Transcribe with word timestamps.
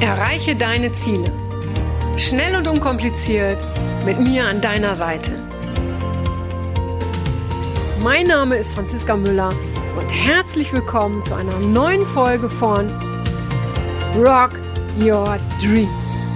Erreiche 0.00 0.56
deine 0.56 0.92
Ziele. 0.92 1.30
Schnell 2.16 2.56
und 2.56 2.66
unkompliziert 2.66 3.62
mit 4.06 4.18
mir 4.18 4.46
an 4.46 4.62
deiner 4.62 4.94
Seite. 4.94 5.32
Mein 8.02 8.26
Name 8.26 8.56
ist 8.56 8.72
Franziska 8.72 9.14
Müller 9.14 9.52
und 9.98 10.08
herzlich 10.08 10.72
willkommen 10.72 11.22
zu 11.22 11.34
einer 11.34 11.58
neuen 11.58 12.06
Folge 12.06 12.48
von 12.48 12.88
Rock 14.16 14.52
Your 14.98 15.36
Dreams. 15.60 16.29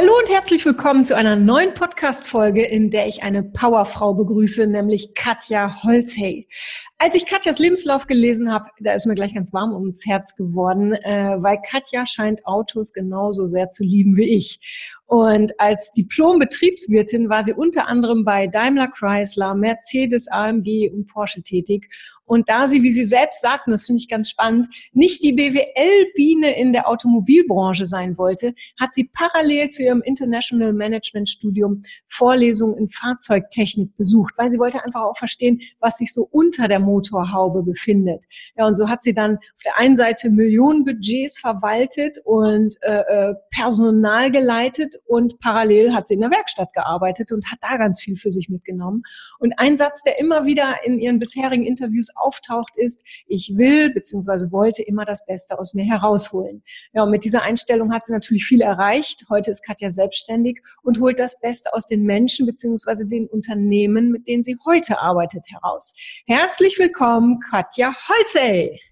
Hallo 0.00 0.16
und 0.18 0.30
herzlich 0.30 0.64
willkommen 0.64 1.04
zu 1.04 1.14
einer 1.14 1.36
neuen 1.36 1.74
Podcast-Folge, 1.74 2.64
in 2.64 2.90
der 2.90 3.06
ich 3.06 3.22
eine 3.22 3.42
Powerfrau 3.42 4.14
begrüße, 4.14 4.66
nämlich 4.66 5.12
Katja 5.14 5.82
Holzhey. 5.82 6.48
Als 6.96 7.16
ich 7.16 7.26
Katjas 7.26 7.58
Lebenslauf 7.58 8.06
gelesen 8.06 8.50
habe, 8.50 8.70
da 8.80 8.92
ist 8.92 9.04
mir 9.04 9.14
gleich 9.14 9.34
ganz 9.34 9.52
warm 9.52 9.74
ums 9.74 10.06
Herz 10.06 10.36
geworden, 10.36 10.94
äh, 10.94 11.36
weil 11.40 11.58
Katja 11.60 12.06
scheint 12.06 12.46
Autos 12.46 12.94
genauso 12.94 13.46
sehr 13.46 13.68
zu 13.68 13.84
lieben 13.84 14.16
wie 14.16 14.38
ich. 14.38 14.99
Und 15.10 15.58
als 15.58 15.90
Diplom-Betriebswirtin 15.90 17.28
war 17.28 17.42
sie 17.42 17.52
unter 17.52 17.88
anderem 17.88 18.24
bei 18.24 18.46
Daimler 18.46 18.86
Chrysler, 18.86 19.56
Mercedes, 19.56 20.28
AMG 20.28 20.88
und 20.92 21.08
Porsche 21.08 21.42
tätig. 21.42 21.88
Und 22.26 22.48
da 22.48 22.68
sie, 22.68 22.84
wie 22.84 22.92
sie 22.92 23.02
selbst 23.02 23.40
sagt, 23.40 23.66
und 23.66 23.72
das 23.72 23.86
finde 23.86 23.98
ich 23.98 24.08
ganz 24.08 24.30
spannend, 24.30 24.68
nicht 24.92 25.24
die 25.24 25.32
BWL-Biene 25.32 26.56
in 26.56 26.72
der 26.72 26.88
Automobilbranche 26.88 27.86
sein 27.86 28.16
wollte, 28.18 28.54
hat 28.78 28.94
sie 28.94 29.10
parallel 29.12 29.70
zu 29.70 29.82
ihrem 29.82 30.00
International 30.02 30.72
Management 30.72 31.28
Studium 31.28 31.82
Vorlesungen 32.06 32.78
in 32.78 32.88
Fahrzeugtechnik 32.88 33.96
besucht, 33.96 34.34
weil 34.36 34.48
sie 34.52 34.60
wollte 34.60 34.84
einfach 34.84 35.02
auch 35.02 35.18
verstehen, 35.18 35.58
was 35.80 35.96
sich 35.96 36.12
so 36.12 36.28
unter 36.30 36.68
der 36.68 36.78
Motorhaube 36.78 37.64
befindet. 37.64 38.22
Ja, 38.56 38.68
und 38.68 38.76
so 38.76 38.88
hat 38.88 39.02
sie 39.02 39.12
dann 39.12 39.38
auf 39.38 39.62
der 39.64 39.76
einen 39.76 39.96
Seite 39.96 40.30
Millionenbudgets 40.30 41.36
verwaltet 41.36 42.18
und 42.22 42.76
äh, 42.82 43.00
äh, 43.00 43.34
Personal 43.50 44.30
geleitet 44.30 44.99
und 45.06 45.38
parallel 45.40 45.94
hat 45.94 46.06
sie 46.06 46.14
in 46.14 46.20
der 46.20 46.30
Werkstatt 46.30 46.72
gearbeitet 46.72 47.32
und 47.32 47.50
hat 47.50 47.58
da 47.62 47.76
ganz 47.76 48.00
viel 48.00 48.16
für 48.16 48.30
sich 48.30 48.48
mitgenommen. 48.48 49.02
Und 49.38 49.54
ein 49.58 49.76
Satz, 49.76 50.02
der 50.02 50.18
immer 50.18 50.44
wieder 50.44 50.74
in 50.84 50.98
ihren 50.98 51.18
bisherigen 51.18 51.64
Interviews 51.64 52.08
auftaucht, 52.16 52.76
ist, 52.76 53.02
ich 53.26 53.52
will 53.56 53.92
bzw. 53.92 54.52
wollte 54.52 54.82
immer 54.82 55.04
das 55.04 55.24
Beste 55.26 55.58
aus 55.58 55.74
mir 55.74 55.84
herausholen. 55.84 56.62
Ja, 56.92 57.04
und 57.04 57.10
mit 57.10 57.24
dieser 57.24 57.42
Einstellung 57.42 57.92
hat 57.92 58.04
sie 58.04 58.12
natürlich 58.12 58.44
viel 58.44 58.60
erreicht. 58.60 59.26
Heute 59.28 59.50
ist 59.50 59.64
Katja 59.64 59.90
selbstständig 59.90 60.60
und 60.82 61.00
holt 61.00 61.18
das 61.18 61.40
Beste 61.40 61.72
aus 61.74 61.86
den 61.86 62.02
Menschen 62.02 62.46
bzw. 62.46 63.06
den 63.06 63.26
Unternehmen, 63.26 64.10
mit 64.10 64.28
denen 64.28 64.42
sie 64.42 64.56
heute 64.64 65.00
arbeitet, 65.00 65.44
heraus. 65.50 65.94
Herzlich 66.26 66.78
willkommen, 66.78 67.40
Katja 67.40 67.92
Holzey. 68.08 68.89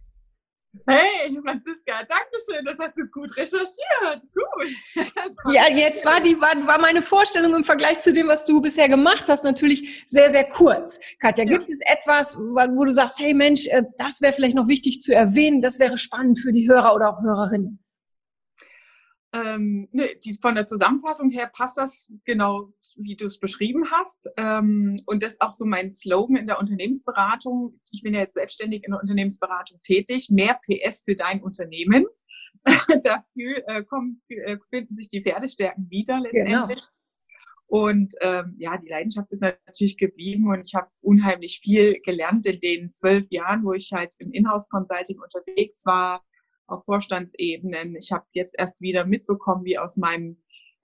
Hey, 0.87 1.39
Franziska, 1.43 2.05
danke 2.09 2.37
schön, 2.47 2.65
das 2.65 2.79
hast 2.79 2.95
du 2.97 3.07
gut 3.11 3.35
recherchiert. 3.37 4.23
Gut. 4.35 4.69
Ja, 5.53 5.69
jetzt 5.69 6.05
war, 6.05 6.21
die, 6.21 6.39
war, 6.41 6.55
war 6.67 6.79
meine 6.81 7.01
Vorstellung 7.01 7.55
im 7.55 7.65
Vergleich 7.65 8.01
zu 8.01 8.13
dem, 8.13 8.29
was 8.29 8.45
du 8.45 8.61
bisher 8.61 8.89
gemacht 8.89 9.29
hast, 9.29 9.45
natürlich 9.45 10.05
sehr, 10.07 10.29
sehr 10.31 10.45
kurz. 10.45 11.01
Katja, 11.21 11.45
ja. 11.45 11.51
gibt 11.51 11.69
es 11.69 11.81
etwas, 11.81 12.37
wo 12.37 12.85
du 12.85 12.91
sagst, 12.91 13.19
hey 13.19 13.33
Mensch, 13.33 13.67
äh, 13.69 13.83
das 13.97 14.21
wäre 14.21 14.33
vielleicht 14.33 14.57
noch 14.57 14.69
wichtig 14.69 15.01
zu 15.01 15.15
erwähnen, 15.15 15.61
das 15.61 15.79
wäre 15.79 15.97
spannend 15.97 16.39
für 16.39 16.53
die 16.53 16.69
Hörer 16.69 16.95
oder 16.95 17.09
auch 17.09 17.23
Hörerinnen? 17.23 17.79
Ähm, 19.35 19.89
ne, 19.93 20.09
die, 20.25 20.39
von 20.41 20.55
der 20.55 20.67
Zusammenfassung 20.67 21.31
her 21.31 21.51
passt 21.53 21.77
das 21.77 22.11
genau, 22.25 22.73
wie 22.97 23.15
du 23.15 23.27
es 23.27 23.39
beschrieben 23.39 23.91
hast. 23.91 24.27
Ähm, 24.39 24.97
und 25.07 25.23
das 25.23 25.33
ist 25.33 25.41
auch 25.43 25.53
so 25.53 25.67
mein 25.67 25.91
Slogan 25.91 26.37
in 26.37 26.47
der 26.47 26.59
Unternehmensberatung. 26.59 27.79
Ich 27.93 28.03
bin 28.03 28.15
ja 28.15 28.21
jetzt 28.21 28.35
selbstständig 28.35 28.85
in 28.85 28.93
der 28.93 29.01
Unternehmensberatung 29.01 29.81
tätig. 29.83 30.31
Mehr 30.31 30.59
PS 30.65 31.05
für 31.05 31.15
dein 31.15 31.43
Unternehmen. 31.43 32.07
Dafür 33.03 33.63
äh, 33.67 33.85
kommen, 33.85 34.23
äh, 34.29 34.57
finden 34.71 34.95
sich 34.95 35.09
die 35.09 35.23
Pferdestärken 35.23 35.91
wieder 35.91 36.21
letztendlich. 36.21 36.69
Genau. 36.69 36.89
Und 37.67 38.15
ähm, 38.23 38.55
ja, 38.59 38.79
die 38.79 38.89
Leidenschaft 38.89 39.31
ist 39.31 39.43
natürlich 39.43 39.99
geblieben 39.99 40.49
und 40.49 40.67
ich 40.67 40.75
habe 40.75 40.89
unheimlich 41.03 41.61
viel 41.63 42.01
gelernt 42.01 42.47
in 42.47 42.59
den 42.61 42.91
zwölf 42.91 43.27
Jahren, 43.29 43.63
wo 43.63 43.75
ich 43.75 43.93
halt 43.93 44.15
im 44.21 44.33
Inhouse-Consulting 44.33 45.19
unterwegs 45.21 45.85
war 45.85 46.25
auf 46.69 46.85
Vorstandsebenen. 46.85 47.97
Ich 47.97 48.13
habe 48.13 48.27
jetzt 48.33 48.55
erst 48.59 48.81
wieder 48.81 49.05
mitbekommen, 49.05 49.65
wie 49.65 49.79
aus 49.79 49.97
meinem 49.97 50.41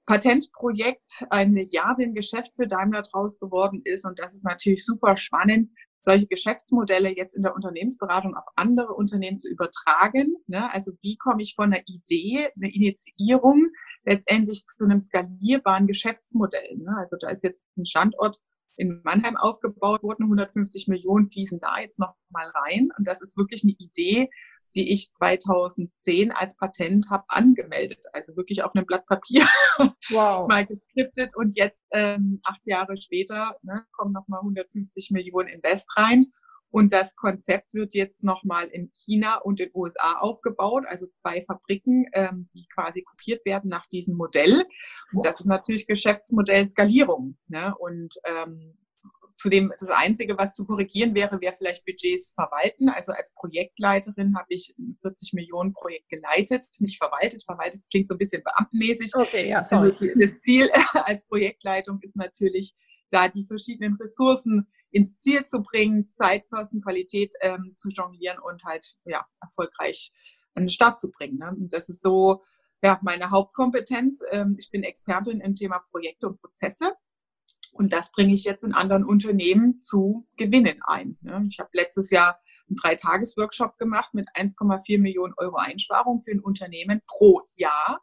Patentprojekt 0.06 1.24
ein 1.30 1.52
Milliardengeschäft 1.52 2.54
für 2.56 2.66
Daimler 2.66 3.02
draus 3.02 3.38
geworden 3.38 3.80
ist. 3.84 4.04
Und 4.04 4.18
das 4.18 4.34
ist 4.34 4.44
natürlich 4.44 4.84
super 4.84 5.16
spannend, 5.16 5.70
solche 6.02 6.26
Geschäftsmodelle 6.26 7.16
jetzt 7.16 7.34
in 7.34 7.42
der 7.42 7.54
Unternehmensberatung 7.54 8.34
auf 8.34 8.44
andere 8.56 8.92
Unternehmen 8.94 9.38
zu 9.38 9.48
übertragen. 9.48 10.36
Ne? 10.46 10.72
Also 10.72 10.92
wie 11.00 11.16
komme 11.16 11.42
ich 11.42 11.54
von 11.54 11.72
einer 11.72 11.82
Idee, 11.86 12.48
einer 12.56 12.72
Initiierung 12.72 13.68
letztendlich 14.04 14.64
zu 14.66 14.84
einem 14.84 15.00
skalierbaren 15.00 15.86
Geschäftsmodell? 15.86 16.76
Ne? 16.76 16.94
Also 16.98 17.16
da 17.18 17.30
ist 17.30 17.42
jetzt 17.42 17.64
ein 17.78 17.86
Standort 17.86 18.38
in 18.76 19.00
Mannheim 19.04 19.36
aufgebaut 19.36 20.02
worden, 20.02 20.24
150 20.24 20.88
Millionen 20.88 21.30
fließen 21.30 21.60
da 21.60 21.78
jetzt 21.78 21.98
noch 21.98 22.14
mal 22.28 22.48
rein. 22.48 22.90
Und 22.98 23.06
das 23.06 23.22
ist 23.22 23.38
wirklich 23.38 23.62
eine 23.62 23.74
Idee, 23.78 24.28
die 24.74 24.92
ich 24.92 25.12
2010 25.14 26.32
als 26.32 26.56
Patent 26.56 27.10
habe 27.10 27.24
angemeldet. 27.28 28.04
Also 28.12 28.36
wirklich 28.36 28.62
auf 28.62 28.74
einem 28.74 28.86
Blatt 28.86 29.06
Papier 29.06 29.46
wow. 30.10 30.48
mal 30.48 30.66
geskriptet 30.66 31.36
und 31.36 31.56
jetzt 31.56 31.80
ähm, 31.92 32.40
acht 32.44 32.60
Jahre 32.64 32.96
später 32.96 33.56
ne, 33.62 33.84
kommen 33.92 34.12
nochmal 34.12 34.40
150 34.40 35.10
Millionen 35.10 35.48
Invest 35.48 35.86
rein. 35.96 36.26
Und 36.70 36.92
das 36.92 37.14
Konzept 37.14 37.72
wird 37.72 37.94
jetzt 37.94 38.24
nochmal 38.24 38.66
in 38.66 38.90
China 38.92 39.36
und 39.36 39.60
in 39.60 39.68
den 39.68 39.76
USA 39.76 40.18
aufgebaut, 40.18 40.82
also 40.88 41.06
zwei 41.14 41.40
Fabriken, 41.40 42.06
ähm, 42.14 42.48
die 42.52 42.66
quasi 42.74 43.02
kopiert 43.02 43.46
werden 43.46 43.70
nach 43.70 43.86
diesem 43.86 44.16
Modell. 44.16 44.64
Und 45.12 45.24
das 45.24 45.38
ist 45.38 45.46
natürlich 45.46 45.86
Geschäftsmodell 45.86 46.68
Skalierung. 46.68 47.36
Ne? 47.46 47.72
Und 47.78 48.16
ähm, 48.24 48.76
Zudem 49.44 49.70
das 49.78 49.90
Einzige, 49.90 50.38
was 50.38 50.54
zu 50.54 50.64
korrigieren 50.64 51.14
wäre, 51.14 51.38
wäre 51.42 51.52
vielleicht 51.52 51.84
Budgets 51.84 52.32
verwalten. 52.32 52.88
Also 52.88 53.12
als 53.12 53.34
Projektleiterin 53.34 54.34
habe 54.38 54.46
ich 54.48 54.74
ein 54.78 54.96
40 55.02 55.34
Millionen 55.34 55.74
Projekt 55.74 56.08
geleitet, 56.08 56.64
nicht 56.78 56.96
verwaltet. 56.96 57.44
Verwaltet 57.44 57.82
klingt 57.90 58.08
so 58.08 58.14
ein 58.14 58.18
bisschen 58.18 58.42
beamtenmäßig. 58.42 59.14
Okay, 59.14 59.50
ja, 59.50 59.62
sorry. 59.62 59.90
Also 59.90 60.08
das 60.18 60.40
Ziel 60.40 60.70
als 60.94 61.26
Projektleitung 61.26 61.98
ist 62.00 62.16
natürlich, 62.16 62.74
da 63.10 63.28
die 63.28 63.44
verschiedenen 63.44 63.98
Ressourcen 64.00 64.66
ins 64.90 65.18
Ziel 65.18 65.44
zu 65.44 65.62
bringen, 65.62 66.08
Zeit, 66.14 66.48
Kosten, 66.48 66.80
Qualität 66.80 67.34
ähm, 67.42 67.74
zu 67.76 67.90
jonglieren 67.90 68.38
und 68.38 68.64
halt 68.64 68.94
ja, 69.04 69.26
erfolgreich 69.42 70.10
an 70.54 70.62
den 70.62 70.68
Start 70.70 70.98
zu 70.98 71.10
bringen. 71.10 71.36
Ne? 71.36 71.50
Und 71.50 71.74
das 71.74 71.90
ist 71.90 72.02
so 72.02 72.42
ja, 72.82 72.98
meine 73.02 73.30
Hauptkompetenz. 73.30 74.22
Ähm, 74.30 74.56
ich 74.58 74.70
bin 74.70 74.84
Expertin 74.84 75.40
im 75.42 75.54
Thema 75.54 75.84
Projekte 75.90 76.28
und 76.28 76.40
Prozesse. 76.40 76.94
Und 77.74 77.92
das 77.92 78.12
bringe 78.12 78.32
ich 78.32 78.44
jetzt 78.44 78.62
in 78.62 78.72
anderen 78.72 79.04
Unternehmen 79.04 79.82
zu 79.82 80.26
Gewinnen 80.36 80.80
ein. 80.86 81.18
Ich 81.48 81.58
habe 81.58 81.70
letztes 81.72 82.10
Jahr 82.10 82.38
einen 82.68 82.76
Dreitages-Workshop 82.76 83.78
gemacht 83.78 84.14
mit 84.14 84.28
1,4 84.34 85.00
Millionen 85.00 85.34
Euro 85.36 85.56
Einsparung 85.56 86.22
für 86.22 86.30
ein 86.30 86.40
Unternehmen 86.40 87.02
pro 87.06 87.42
Jahr. 87.56 88.00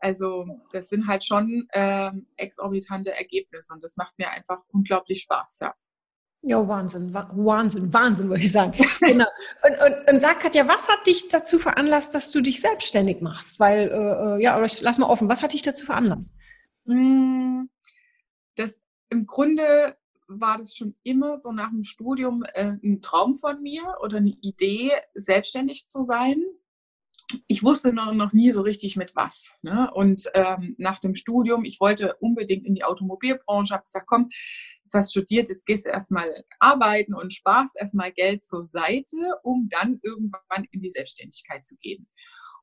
Also 0.00 0.46
das 0.72 0.88
sind 0.88 1.06
halt 1.06 1.24
schon 1.24 1.68
ähm, 1.72 2.26
exorbitante 2.36 3.16
Ergebnisse 3.16 3.72
und 3.72 3.82
das 3.82 3.96
macht 3.96 4.18
mir 4.18 4.30
einfach 4.30 4.58
unglaublich 4.72 5.22
Spaß, 5.22 5.58
ja. 5.62 5.74
Ja, 6.46 6.68
Wahnsinn, 6.68 7.14
Wahnsinn, 7.14 7.90
Wahnsinn, 7.90 8.28
würde 8.28 8.42
ich 8.42 8.52
sagen. 8.52 8.72
genau. 9.00 9.24
Und, 9.62 9.80
und, 9.80 10.10
und 10.10 10.20
sag, 10.20 10.40
Katja, 10.40 10.68
was 10.68 10.90
hat 10.90 11.06
dich 11.06 11.28
dazu 11.28 11.58
veranlasst, 11.58 12.14
dass 12.14 12.30
du 12.32 12.42
dich 12.42 12.60
selbstständig 12.60 13.22
machst? 13.22 13.58
Weil, 13.58 13.88
äh, 13.88 13.94
äh 13.94 14.42
ja, 14.42 14.54
oder 14.58 14.66
ich 14.66 14.82
lass 14.82 14.98
mal 14.98 15.06
offen, 15.06 15.30
was 15.30 15.42
hat 15.42 15.54
dich 15.54 15.62
dazu 15.62 15.86
veranlasst? 15.86 16.34
Hm, 16.86 17.70
das 18.56 18.78
im 19.14 19.26
Grunde 19.26 19.96
war 20.26 20.58
das 20.58 20.74
schon 20.74 20.96
immer 21.02 21.38
so 21.38 21.52
nach 21.52 21.70
dem 21.70 21.84
Studium 21.84 22.44
äh, 22.54 22.74
ein 22.82 23.00
Traum 23.00 23.36
von 23.36 23.62
mir 23.62 23.96
oder 24.02 24.18
eine 24.18 24.34
Idee, 24.40 24.90
selbstständig 25.14 25.86
zu 25.86 26.04
sein. 26.04 26.42
Ich 27.46 27.62
wusste 27.62 27.92
noch, 27.92 28.12
noch 28.12 28.32
nie 28.32 28.50
so 28.50 28.60
richtig 28.62 28.96
mit 28.96 29.14
was. 29.16 29.54
Ne? 29.62 29.90
Und 29.94 30.30
ähm, 30.34 30.74
nach 30.78 30.98
dem 30.98 31.14
Studium, 31.14 31.64
ich 31.64 31.80
wollte 31.80 32.16
unbedingt 32.16 32.66
in 32.66 32.74
die 32.74 32.84
Automobilbranche, 32.84 33.74
habe 33.74 33.84
gesagt, 33.84 34.06
komm, 34.06 34.28
jetzt 34.82 34.94
hast 34.94 35.14
du 35.14 35.20
studiert, 35.20 35.48
jetzt 35.48 35.64
gehst 35.64 35.86
du 35.86 35.90
erstmal 35.90 36.28
arbeiten 36.58 37.14
und 37.14 37.32
sparst 37.32 37.76
erstmal 37.78 38.12
Geld 38.12 38.44
zur 38.44 38.68
Seite, 38.72 39.16
um 39.42 39.68
dann 39.70 40.00
irgendwann 40.02 40.64
in 40.70 40.80
die 40.80 40.90
Selbstständigkeit 40.90 41.64
zu 41.64 41.76
gehen. 41.76 42.08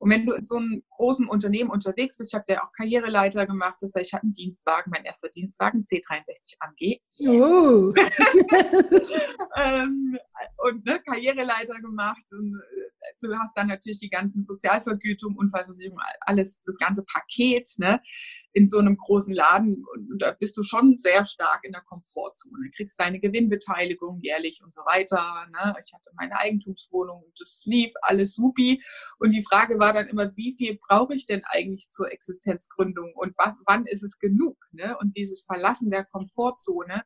Und 0.01 0.09
wenn 0.09 0.25
du 0.25 0.33
in 0.33 0.43
so 0.43 0.55
einem 0.55 0.81
großen 0.89 1.27
Unternehmen 1.27 1.69
unterwegs 1.69 2.17
bist, 2.17 2.33
ich 2.33 2.35
habe 2.35 2.51
ja 2.51 2.63
auch 2.63 2.71
Karriereleiter 2.75 3.45
gemacht, 3.45 3.75
das 3.81 3.93
heißt, 3.93 4.07
ich 4.07 4.13
hatte 4.13 4.23
einen 4.23 4.33
Dienstwagen, 4.33 4.91
mein 4.91 5.05
erster 5.05 5.29
Dienstwagen, 5.29 5.83
C63 5.83 6.55
AMG. 6.59 6.99
Uh. 7.19 7.93
ähm, 9.57 10.17
und 10.57 10.85
ne, 10.87 10.99
Karriereleiter 11.05 11.79
gemacht. 11.79 12.23
Und 12.31 12.59
äh, 12.59 12.90
du 13.21 13.35
hast 13.35 13.55
dann 13.55 13.67
natürlich 13.67 13.99
die 13.99 14.09
ganzen 14.09 14.45
Sozialvergütungen, 14.45 15.37
Unfallversicherung, 15.37 15.99
alles, 16.21 16.61
das 16.61 16.77
ganze 16.77 17.03
Paket, 17.03 17.67
ne? 17.77 18.01
In 18.53 18.67
so 18.67 18.79
einem 18.79 18.97
großen 18.97 19.33
Laden. 19.33 19.85
Und 19.93 20.21
da 20.21 20.31
bist 20.31 20.57
du 20.57 20.63
schon 20.63 20.97
sehr 20.97 21.25
stark 21.25 21.61
in 21.63 21.71
der 21.71 21.81
Komfortzone. 21.81 22.57
Du 22.65 22.71
kriegst 22.75 22.99
deine 22.99 23.19
Gewinnbeteiligung 23.19 24.19
jährlich 24.21 24.61
und 24.63 24.73
so 24.73 24.81
weiter. 24.81 25.47
Ne? 25.51 25.73
Ich 25.81 25.93
hatte 25.93 26.09
meine 26.15 26.37
Eigentumswohnung 26.37 27.23
und 27.23 27.39
das 27.39 27.63
lief 27.65 27.93
alles 28.01 28.33
supi. 28.33 28.81
Und 29.19 29.31
die 29.31 29.43
Frage 29.43 29.79
war 29.79 29.93
dann 29.93 30.09
immer, 30.09 30.35
wie 30.35 30.53
viel 30.53 30.77
brauche 30.85 31.15
ich 31.15 31.25
denn 31.25 31.43
eigentlich 31.45 31.89
zur 31.91 32.11
Existenzgründung 32.11 33.13
und 33.15 33.35
wann 33.37 33.85
ist 33.85 34.03
es 34.03 34.19
genug? 34.19 34.57
Ne? 34.73 34.97
Und 34.99 35.15
dieses 35.15 35.43
Verlassen 35.43 35.89
der 35.89 36.03
Komfortzone, 36.03 37.03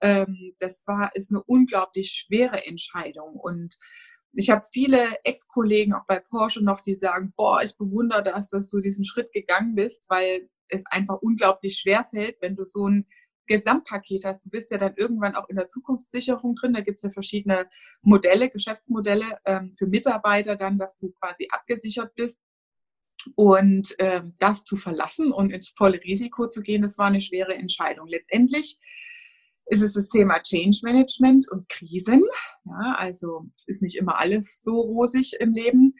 ähm, 0.00 0.54
das 0.58 0.82
war, 0.86 1.10
ist 1.14 1.30
eine 1.30 1.42
unglaublich 1.42 2.10
schwere 2.10 2.64
Entscheidung. 2.66 3.34
Und 3.34 3.76
ich 4.32 4.50
habe 4.50 4.64
viele 4.72 4.98
Ex-Kollegen 5.24 5.94
auch 5.94 6.06
bei 6.06 6.20
Porsche 6.20 6.62
noch, 6.62 6.80
die 6.80 6.94
sagen, 6.94 7.32
boah, 7.36 7.62
ich 7.62 7.76
bewundere 7.76 8.22
das, 8.22 8.50
dass 8.50 8.68
du 8.68 8.78
diesen 8.78 9.04
Schritt 9.04 9.32
gegangen 9.32 9.74
bist, 9.74 10.06
weil 10.08 10.48
es 10.68 10.82
einfach 10.86 11.16
unglaublich 11.20 11.78
schwer 11.78 12.04
fällt, 12.10 12.36
wenn 12.40 12.56
du 12.56 12.64
so 12.64 12.86
ein 12.86 13.06
Gesamtpaket 13.46 14.24
hast. 14.24 14.44
Du 14.44 14.50
bist 14.50 14.70
ja 14.70 14.78
dann 14.78 14.94
irgendwann 14.96 15.34
auch 15.34 15.48
in 15.48 15.56
der 15.56 15.68
Zukunftssicherung 15.68 16.54
drin. 16.54 16.74
Da 16.74 16.82
gibt 16.82 16.98
es 16.98 17.02
ja 17.02 17.10
verschiedene 17.10 17.68
Modelle, 18.02 18.50
Geschäftsmodelle 18.50 19.24
ähm, 19.46 19.70
für 19.70 19.86
Mitarbeiter 19.86 20.54
dann, 20.54 20.78
dass 20.78 20.96
du 20.98 21.10
quasi 21.12 21.48
abgesichert 21.50 22.14
bist. 22.14 22.40
Und 23.34 23.96
ähm, 23.98 24.34
das 24.38 24.62
zu 24.64 24.76
verlassen 24.76 25.32
und 25.32 25.50
ins 25.50 25.70
volle 25.70 26.00
Risiko 26.04 26.48
zu 26.48 26.62
gehen, 26.62 26.82
das 26.82 26.98
war 26.98 27.06
eine 27.06 27.20
schwere 27.20 27.54
Entscheidung. 27.54 28.06
Letztendlich 28.06 28.78
ist 29.68 29.82
es 29.82 29.92
das 29.92 30.08
Thema 30.08 30.40
Change 30.40 30.78
Management 30.82 31.50
und 31.50 31.68
Krisen. 31.68 32.24
Ja, 32.64 32.94
also 32.96 33.46
es 33.56 33.68
ist 33.68 33.82
nicht 33.82 33.96
immer 33.96 34.18
alles 34.18 34.60
so 34.62 34.80
rosig 34.80 35.36
im 35.40 35.52
Leben. 35.52 35.94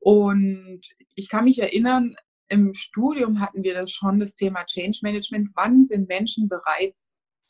Und 0.00 0.82
ich 1.14 1.28
kann 1.28 1.44
mich 1.44 1.60
erinnern, 1.60 2.16
im 2.48 2.74
Studium 2.74 3.40
hatten 3.40 3.62
wir 3.62 3.74
das 3.74 3.90
schon, 3.90 4.20
das 4.20 4.34
Thema 4.34 4.64
Change 4.66 4.98
Management. 5.02 5.50
Wann 5.54 5.84
sind 5.84 6.08
Menschen 6.08 6.48
bereit, 6.48 6.94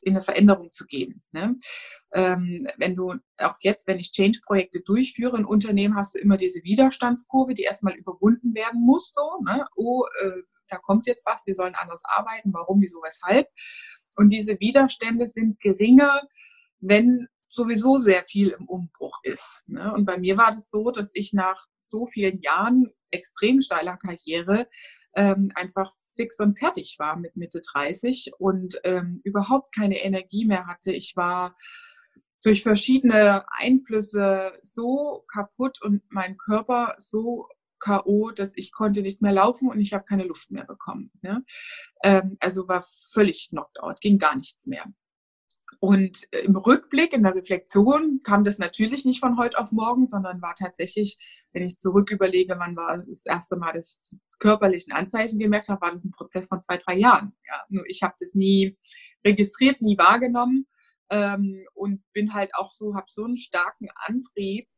in 0.02 0.14
eine 0.14 0.22
Veränderung 0.22 0.70
zu 0.70 0.84
gehen? 0.86 1.22
Ne? 1.32 1.56
Ähm, 2.12 2.68
wenn 2.76 2.94
du 2.94 3.14
auch 3.38 3.56
jetzt, 3.60 3.88
wenn 3.88 3.98
ich 3.98 4.12
Change-Projekte 4.12 4.80
durchführe 4.82 5.38
in 5.38 5.44
Unternehmen, 5.44 5.96
hast 5.96 6.14
du 6.14 6.18
immer 6.18 6.36
diese 6.36 6.62
Widerstandskurve, 6.62 7.54
die 7.54 7.62
erstmal 7.62 7.94
überwunden 7.94 8.54
werden 8.54 8.80
muss. 8.84 9.12
So, 9.12 9.40
ne? 9.44 9.66
Oh, 9.74 10.04
äh, 10.22 10.42
da 10.68 10.76
kommt 10.76 11.06
jetzt 11.06 11.26
was, 11.26 11.46
wir 11.46 11.54
sollen 11.54 11.74
anders 11.74 12.02
arbeiten. 12.04 12.52
Warum, 12.52 12.80
wieso, 12.80 13.00
weshalb? 13.00 13.48
Und 14.16 14.30
diese 14.30 14.58
Widerstände 14.60 15.28
sind 15.28 15.60
geringer, 15.60 16.22
wenn 16.80 17.28
sowieso 17.50 17.98
sehr 17.98 18.24
viel 18.24 18.50
im 18.50 18.66
Umbruch 18.66 19.18
ist. 19.22 19.62
Ne? 19.66 19.92
Und 19.94 20.04
bei 20.04 20.18
mir 20.18 20.36
war 20.36 20.50
das 20.50 20.68
so, 20.70 20.90
dass 20.90 21.10
ich 21.14 21.32
nach 21.32 21.66
so 21.80 22.06
vielen 22.06 22.40
Jahren 22.40 22.90
extrem 23.10 23.60
steiler 23.60 23.96
Karriere 23.96 24.68
ähm, 25.14 25.52
einfach 25.54 25.92
fix 26.16 26.38
und 26.40 26.58
fertig 26.58 26.96
war 26.98 27.16
mit 27.16 27.36
Mitte 27.36 27.60
30 27.60 28.32
und 28.38 28.80
ähm, 28.84 29.20
überhaupt 29.24 29.74
keine 29.74 29.98
Energie 29.98 30.44
mehr 30.44 30.66
hatte. 30.66 30.92
Ich 30.92 31.14
war 31.16 31.56
durch 32.42 32.62
verschiedene 32.62 33.44
Einflüsse 33.50 34.52
so 34.62 35.24
kaputt 35.32 35.80
und 35.82 36.02
mein 36.10 36.36
Körper 36.36 36.94
so 36.98 37.48
K.O., 37.84 38.30
dass 38.30 38.52
ich 38.56 38.72
konnte 38.72 39.02
nicht 39.02 39.20
mehr 39.20 39.32
laufen 39.32 39.68
und 39.68 39.78
ich 39.78 39.92
habe 39.92 40.04
keine 40.04 40.24
Luft 40.24 40.50
mehr 40.50 40.64
bekommen. 40.64 41.10
Ne? 41.22 41.44
Ähm, 42.02 42.36
also 42.40 42.66
war 42.66 42.84
völlig 43.12 43.50
knocked 43.50 43.80
out, 43.80 44.00
ging 44.00 44.18
gar 44.18 44.36
nichts 44.36 44.66
mehr. 44.66 44.84
Und 45.80 46.26
im 46.30 46.56
Rückblick, 46.56 47.12
in 47.12 47.24
der 47.24 47.34
Reflexion, 47.34 48.20
kam 48.22 48.44
das 48.44 48.58
natürlich 48.58 49.04
nicht 49.04 49.20
von 49.20 49.36
heute 49.36 49.58
auf 49.58 49.70
morgen, 49.70 50.06
sondern 50.06 50.40
war 50.40 50.54
tatsächlich, 50.54 51.18
wenn 51.52 51.62
ich 51.62 51.78
zurück 51.78 52.10
überlege, 52.10 52.54
wann 52.58 52.74
war 52.74 53.04
das 53.06 53.26
erste 53.26 53.56
Mal, 53.56 53.72
dass 53.72 54.00
ich 54.02 54.18
körperlichen 54.38 54.94
Anzeichen 54.94 55.38
gemerkt 55.38 55.68
habe, 55.68 55.82
war 55.82 55.92
das 55.92 56.04
ein 56.04 56.12
Prozess 56.12 56.48
von 56.48 56.62
zwei, 56.62 56.78
drei 56.78 56.96
Jahren. 56.96 57.36
Ja, 57.46 57.64
nur 57.68 57.84
ich 57.86 58.02
habe 58.02 58.14
das 58.18 58.34
nie 58.34 58.78
registriert, 59.26 59.82
nie 59.82 59.98
wahrgenommen 59.98 60.66
ähm, 61.10 61.66
und 61.74 62.02
bin 62.12 62.32
halt 62.32 62.54
auch 62.54 62.70
so, 62.70 62.94
habe 62.94 63.06
so 63.08 63.24
einen 63.24 63.36
starken 63.36 63.88
Antrieb, 63.94 64.68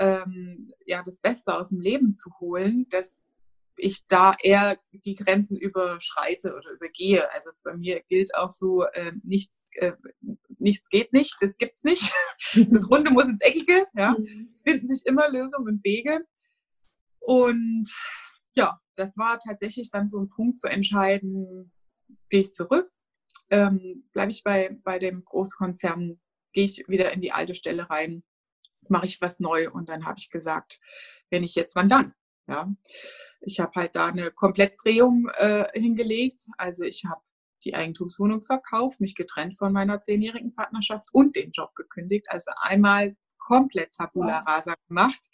ähm, 0.00 0.72
ja, 0.86 1.02
das 1.04 1.20
Beste 1.20 1.54
aus 1.54 1.68
dem 1.68 1.80
Leben 1.80 2.16
zu 2.16 2.30
holen, 2.40 2.86
dass 2.88 3.18
ich 3.76 4.06
da 4.08 4.34
eher 4.42 4.78
die 4.92 5.14
Grenzen 5.14 5.56
überschreite 5.56 6.54
oder 6.56 6.70
übergehe. 6.72 7.30
Also 7.32 7.50
bei 7.62 7.76
mir 7.76 8.02
gilt 8.08 8.34
auch 8.34 8.50
so, 8.50 8.84
äh, 8.84 9.12
nichts, 9.22 9.66
äh, 9.74 9.92
nichts 10.58 10.88
geht 10.88 11.12
nicht, 11.12 11.36
das 11.40 11.56
gibt's 11.56 11.84
nicht. 11.84 12.12
Das 12.70 12.90
Runde 12.90 13.12
muss 13.12 13.28
ins 13.28 13.42
Eckige. 13.42 13.86
Ja. 13.94 14.16
Mhm. 14.18 14.50
Es 14.54 14.62
finden 14.62 14.88
sich 14.88 15.06
immer 15.06 15.30
Lösungen 15.30 15.68
und 15.68 15.84
Wege. 15.84 16.20
Und 17.20 17.88
ja, 18.54 18.80
das 18.96 19.16
war 19.18 19.38
tatsächlich 19.38 19.90
dann 19.90 20.08
so 20.08 20.18
ein 20.18 20.30
Punkt 20.30 20.58
zu 20.58 20.68
entscheiden, 20.68 21.70
gehe 22.30 22.40
ich 22.40 22.54
zurück, 22.54 22.90
ähm, 23.50 24.08
bleibe 24.12 24.32
ich 24.32 24.42
bei, 24.42 24.76
bei 24.82 24.98
dem 24.98 25.22
Großkonzern, 25.24 26.18
gehe 26.52 26.64
ich 26.64 26.88
wieder 26.88 27.12
in 27.12 27.20
die 27.20 27.32
alte 27.32 27.54
Stelle 27.54 27.88
rein 27.90 28.24
mache 28.90 29.06
ich 29.06 29.20
was 29.20 29.40
neu. 29.40 29.70
Und 29.70 29.88
dann 29.88 30.06
habe 30.06 30.18
ich 30.18 30.30
gesagt, 30.30 30.80
wenn 31.30 31.44
ich 31.44 31.54
jetzt, 31.54 31.76
wann 31.76 31.88
dann? 31.88 32.14
Ja, 32.46 32.68
ich 33.40 33.60
habe 33.60 33.72
halt 33.76 33.94
da 33.94 34.08
eine 34.08 34.30
Komplettdrehung 34.30 35.28
äh, 35.36 35.66
hingelegt. 35.72 36.46
Also 36.58 36.82
ich 36.82 37.04
habe 37.04 37.22
die 37.64 37.74
Eigentumswohnung 37.74 38.42
verkauft, 38.42 39.00
mich 39.00 39.14
getrennt 39.14 39.56
von 39.56 39.72
meiner 39.72 40.00
zehnjährigen 40.00 40.54
Partnerschaft 40.54 41.08
und 41.12 41.36
den 41.36 41.50
Job 41.52 41.74
gekündigt. 41.74 42.26
Also 42.28 42.50
einmal 42.60 43.16
komplett 43.38 43.92
Tabula 43.92 44.40
Rasa 44.40 44.74
gemacht. 44.88 45.28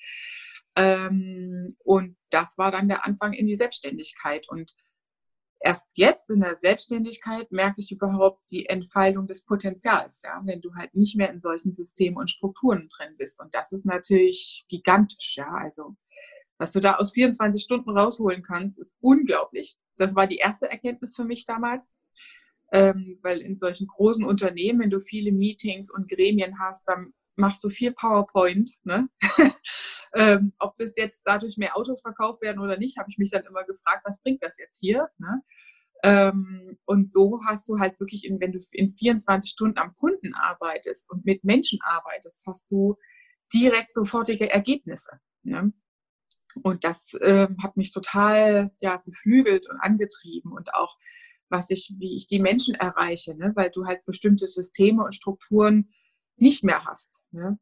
Ähm, 0.76 1.76
und 1.85 2.17
das 2.31 2.58
war 2.58 2.70
dann 2.70 2.88
der 2.88 3.06
Anfang 3.06 3.32
in 3.32 3.47
die 3.47 3.56
Selbstständigkeit. 3.56 4.49
Und 4.49 4.75
erst 5.67 5.89
jetzt 5.95 6.31
in 6.31 6.41
der 6.41 6.55
Selbstständigkeit 6.55 7.51
merke 7.51 7.81
ich 7.81 7.91
überhaupt 7.91 8.45
die 8.53 8.67
Entfaltung 8.67 9.27
des 9.27 9.45
Potenzials, 9.45 10.23
ja, 10.23 10.41
wenn 10.45 10.61
du 10.61 10.73
halt 10.77 10.95
nicht 10.95 11.17
mehr 11.17 11.29
in 11.29 11.41
solchen 11.41 11.73
Systemen 11.73 12.19
und 12.19 12.31
Strukturen 12.31 12.89
drin 12.89 13.17
bist. 13.19 13.41
Und 13.41 13.53
das 13.53 13.73
ist 13.73 13.85
natürlich 13.85 14.65
gigantisch, 14.69 15.35
ja. 15.37 15.49
Also, 15.53 15.97
was 16.57 16.71
du 16.71 16.79
da 16.79 16.95
aus 16.95 17.13
24 17.13 17.61
Stunden 17.61 17.91
rausholen 17.91 18.43
kannst, 18.43 18.79
ist 18.79 18.97
unglaublich. 19.01 19.77
Das 19.97 20.15
war 20.15 20.29
die 20.29 20.37
erste 20.37 20.71
Erkenntnis 20.71 21.17
für 21.17 21.25
mich 21.25 21.45
damals. 21.45 21.93
Ähm, 22.73 23.19
weil 23.23 23.41
in 23.41 23.57
solchen 23.57 23.89
großen 23.89 24.25
Unternehmen, 24.25 24.81
wenn 24.81 24.91
du 24.91 25.01
viele 25.01 25.33
Meetings 25.33 25.91
und 25.91 26.09
Gremien 26.09 26.61
hast, 26.61 26.85
dann 26.89 27.13
machst 27.37 27.62
du 27.62 27.71
viel 27.71 27.93
PowerPoint. 27.93 28.71
Ne? 28.85 29.09
ähm, 30.15 30.53
ob 30.59 30.77
das 30.77 30.94
jetzt 30.97 31.23
dadurch 31.25 31.56
mehr 31.56 31.77
Autos 31.77 32.03
verkauft 32.03 32.43
werden 32.43 32.61
oder 32.61 32.79
nicht, 32.79 32.99
habe 32.99 33.11
ich 33.11 33.19
mich 33.19 33.31
dann 33.31 33.44
immer 33.44 33.65
gefragt, 33.65 34.03
was 34.05 34.21
bringt 34.23 34.43
das 34.43 34.59
jetzt 34.59 34.79
hier? 34.79 35.09
Ne? 35.19 35.43
Ähm, 36.03 36.79
und 36.85 37.11
so 37.11 37.41
hast 37.47 37.69
du 37.69 37.79
halt 37.79 37.99
wirklich, 38.00 38.25
in, 38.25 38.41
wenn 38.41 38.53
du 38.53 38.59
in 38.73 38.93
24 38.93 39.50
Stunden 39.50 39.79
am 39.79 39.94
Kunden 39.94 40.35
arbeitest 40.35 41.09
und 41.11 41.25
mit 41.25 41.44
Menschen 41.44 41.79
arbeitest, 41.83 42.44
hast 42.47 42.71
du 42.71 42.97
direkt 43.53 43.93
sofortige 43.93 44.50
Ergebnisse. 44.50 45.21
Ne? 45.43 45.72
Und 46.63 46.84
das 46.84 47.15
äh, 47.15 47.49
hat 47.63 47.77
mich 47.77 47.93
total 47.93 48.70
ja, 48.79 49.03
beflügelt 49.05 49.69
und 49.69 49.79
angetrieben 49.81 50.53
und 50.53 50.75
auch, 50.75 50.96
was 51.49 51.70
ich, 51.70 51.94
wie 51.99 52.17
ich 52.17 52.27
die 52.27 52.41
Menschen 52.41 52.75
erreiche, 52.75 53.34
ne? 53.37 53.53
weil 53.55 53.70
du 53.70 53.87
halt 53.87 54.05
bestimmte 54.05 54.49
Systeme 54.49 55.05
und 55.05 55.15
Strukturen 55.15 55.91
nicht 56.36 56.64
mehr 56.64 56.84
hast. 56.84 57.22
Ne? 57.32 57.58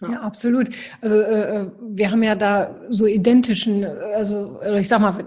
Ja. 0.00 0.10
ja, 0.10 0.20
absolut. 0.22 0.70
Also 1.02 1.14
äh, 1.14 1.60
äh, 1.60 1.70
wir 1.80 2.10
haben 2.10 2.24
ja 2.24 2.34
da 2.34 2.74
so 2.88 3.06
identischen, 3.06 3.84
also 3.84 4.60
ich 4.76 4.88
sag 4.88 5.00
mal, 5.00 5.24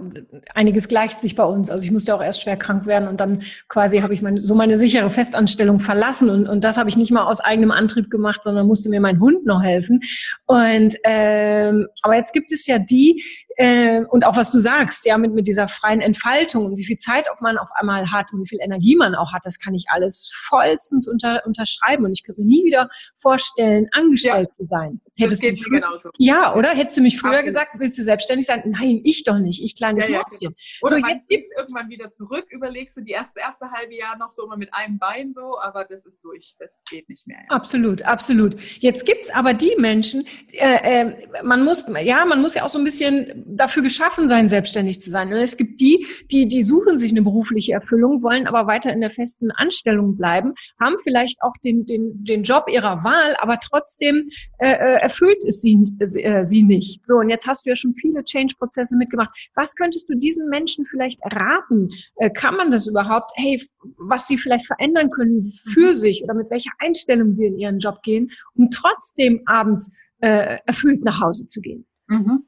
einiges 0.54 0.90
gleicht 0.90 1.22
sich 1.22 1.36
bei 1.36 1.46
uns. 1.46 1.70
Also 1.70 1.86
ich 1.86 1.92
musste 1.92 2.14
auch 2.14 2.22
erst 2.22 2.42
schwer 2.42 2.58
krank 2.58 2.86
werden 2.86 3.08
und 3.08 3.22
dann 3.22 3.44
quasi 3.70 4.00
habe 4.00 4.14
ich 4.14 4.22
meine, 4.22 4.42
so 4.42 4.56
meine 4.56 4.76
sichere 4.76 5.10
Festanstellung 5.10 5.80
verlassen 5.80 6.30
und, 6.30 6.50
und 6.50 6.66
das 6.66 6.78
habe 6.78 6.90
ich 6.90 6.98
nicht 6.98 7.12
mal 7.12 7.24
aus 7.24 7.40
eigenem 7.40 7.72
Antrieb 7.72 8.10
gemacht, 8.10 8.44
sondern 8.44 8.68
musste 8.68 8.90
mir 8.90 9.00
mein 9.00 9.22
Hund 9.22 9.46
noch 9.46 9.64
helfen. 9.64 10.02
Und 10.46 10.98
ähm, 11.06 11.88
aber 12.02 12.18
jetzt 12.18 12.34
gibt 12.34 12.52
es 12.52 12.68
ja 12.68 12.78
die, 12.78 13.24
äh, 13.58 14.02
und 14.06 14.24
auch 14.24 14.38
was 14.38 14.52
du 14.52 14.60
sagst, 14.60 15.06
ja, 15.06 15.18
mit, 15.18 15.34
mit 15.34 15.48
dieser 15.48 15.68
freien 15.68 16.00
Entfaltung 16.00 16.66
und 16.66 16.78
wie 16.78 16.86
viel 16.86 16.98
Zeit 16.98 17.30
auch 17.32 17.42
man 17.42 17.58
auf 17.58 17.70
einmal 17.74 18.12
hat 18.12 18.32
und 18.32 18.42
wie 18.42 18.48
viel 18.48 18.60
Energie 18.62 18.96
man 18.96 19.16
auch 19.16 19.34
hat, 19.34 19.46
das 19.46 19.58
kann 19.58 19.74
ich 19.74 19.86
alles 19.90 20.32
vollstens 20.48 21.08
unter, 21.08 21.44
unterschreiben. 21.46 22.06
Und 22.06 22.12
ich 22.12 22.24
könnte 22.24 22.42
mir 22.42 22.48
nie 22.48 22.64
wieder 22.64 22.88
vorstellen, 23.18 23.88
angestellt 23.92 24.50
ja. 24.52 24.56
zu 24.58 24.66
sein. 24.66 25.02
Hättest 25.18 25.44
das 25.44 25.50
geht 25.50 25.66
du 25.66 25.70
genauso. 25.70 26.10
Ja, 26.18 26.56
oder? 26.56 26.70
Hättest 26.70 26.98
du 26.98 27.02
mich 27.02 27.20
früher 27.20 27.32
Absolut. 27.32 27.46
gesagt, 27.46 27.72
willst 27.80 27.98
du 27.98 28.04
selbstständig 28.04 28.46
sein? 28.46 28.62
Nein, 28.66 29.02
ich 29.04 29.24
doch 29.24 29.40
nicht. 29.40 29.64
Ich 29.64 29.76
kleines 29.76 30.08
ja, 30.08 30.14
ja, 30.14 30.20
Mäuschen. 30.20 30.56
Genau. 30.56 30.56
Oder 30.82 31.08
so, 31.08 31.14
jetzt 31.14 31.28
gehst 31.28 31.48
irgendwann 31.58 31.90
wieder 31.90 32.14
zurück, 32.14 32.46
überlegst 32.50 32.98
du 32.98 33.02
die 33.02 33.12
erste, 33.12 33.40
erste 33.40 33.72
halbe 33.72 33.96
Jahr 33.96 34.18
noch 34.18 34.30
so 34.30 34.46
immer 34.46 34.58
mit 34.58 34.70
einem 34.74 35.00
Bein 35.00 35.34
so, 35.34 35.60
aber 35.60 35.86
das 35.86 36.06
ist 36.06 36.24
durch. 36.24 36.56
Das 36.60 36.82
geht 36.90 37.10
nicht 37.10 37.26
mehr. 37.28 37.38
Ja. 37.50 37.56
Absolut, 37.56 38.04
absolut. 38.04 38.56
Jetzt 38.80 39.06
gibt's 39.06 39.30
aber 39.32 39.54
die 39.54 39.76
Menschen, 39.78 40.26
äh, 40.54 41.02
äh, 41.02 41.28
man 41.44 41.64
muss, 41.64 41.86
ja, 42.04 42.26
man 42.26 42.42
muss 42.42 42.54
ja 42.54 42.64
auch 42.64 42.70
so 42.70 42.80
ein 42.80 42.86
bisschen 42.86 43.44
dafür 43.48 43.82
geschaffen 43.82 44.28
sein, 44.28 44.48
selbstständig 44.48 45.02
zu 45.02 45.10
sein. 45.10 45.34
Und 45.34 45.40
es 45.40 45.58
gibt 45.58 45.82
die, 45.82 46.06
die, 46.32 46.48
die 46.48 46.64
suchen 46.64 46.98
sich 46.98 47.12
eine 47.12 47.24
berufliche 47.24 47.74
Erfüllung, 47.74 48.22
wollen 48.24 48.48
aber 48.48 48.68
weiter 48.68 48.94
in 48.94 49.02
der 49.02 49.10
festen 49.10 49.52
Anstellung 49.52 50.16
bleiben, 50.16 50.54
haben 50.80 50.98
vielleicht 51.02 51.42
auch 51.42 51.54
den, 51.64 51.86
den, 51.86 52.24
den 52.24 52.44
Job 52.44 52.66
ihrer 52.70 53.04
Wahl, 53.04 53.36
aber 53.40 53.58
trotzdem 53.60 54.30
äh, 54.60 54.72
äh 54.72 55.07
erfüllt 55.08 55.42
es 55.48 55.62
sie, 55.62 55.78
äh, 56.00 56.44
sie 56.44 56.64
nicht. 56.64 57.02
So, 57.08 57.16
und 57.16 57.30
jetzt 57.30 57.48
hast 57.48 57.66
du 57.66 57.70
ja 57.70 57.76
schon 57.78 57.94
viele 57.94 58.24
Change-Prozesse 58.26 58.98
mitgemacht. 58.98 59.50
Was 59.56 59.74
könntest 59.76 60.10
du 60.10 60.16
diesen 60.16 60.50
Menschen 60.50 60.86
vielleicht 60.86 61.20
raten? 61.24 61.88
Äh, 62.18 62.30
kann 62.30 62.58
man 62.58 62.72
das 62.72 62.88
überhaupt? 62.88 63.32
Hey, 63.36 63.62
was 63.98 64.28
sie 64.28 64.38
vielleicht 64.38 64.66
verändern 64.66 65.10
können 65.10 65.42
für 65.72 65.96
sich 65.96 66.24
oder 66.24 66.34
mit 66.34 66.52
welcher 66.52 66.72
Einstellung 66.80 67.34
sie 67.34 67.46
in 67.46 67.58
ihren 67.58 67.80
Job 67.80 68.02
gehen, 68.04 68.30
um 68.56 68.70
trotzdem 68.70 69.42
abends 69.46 69.92
äh, 70.20 70.58
erfüllt 70.66 71.06
nach 71.06 71.22
Hause 71.22 71.48
zu 71.48 71.62
gehen? 71.62 71.86
Mhm. 72.08 72.44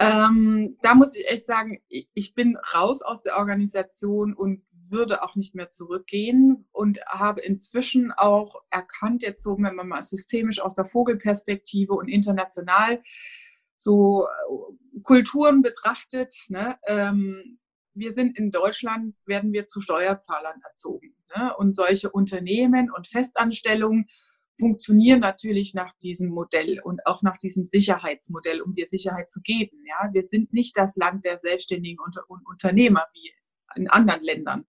Ähm, 0.00 0.76
da 0.82 0.94
muss 0.94 1.16
ich 1.16 1.28
echt 1.28 1.46
sagen, 1.46 1.78
ich 1.88 2.34
bin 2.34 2.56
raus 2.74 3.02
aus 3.02 3.22
der 3.22 3.36
Organisation 3.36 4.34
und 4.34 4.62
würde 4.90 5.22
auch 5.22 5.36
nicht 5.36 5.54
mehr 5.54 5.70
zurückgehen 5.70 6.68
und 6.72 7.00
habe 7.06 7.40
inzwischen 7.40 8.12
auch 8.12 8.56
erkannt, 8.70 9.22
jetzt 9.22 9.42
so, 9.42 9.56
wenn 9.58 9.74
man 9.74 9.88
mal 9.88 10.02
systemisch 10.02 10.60
aus 10.60 10.74
der 10.74 10.84
Vogelperspektive 10.84 11.92
und 11.94 12.08
international 12.08 13.02
so 13.76 14.26
äh, 14.26 15.00
Kulturen 15.02 15.62
betrachtet, 15.62 16.34
ne, 16.48 16.78
ähm, 16.86 17.58
wir 17.94 18.12
sind 18.12 18.38
in 18.38 18.50
Deutschland, 18.50 19.14
werden 19.26 19.52
wir 19.52 19.66
zu 19.66 19.80
Steuerzahlern 19.80 20.60
erzogen. 20.62 21.14
Ne? 21.36 21.54
Und 21.56 21.74
solche 21.74 22.10
Unternehmen 22.10 22.90
und 22.90 23.08
Festanstellungen 23.08 24.06
funktionieren 24.58 25.20
natürlich 25.20 25.74
nach 25.74 25.92
diesem 26.02 26.30
Modell 26.30 26.80
und 26.80 27.06
auch 27.06 27.22
nach 27.22 27.38
diesem 27.38 27.68
Sicherheitsmodell, 27.68 28.60
um 28.60 28.72
dir 28.72 28.86
Sicherheit 28.88 29.30
zu 29.30 29.40
geben. 29.42 29.84
Ja, 29.86 30.10
wir 30.12 30.24
sind 30.24 30.52
nicht 30.52 30.76
das 30.76 30.96
Land 30.96 31.24
der 31.24 31.38
Selbstständigen 31.38 31.98
und 32.04 32.16
Unternehmer 32.46 33.06
wie 33.14 33.32
in 33.74 33.88
anderen 33.88 34.22
Ländern. 34.22 34.66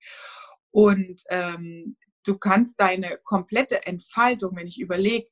Und 0.72 1.24
ähm, 1.30 1.98
du 2.26 2.38
kannst 2.38 2.80
deine 2.80 3.18
komplette 3.24 3.86
Entfaltung, 3.86 4.56
wenn 4.56 4.68
ich 4.68 4.80
überlege, 4.80 5.28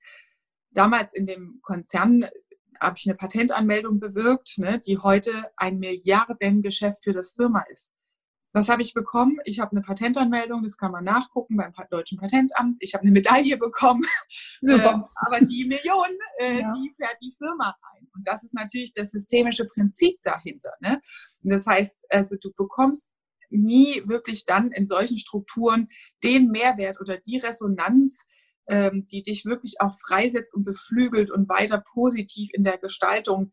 damals 0.72 1.14
in 1.14 1.26
dem 1.26 1.60
Konzern 1.62 2.26
habe 2.80 2.96
ich 2.98 3.08
eine 3.08 3.16
Patentanmeldung 3.16 4.00
bewirkt, 4.00 4.58
ne, 4.58 4.80
die 4.80 4.98
heute 4.98 5.52
ein 5.56 5.80
Milliardengeschäft 5.80 7.04
für 7.04 7.14
das 7.14 7.34
Firma 7.34 7.64
ist. 7.72 7.92
Was 8.54 8.70
habe 8.70 8.82
ich 8.82 8.94
bekommen? 8.94 9.38
Ich 9.44 9.60
habe 9.60 9.72
eine 9.72 9.82
Patentanmeldung, 9.82 10.64
das 10.64 10.78
kann 10.78 10.92
man 10.92 11.04
nachgucken 11.04 11.58
beim 11.58 11.74
Deutschen 11.92 12.18
Patentamt. 12.18 12.78
Ich 12.80 12.94
habe 12.94 13.04
eine 13.04 13.12
Medaille 13.12 13.58
bekommen. 13.58 14.04
Super. 14.62 14.94
Ähm, 14.94 15.04
aber 15.16 15.40
die 15.42 15.66
Million, 15.66 16.18
äh, 16.40 16.62
ja. 16.62 16.74
die 16.74 16.94
fährt 16.98 17.18
die 17.22 17.36
Firma 17.38 17.66
rein. 17.70 18.08
Und 18.16 18.28
das 18.28 18.44
ist 18.44 18.54
natürlich 18.54 18.94
das 18.94 19.12
systemische 19.12 19.66
Prinzip 19.66 20.18
dahinter. 20.24 20.72
Ne? 20.80 21.00
Das 21.44 21.68
heißt, 21.68 21.96
also 22.10 22.36
du 22.42 22.52
bekommst 22.56 23.10
nie 23.50 24.04
wirklich 24.06 24.46
dann 24.46 24.72
in 24.72 24.88
solchen 24.88 25.18
Strukturen 25.18 25.90
den 26.24 26.50
Mehrwert 26.50 27.00
oder 27.00 27.18
die 27.18 27.38
Resonanz, 27.38 28.26
ähm, 28.68 29.08
die 29.08 29.24
dich 29.24 29.46
wirklich 29.46 29.76
auch 29.80 29.94
freisetzt 30.08 30.54
und 30.54 30.64
beflügelt 30.64 31.32
und 31.32 31.50
weiter 31.50 31.84
positiv 31.94 32.50
in 32.54 32.64
der 32.64 32.78
Gestaltung 32.78 33.52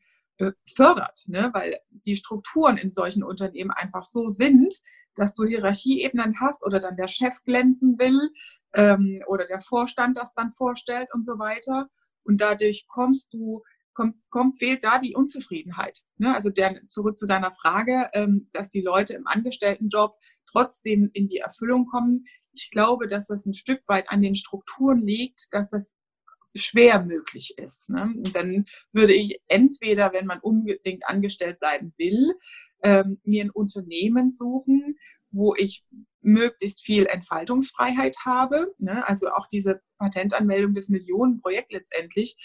fördert, 0.77 1.23
ne? 1.27 1.51
weil 1.53 1.79
die 1.91 2.17
Strukturen 2.17 2.77
in 2.77 2.93
solchen 2.93 3.23
Unternehmen 3.23 3.71
einfach 3.71 4.05
so 4.05 4.29
sind, 4.29 4.75
dass 5.15 5.35
du 5.35 5.45
Hierarchieebenen 5.45 6.41
hast 6.41 6.65
oder 6.65 6.81
dann 6.81 6.97
der 6.97 7.07
Chef 7.07 7.43
glänzen 7.45 7.99
will 7.99 8.31
ähm, 8.75 9.23
oder 9.29 9.47
der 9.47 9.61
Vorstand 9.61 10.17
das 10.17 10.35
dann 10.35 10.53
vorstellt 10.53 11.09
und 11.15 11.25
so 11.25 11.39
weiter. 11.39 11.89
Und 12.25 12.41
dadurch 12.41 12.87
kommst 12.89 13.33
du, 13.33 13.63
kommt, 13.95 14.19
kommt 14.31 14.59
fehlt 14.59 14.85
da 14.85 14.99
die 14.99 15.15
Unzufriedenheit. 15.15 16.01
Ne? 16.19 16.35
Also 16.35 16.51
der, 16.51 16.81
zurück 16.89 17.19
zu 17.19 17.27
deiner 17.27 17.53
Frage, 17.53 18.11
ähm, 18.13 18.49
dass 18.53 18.71
die 18.71 18.83
Leute 18.83 19.15
im 19.15 19.27
Angestelltenjob 19.27 20.19
trotzdem 20.47 21.11
in 21.13 21.27
die 21.27 21.39
Erfüllung 21.39 21.87
kommen. 21.87 22.27
Ich 22.53 22.71
glaube, 22.71 23.09
dass 23.09 23.27
das 23.27 23.47
ein 23.47 23.55
Stück 23.55 23.83
weit 23.89 24.11
an 24.11 24.23
den 24.23 24.35
Strukturen 24.35 25.07
liegt, 25.07 25.49
dass 25.53 25.71
das 25.71 25.95
schwer 26.55 27.03
möglich 27.03 27.55
ist. 27.57 27.91
Ne? 27.91 28.13
Und 28.17 28.35
dann 28.35 28.67
würde 28.93 29.15
ich 29.15 29.41
entweder, 29.49 30.13
wenn 30.13 30.27
man 30.27 30.41
unbedingt 30.41 31.07
angestellt 31.07 31.59
bleiben 31.59 31.93
will, 31.97 32.35
ähm, 32.83 33.21
mir 33.25 33.45
ein 33.45 33.51
Unternehmen 33.51 34.31
suchen, 34.31 34.97
wo 35.31 35.55
ich 35.57 35.85
möglichst 36.21 36.81
viel 36.81 37.07
Entfaltungsfreiheit 37.07 38.19
habe. 38.25 38.73
Ne? 38.79 39.07
Also 39.07 39.29
auch 39.31 39.47
diese 39.49 39.83
Patentanmeldung 39.99 40.75
des 40.75 40.89
Millionenprojekt 40.89 41.73
letztendlich 41.73 42.37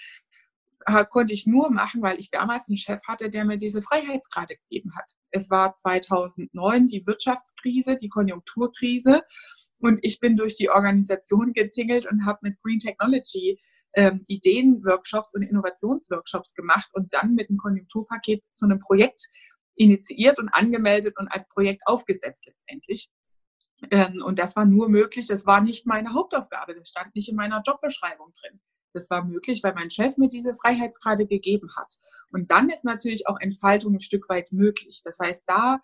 konnte 1.09 1.33
ich 1.33 1.45
nur 1.45 1.71
machen, 1.71 2.01
weil 2.01 2.19
ich 2.19 2.31
damals 2.31 2.69
einen 2.69 2.77
Chef 2.77 3.01
hatte, 3.07 3.29
der 3.29 3.45
mir 3.45 3.57
diese 3.57 3.81
Freiheitsgrade 3.81 4.55
gegeben 4.55 4.95
hat. 4.95 5.11
Es 5.31 5.49
war 5.49 5.75
2009 5.75 6.87
die 6.87 7.05
Wirtschaftskrise, 7.05 7.97
die 7.97 8.09
Konjunkturkrise 8.09 9.21
und 9.79 9.99
ich 10.01 10.19
bin 10.19 10.35
durch 10.35 10.57
die 10.57 10.69
Organisation 10.69 11.53
getingelt 11.53 12.05
und 12.05 12.25
habe 12.25 12.39
mit 12.41 12.61
Green 12.61 12.79
Technology 12.79 13.59
ähm, 13.95 14.23
Ideenworkshops 14.27 15.33
und 15.33 15.43
Innovationsworkshops 15.43 16.53
gemacht 16.53 16.89
und 16.93 17.13
dann 17.13 17.33
mit 17.33 17.49
einem 17.49 17.57
Konjunkturpaket 17.57 18.43
zu 18.55 18.65
einem 18.65 18.79
Projekt 18.79 19.27
initiiert 19.75 20.39
und 20.39 20.49
angemeldet 20.49 21.17
und 21.17 21.27
als 21.29 21.47
Projekt 21.47 21.83
aufgesetzt 21.85 22.45
letztendlich. 22.45 23.09
Ähm, 23.91 24.21
und 24.23 24.37
das 24.39 24.55
war 24.55 24.65
nur 24.65 24.89
möglich, 24.89 25.27
das 25.27 25.45
war 25.45 25.61
nicht 25.61 25.87
meine 25.87 26.13
Hauptaufgabe, 26.13 26.75
das 26.75 26.89
stand 26.89 27.15
nicht 27.15 27.29
in 27.29 27.35
meiner 27.35 27.61
Jobbeschreibung 27.65 28.33
drin. 28.33 28.59
Das 28.93 29.09
war 29.09 29.25
möglich, 29.25 29.61
weil 29.63 29.73
mein 29.73 29.91
Chef 29.91 30.17
mir 30.17 30.27
diese 30.27 30.55
Freiheitsgrade 30.55 31.25
gegeben 31.25 31.69
hat. 31.77 31.95
Und 32.31 32.51
dann 32.51 32.69
ist 32.69 32.83
natürlich 32.83 33.27
auch 33.27 33.39
Entfaltung 33.39 33.95
ein 33.95 33.99
Stück 33.99 34.29
weit 34.29 34.51
möglich. 34.51 35.01
Das 35.03 35.19
heißt, 35.19 35.43
da 35.45 35.79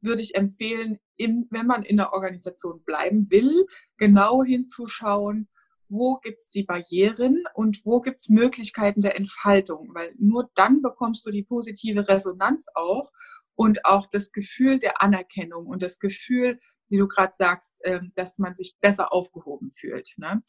würde 0.00 0.22
ich 0.22 0.34
empfehlen, 0.34 0.98
in, 1.16 1.46
wenn 1.50 1.66
man 1.66 1.82
in 1.82 1.96
der 1.96 2.12
Organisation 2.12 2.82
bleiben 2.84 3.30
will, 3.30 3.66
genau 3.96 4.42
hinzuschauen, 4.42 5.48
wo 5.88 6.16
gibt 6.16 6.40
es 6.40 6.50
die 6.50 6.64
Barrieren 6.64 7.44
und 7.54 7.82
wo 7.84 8.00
gibt 8.00 8.20
es 8.20 8.28
Möglichkeiten 8.28 9.02
der 9.02 9.16
Entfaltung, 9.16 9.90
weil 9.94 10.14
nur 10.18 10.50
dann 10.54 10.80
bekommst 10.80 11.24
du 11.26 11.30
die 11.30 11.44
positive 11.44 12.08
Resonanz 12.08 12.66
auch 12.74 13.10
und 13.54 13.84
auch 13.84 14.06
das 14.06 14.32
Gefühl 14.32 14.78
der 14.78 15.02
Anerkennung 15.02 15.66
und 15.66 15.82
das 15.82 15.98
Gefühl, 15.98 16.58
wie 16.88 16.96
du 16.96 17.06
gerade 17.08 17.34
sagst, 17.36 17.72
ähm, 17.84 18.12
dass 18.16 18.38
man 18.38 18.56
sich 18.56 18.76
besser 18.80 19.12
aufgehoben 19.12 19.70
fühlt. 19.70 20.14
Ne? 20.16 20.42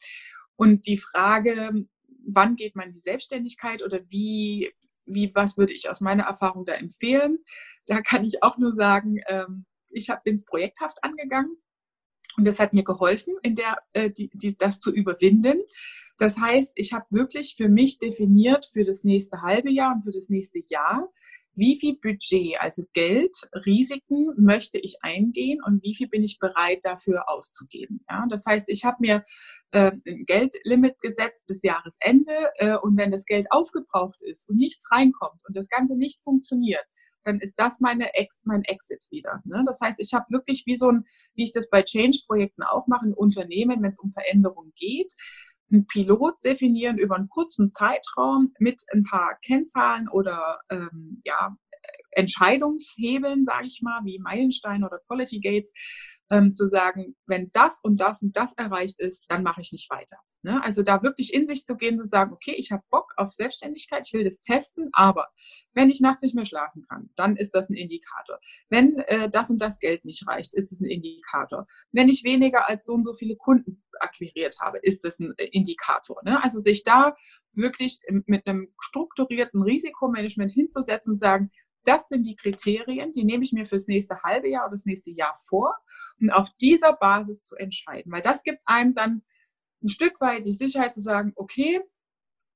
Und 0.56 0.86
die 0.86 0.98
Frage, 0.98 1.86
wann 2.26 2.56
geht 2.56 2.76
man 2.76 2.88
in 2.88 2.94
die 2.94 3.00
Selbstständigkeit 3.00 3.82
oder 3.82 4.00
wie, 4.08 4.72
wie, 5.06 5.34
was 5.34 5.56
würde 5.58 5.72
ich 5.72 5.90
aus 5.90 6.00
meiner 6.00 6.24
Erfahrung 6.24 6.64
da 6.64 6.74
empfehlen? 6.74 7.38
Da 7.86 8.00
kann 8.00 8.24
ich 8.24 8.42
auch 8.42 8.58
nur 8.58 8.74
sagen, 8.74 9.20
ähm, 9.26 9.66
ich 9.90 10.10
bin 10.24 10.36
es 10.36 10.44
projekthaft 10.44 11.02
angegangen. 11.02 11.56
Und 12.36 12.46
das 12.46 12.58
hat 12.58 12.72
mir 12.72 12.82
geholfen, 12.82 13.34
in 13.42 13.54
der, 13.54 13.78
äh, 13.92 14.10
die, 14.10 14.28
die, 14.32 14.56
das 14.56 14.80
zu 14.80 14.92
überwinden. 14.92 15.62
Das 16.18 16.36
heißt, 16.36 16.72
ich 16.74 16.92
habe 16.92 17.06
wirklich 17.10 17.54
für 17.56 17.68
mich 17.68 17.98
definiert 17.98 18.66
für 18.66 18.84
das 18.84 19.04
nächste 19.04 19.42
halbe 19.42 19.70
Jahr 19.70 19.94
und 19.94 20.02
für 20.02 20.10
das 20.10 20.28
nächste 20.28 20.60
Jahr, 20.68 21.08
wie 21.56 21.78
viel 21.78 21.96
Budget, 21.96 22.60
also 22.60 22.84
Geld, 22.92 23.36
Risiken 23.66 24.28
möchte 24.36 24.78
ich 24.78 24.96
eingehen 25.02 25.60
und 25.64 25.82
wie 25.82 25.94
viel 25.94 26.08
bin 26.08 26.24
ich 26.24 26.38
bereit 26.38 26.80
dafür 26.82 27.28
auszugeben. 27.28 28.04
Ja, 28.08 28.26
das 28.28 28.44
heißt, 28.46 28.68
ich 28.68 28.84
habe 28.84 28.96
mir 29.00 29.24
äh, 29.72 29.92
ein 30.06 30.24
Geldlimit 30.26 31.00
gesetzt 31.00 31.44
bis 31.46 31.62
Jahresende 31.62 32.32
äh, 32.56 32.76
und 32.76 32.96
wenn 32.98 33.10
das 33.10 33.24
Geld 33.24 33.46
aufgebraucht 33.50 34.20
ist 34.22 34.48
und 34.48 34.56
nichts 34.56 34.84
reinkommt 34.90 35.40
und 35.46 35.56
das 35.56 35.68
Ganze 35.68 35.96
nicht 35.96 36.20
funktioniert, 36.22 36.84
dann 37.24 37.40
ist 37.40 37.54
das 37.56 37.80
meine 37.80 38.14
Ex, 38.14 38.42
mein 38.44 38.62
Exit 38.62 39.06
wieder. 39.10 39.40
Ne? 39.44 39.62
Das 39.66 39.80
heißt, 39.80 39.98
ich 39.98 40.12
habe 40.12 40.26
wirklich 40.28 40.64
wie 40.66 40.76
so 40.76 40.90
ein, 40.90 41.04
wie 41.34 41.44
ich 41.44 41.52
das 41.52 41.68
bei 41.70 41.82
Change-Projekten 41.82 42.62
auch 42.62 42.86
mache, 42.86 43.06
ein 43.06 43.14
Unternehmen, 43.14 43.82
wenn 43.82 43.90
es 43.90 43.98
um 43.98 44.10
Veränderungen 44.10 44.72
geht, 44.76 45.12
ein 45.72 45.86
Pilot 45.86 46.34
definieren 46.44 46.98
über 46.98 47.16
einen 47.16 47.28
kurzen 47.28 47.72
Zeitraum 47.72 48.52
mit 48.58 48.82
ein 48.92 49.02
paar 49.04 49.38
Kennzahlen 49.44 50.08
oder 50.08 50.60
ähm, 50.70 51.10
ja, 51.24 51.56
Entscheidungshebeln, 52.12 53.44
sage 53.44 53.66
ich 53.66 53.80
mal, 53.82 54.00
wie 54.04 54.18
Meilensteine 54.18 54.86
oder 54.86 55.00
Quality 55.06 55.40
Gates, 55.40 55.72
ähm, 56.30 56.54
zu 56.54 56.68
sagen, 56.68 57.16
wenn 57.26 57.50
das 57.52 57.80
und 57.82 57.98
das 58.00 58.22
und 58.22 58.36
das 58.36 58.52
erreicht 58.54 58.98
ist, 59.00 59.24
dann 59.28 59.42
mache 59.42 59.60
ich 59.60 59.72
nicht 59.72 59.90
weiter. 59.90 60.16
Ne? 60.42 60.62
Also 60.62 60.82
da 60.82 61.02
wirklich 61.02 61.32
in 61.32 61.46
sich 61.46 61.64
zu 61.64 61.74
gehen, 61.74 61.96
zu 61.96 62.06
sagen, 62.06 62.32
okay, 62.32 62.54
ich 62.56 62.70
habe 62.70 62.82
Bock 62.90 63.12
auf 63.16 63.32
Selbstständigkeit, 63.32 64.06
ich 64.06 64.12
will 64.12 64.24
das 64.24 64.40
testen, 64.40 64.90
aber 64.92 65.28
wenn 65.72 65.88
ich 65.88 66.00
nachts 66.00 66.22
nicht 66.22 66.34
mehr 66.34 66.44
schlafen 66.44 66.84
kann, 66.88 67.10
dann 67.16 67.36
ist 67.36 67.54
das 67.54 67.70
ein 67.70 67.74
Indikator. 67.74 68.38
Wenn 68.68 68.98
äh, 69.06 69.30
das 69.30 69.50
und 69.50 69.60
das 69.60 69.78
Geld 69.78 70.04
nicht 70.04 70.26
reicht, 70.26 70.52
ist 70.52 70.70
es 70.70 70.80
ein 70.80 70.90
Indikator. 70.90 71.66
Wenn 71.92 72.10
ich 72.10 72.24
weniger 72.24 72.68
als 72.68 72.84
so 72.84 72.92
und 72.92 73.04
so 73.04 73.14
viele 73.14 73.36
Kunden 73.36 73.82
akquiriert 74.00 74.56
habe, 74.60 74.78
ist 74.78 75.04
das 75.04 75.18
ein 75.18 75.32
äh, 75.38 75.46
Indikator. 75.46 76.20
Ne? 76.24 76.42
Also 76.44 76.60
sich 76.60 76.84
da 76.84 77.14
wirklich 77.56 78.00
mit 78.26 78.46
einem 78.46 78.68
strukturierten 78.80 79.62
Risikomanagement 79.62 80.52
hinzusetzen 80.52 81.12
und 81.12 81.18
sagen, 81.18 81.50
das 81.84 82.06
sind 82.08 82.26
die 82.26 82.36
Kriterien, 82.36 83.12
die 83.12 83.24
nehme 83.24 83.44
ich 83.44 83.52
mir 83.52 83.66
fürs 83.66 83.86
nächste 83.86 84.22
halbe 84.22 84.48
Jahr 84.48 84.64
oder 84.64 84.72
das 84.72 84.86
nächste 84.86 85.10
Jahr 85.10 85.36
vor 85.48 85.76
und 86.20 86.30
auf 86.30 86.50
dieser 86.60 86.94
Basis 86.94 87.42
zu 87.42 87.56
entscheiden. 87.56 88.12
Weil 88.12 88.22
das 88.22 88.42
gibt 88.42 88.62
einem 88.66 88.94
dann 88.94 89.22
ein 89.82 89.88
Stück 89.88 90.20
weit 90.20 90.46
die 90.46 90.52
Sicherheit 90.52 90.94
zu 90.94 91.00
sagen, 91.00 91.32
okay, 91.36 91.80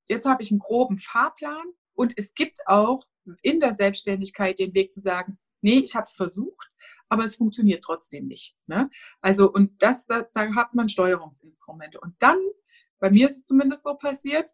jetzt 0.08 0.26
habe 0.26 0.42
ich 0.42 0.50
einen 0.50 0.60
groben 0.60 0.98
Fahrplan 0.98 1.66
und 1.94 2.14
es 2.16 2.34
gibt 2.34 2.58
auch 2.66 3.04
in 3.42 3.60
der 3.60 3.74
Selbstständigkeit 3.74 4.58
den 4.58 4.74
Weg 4.74 4.92
zu 4.92 5.00
sagen, 5.00 5.38
nee, 5.60 5.80
ich 5.80 5.94
habe 5.94 6.04
es 6.04 6.14
versucht, 6.14 6.70
aber 7.08 7.24
es 7.24 7.36
funktioniert 7.36 7.84
trotzdem 7.84 8.26
nicht. 8.26 8.56
Ne? 8.66 8.88
Also 9.20 9.50
und 9.50 9.82
das, 9.82 10.06
da, 10.06 10.22
da 10.32 10.54
hat 10.54 10.74
man 10.74 10.88
Steuerungsinstrumente. 10.88 12.00
Und 12.00 12.14
dann, 12.20 12.38
bei 12.98 13.10
mir 13.10 13.28
ist 13.28 13.36
es 13.36 13.44
zumindest 13.44 13.84
so 13.84 13.94
passiert, 13.94 14.48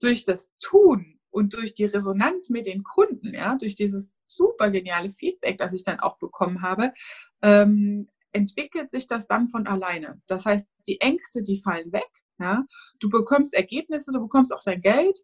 durch 0.00 0.24
das 0.24 0.50
Tun 0.58 1.17
und 1.30 1.54
durch 1.54 1.74
die 1.74 1.84
Resonanz 1.84 2.50
mit 2.50 2.66
den 2.66 2.82
Kunden, 2.82 3.34
ja, 3.34 3.56
durch 3.56 3.74
dieses 3.74 4.16
super 4.26 4.70
geniale 4.70 5.10
Feedback, 5.10 5.58
das 5.58 5.72
ich 5.72 5.84
dann 5.84 6.00
auch 6.00 6.18
bekommen 6.18 6.62
habe, 6.62 6.92
ähm, 7.42 8.08
entwickelt 8.32 8.90
sich 8.90 9.06
das 9.06 9.26
dann 9.26 9.48
von 9.48 9.66
alleine. 9.66 10.20
Das 10.26 10.46
heißt, 10.46 10.66
die 10.86 11.00
Ängste, 11.00 11.42
die 11.42 11.60
fallen 11.60 11.92
weg. 11.92 12.08
Ja? 12.38 12.64
Du 13.00 13.08
bekommst 13.08 13.54
Ergebnisse, 13.54 14.12
du 14.12 14.20
bekommst 14.20 14.54
auch 14.54 14.62
dein 14.64 14.80
Geld 14.80 15.18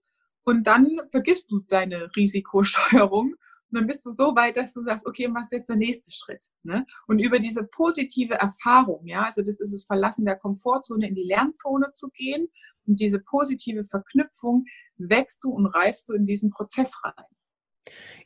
und 0.45 0.67
dann 0.67 1.01
vergisst 1.11 1.51
du 1.51 1.61
deine 1.69 2.11
Risikosteuerung 2.17 3.35
und 3.75 3.81
dann 3.81 3.87
bist 3.87 4.07
du 4.07 4.13
so 4.13 4.37
weit, 4.37 4.57
dass 4.57 4.73
du 4.73 4.85
sagst, 4.85 5.07
okay, 5.07 5.29
was 5.33 5.45
ist 5.45 5.53
jetzt 5.53 5.69
der 5.69 5.77
nächste 5.77 6.13
Schritt? 6.13 6.45
Ne? 6.63 6.85
Und 7.09 7.19
über 7.19 7.39
diese 7.39 7.65
positive 7.65 8.35
Erfahrung, 8.35 9.07
ja, 9.07 9.25
also 9.25 9.43
das 9.43 9.59
ist 9.59 9.75
das 9.75 9.85
Verlassen 9.85 10.25
der 10.25 10.37
Komfortzone 10.37 11.09
in 11.09 11.15
die 11.15 11.25
Lernzone 11.25 11.91
zu 11.93 12.09
gehen 12.11 12.49
und 12.87 13.01
diese 13.01 13.19
positive 13.19 13.85
Verknüpfung 13.85 14.65
wächst 14.97 15.43
du 15.45 15.51
und 15.51 15.67
reifst 15.67 16.09
du 16.09 16.15
in 16.15 16.25
diesen 16.25 16.51
Prozess 16.51 16.93
rein. 17.05 17.25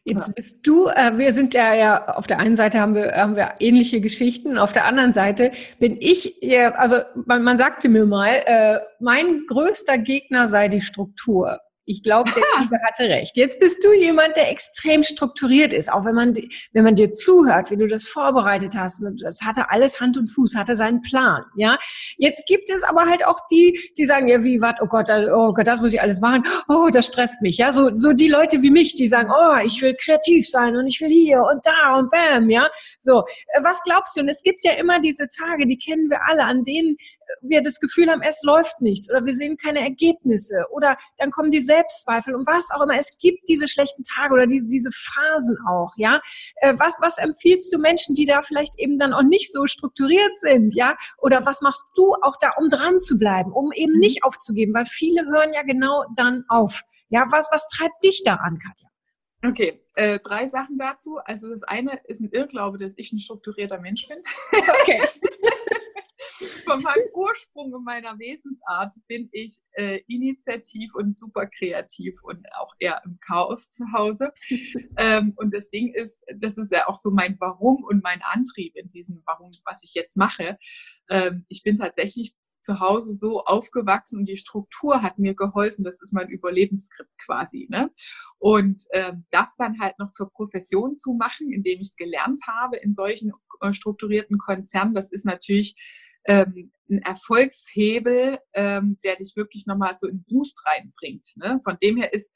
Jetzt 0.04 0.34
bist 0.34 0.66
du, 0.66 0.86
äh, 0.88 1.18
wir 1.18 1.32
sind 1.32 1.52
ja, 1.52 1.74
ja, 1.74 2.14
auf 2.14 2.26
der 2.26 2.38
einen 2.38 2.56
Seite 2.56 2.80
haben 2.80 2.94
wir, 2.94 3.12
haben 3.12 3.36
wir 3.36 3.54
ähnliche 3.58 4.00
Geschichten, 4.00 4.56
auf 4.56 4.72
der 4.72 4.86
anderen 4.86 5.12
Seite 5.12 5.50
bin 5.78 5.96
ich, 6.00 6.40
also 6.76 7.00
man, 7.26 7.42
man 7.42 7.58
sagte 7.58 7.88
mir 7.88 8.06
mal, 8.06 8.42
äh, 8.46 8.78
mein 9.00 9.44
größter 9.46 9.98
Gegner 9.98 10.46
sei 10.46 10.68
die 10.68 10.80
Struktur. 10.80 11.58
Ich 11.90 12.02
glaube, 12.02 12.30
der 12.30 12.42
Liebe 12.60 12.76
hatte 12.86 13.04
recht. 13.04 13.34
Jetzt 13.38 13.58
bist 13.60 13.82
du 13.82 13.94
jemand, 13.94 14.36
der 14.36 14.50
extrem 14.50 15.02
strukturiert 15.02 15.72
ist, 15.72 15.90
auch 15.90 16.04
wenn 16.04 16.14
man, 16.14 16.34
wenn 16.72 16.84
man 16.84 16.94
dir 16.94 17.10
zuhört, 17.10 17.70
wie 17.70 17.78
du 17.78 17.86
das 17.86 18.06
vorbereitet 18.06 18.74
hast. 18.76 19.02
Das 19.22 19.40
hatte 19.40 19.70
alles 19.70 19.98
Hand 19.98 20.18
und 20.18 20.28
Fuß, 20.28 20.54
hatte 20.54 20.76
seinen 20.76 21.00
Plan, 21.00 21.44
ja. 21.56 21.78
Jetzt 22.18 22.44
gibt 22.46 22.68
es 22.68 22.84
aber 22.84 23.06
halt 23.06 23.26
auch 23.26 23.40
die, 23.50 23.80
die 23.96 24.04
sagen, 24.04 24.28
ja, 24.28 24.44
wie, 24.44 24.60
was, 24.60 24.74
oh 24.82 24.86
Gott, 24.86 25.08
oh 25.10 25.54
Gott, 25.54 25.66
das 25.66 25.80
muss 25.80 25.94
ich 25.94 26.02
alles 26.02 26.20
machen. 26.20 26.42
Oh, 26.68 26.90
das 26.92 27.06
stresst 27.06 27.40
mich, 27.40 27.56
ja. 27.56 27.72
So, 27.72 27.90
so 27.94 28.12
die 28.12 28.28
Leute 28.28 28.60
wie 28.60 28.70
mich, 28.70 28.94
die 28.94 29.08
sagen, 29.08 29.30
oh, 29.34 29.56
ich 29.64 29.80
will 29.80 29.94
kreativ 29.94 30.46
sein 30.46 30.76
und 30.76 30.86
ich 30.86 31.00
will 31.00 31.08
hier 31.08 31.42
und 31.42 31.64
da 31.64 31.96
und 31.96 32.10
bam, 32.10 32.50
ja. 32.50 32.68
So, 32.98 33.24
äh, 33.54 33.62
was 33.62 33.82
glaubst 33.82 34.14
du? 34.14 34.20
Und 34.20 34.28
es 34.28 34.42
gibt 34.42 34.62
ja 34.62 34.72
immer 34.72 35.00
diese 35.00 35.26
Tage, 35.28 35.66
die 35.66 35.78
kennen 35.78 36.10
wir 36.10 36.20
alle, 36.26 36.44
an 36.44 36.66
denen 36.66 36.96
wir 37.42 37.60
das 37.60 37.80
Gefühl 37.80 38.10
haben, 38.10 38.22
es 38.22 38.42
läuft 38.42 38.80
nichts 38.80 39.10
oder 39.10 39.24
wir 39.24 39.32
sehen 39.32 39.56
keine 39.56 39.80
Ergebnisse 39.80 40.66
oder 40.70 40.96
dann 41.18 41.30
kommen 41.30 41.50
die 41.50 41.60
Selbstzweifel 41.60 42.34
und 42.34 42.46
was 42.46 42.70
auch 42.70 42.82
immer. 42.82 42.98
Es 42.98 43.18
gibt 43.18 43.48
diese 43.48 43.68
schlechten 43.68 44.02
Tage 44.04 44.34
oder 44.34 44.46
diese, 44.46 44.66
diese 44.66 44.90
Phasen 44.92 45.58
auch, 45.68 45.92
ja. 45.96 46.20
Äh, 46.56 46.74
was, 46.78 46.94
was 47.00 47.18
empfiehlst 47.18 47.72
du 47.72 47.78
Menschen, 47.78 48.14
die 48.14 48.26
da 48.26 48.42
vielleicht 48.42 48.78
eben 48.78 48.98
dann 48.98 49.12
auch 49.12 49.22
nicht 49.22 49.52
so 49.52 49.66
strukturiert 49.66 50.38
sind, 50.40 50.74
ja? 50.74 50.96
Oder 51.18 51.44
was 51.46 51.60
machst 51.62 51.86
du 51.94 52.14
auch 52.22 52.36
da, 52.40 52.50
um 52.58 52.68
dran 52.68 52.98
zu 52.98 53.18
bleiben, 53.18 53.52
um 53.52 53.72
eben 53.72 53.94
mhm. 53.94 54.00
nicht 54.00 54.24
aufzugeben? 54.24 54.74
Weil 54.74 54.86
viele 54.86 55.24
hören 55.26 55.52
ja 55.52 55.62
genau 55.62 56.04
dann 56.16 56.44
auf. 56.48 56.82
Ja, 57.08 57.24
was, 57.30 57.48
was 57.52 57.68
treibt 57.68 58.02
dich 58.04 58.22
da 58.24 58.34
an, 58.34 58.58
Katja? 58.58 58.88
Okay, 59.44 59.80
äh, 59.94 60.18
drei 60.18 60.48
Sachen 60.48 60.78
dazu. 60.78 61.18
Also 61.24 61.48
das 61.48 61.62
eine 61.62 62.00
ist 62.04 62.20
ein 62.20 62.30
Irrglaube, 62.32 62.76
dass 62.76 62.94
ich 62.96 63.12
ein 63.12 63.20
strukturierter 63.20 63.78
Mensch 63.80 64.06
bin. 64.08 64.18
Okay. 64.82 65.00
von 66.64 66.82
meinem 66.82 67.08
Ursprung 67.14 67.72
und 67.72 67.84
meiner 67.84 68.18
Wesensart 68.18 68.94
bin 69.06 69.28
ich 69.32 69.58
äh, 69.72 70.00
initiativ 70.06 70.94
und 70.94 71.18
super 71.18 71.46
kreativ 71.46 72.22
und 72.22 72.46
auch 72.58 72.74
eher 72.78 73.00
im 73.04 73.18
Chaos 73.20 73.70
zu 73.70 73.84
Hause. 73.92 74.32
ähm, 74.96 75.32
und 75.36 75.54
das 75.54 75.70
Ding 75.70 75.92
ist, 75.94 76.22
das 76.36 76.58
ist 76.58 76.72
ja 76.72 76.88
auch 76.88 76.96
so 76.96 77.10
mein 77.10 77.36
Warum 77.40 77.84
und 77.84 78.02
mein 78.02 78.20
Antrieb 78.22 78.76
in 78.76 78.88
diesem 78.88 79.22
Warum, 79.24 79.50
was 79.64 79.82
ich 79.82 79.94
jetzt 79.94 80.16
mache. 80.16 80.58
Ähm, 81.10 81.44
ich 81.48 81.62
bin 81.62 81.76
tatsächlich 81.76 82.34
zu 82.60 82.80
Hause 82.80 83.14
so 83.14 83.44
aufgewachsen 83.44 84.18
und 84.18 84.28
die 84.28 84.36
Struktur 84.36 85.02
hat 85.02 85.18
mir 85.18 85.34
geholfen. 85.34 85.84
Das 85.84 86.02
ist 86.02 86.12
mein 86.12 86.28
Überlebensskript 86.28 87.10
quasi. 87.24 87.66
Ne? 87.70 87.90
Und 88.38 88.84
ähm, 88.92 89.24
das 89.30 89.50
dann 89.58 89.80
halt 89.80 89.98
noch 89.98 90.10
zur 90.10 90.30
Profession 90.30 90.96
zu 90.96 91.14
machen, 91.14 91.52
indem 91.52 91.80
ich 91.80 91.88
es 91.88 91.96
gelernt 91.96 92.40
habe 92.46 92.76
in 92.76 92.92
solchen 92.92 93.32
äh, 93.60 93.72
strukturierten 93.72 94.38
Konzernen, 94.38 94.94
das 94.94 95.10
ist 95.10 95.24
natürlich 95.24 95.76
ähm, 96.24 96.70
ein 96.90 96.98
Erfolgshebel, 97.02 98.38
ähm, 98.54 98.98
der 99.04 99.16
dich 99.16 99.34
wirklich 99.36 99.66
nochmal 99.66 99.96
so 99.96 100.06
in 100.06 100.24
Boost 100.24 100.58
reinbringt. 100.64 101.32
Ne? 101.36 101.60
Von 101.64 101.78
dem 101.82 101.96
her 101.96 102.12
ist 102.12 102.30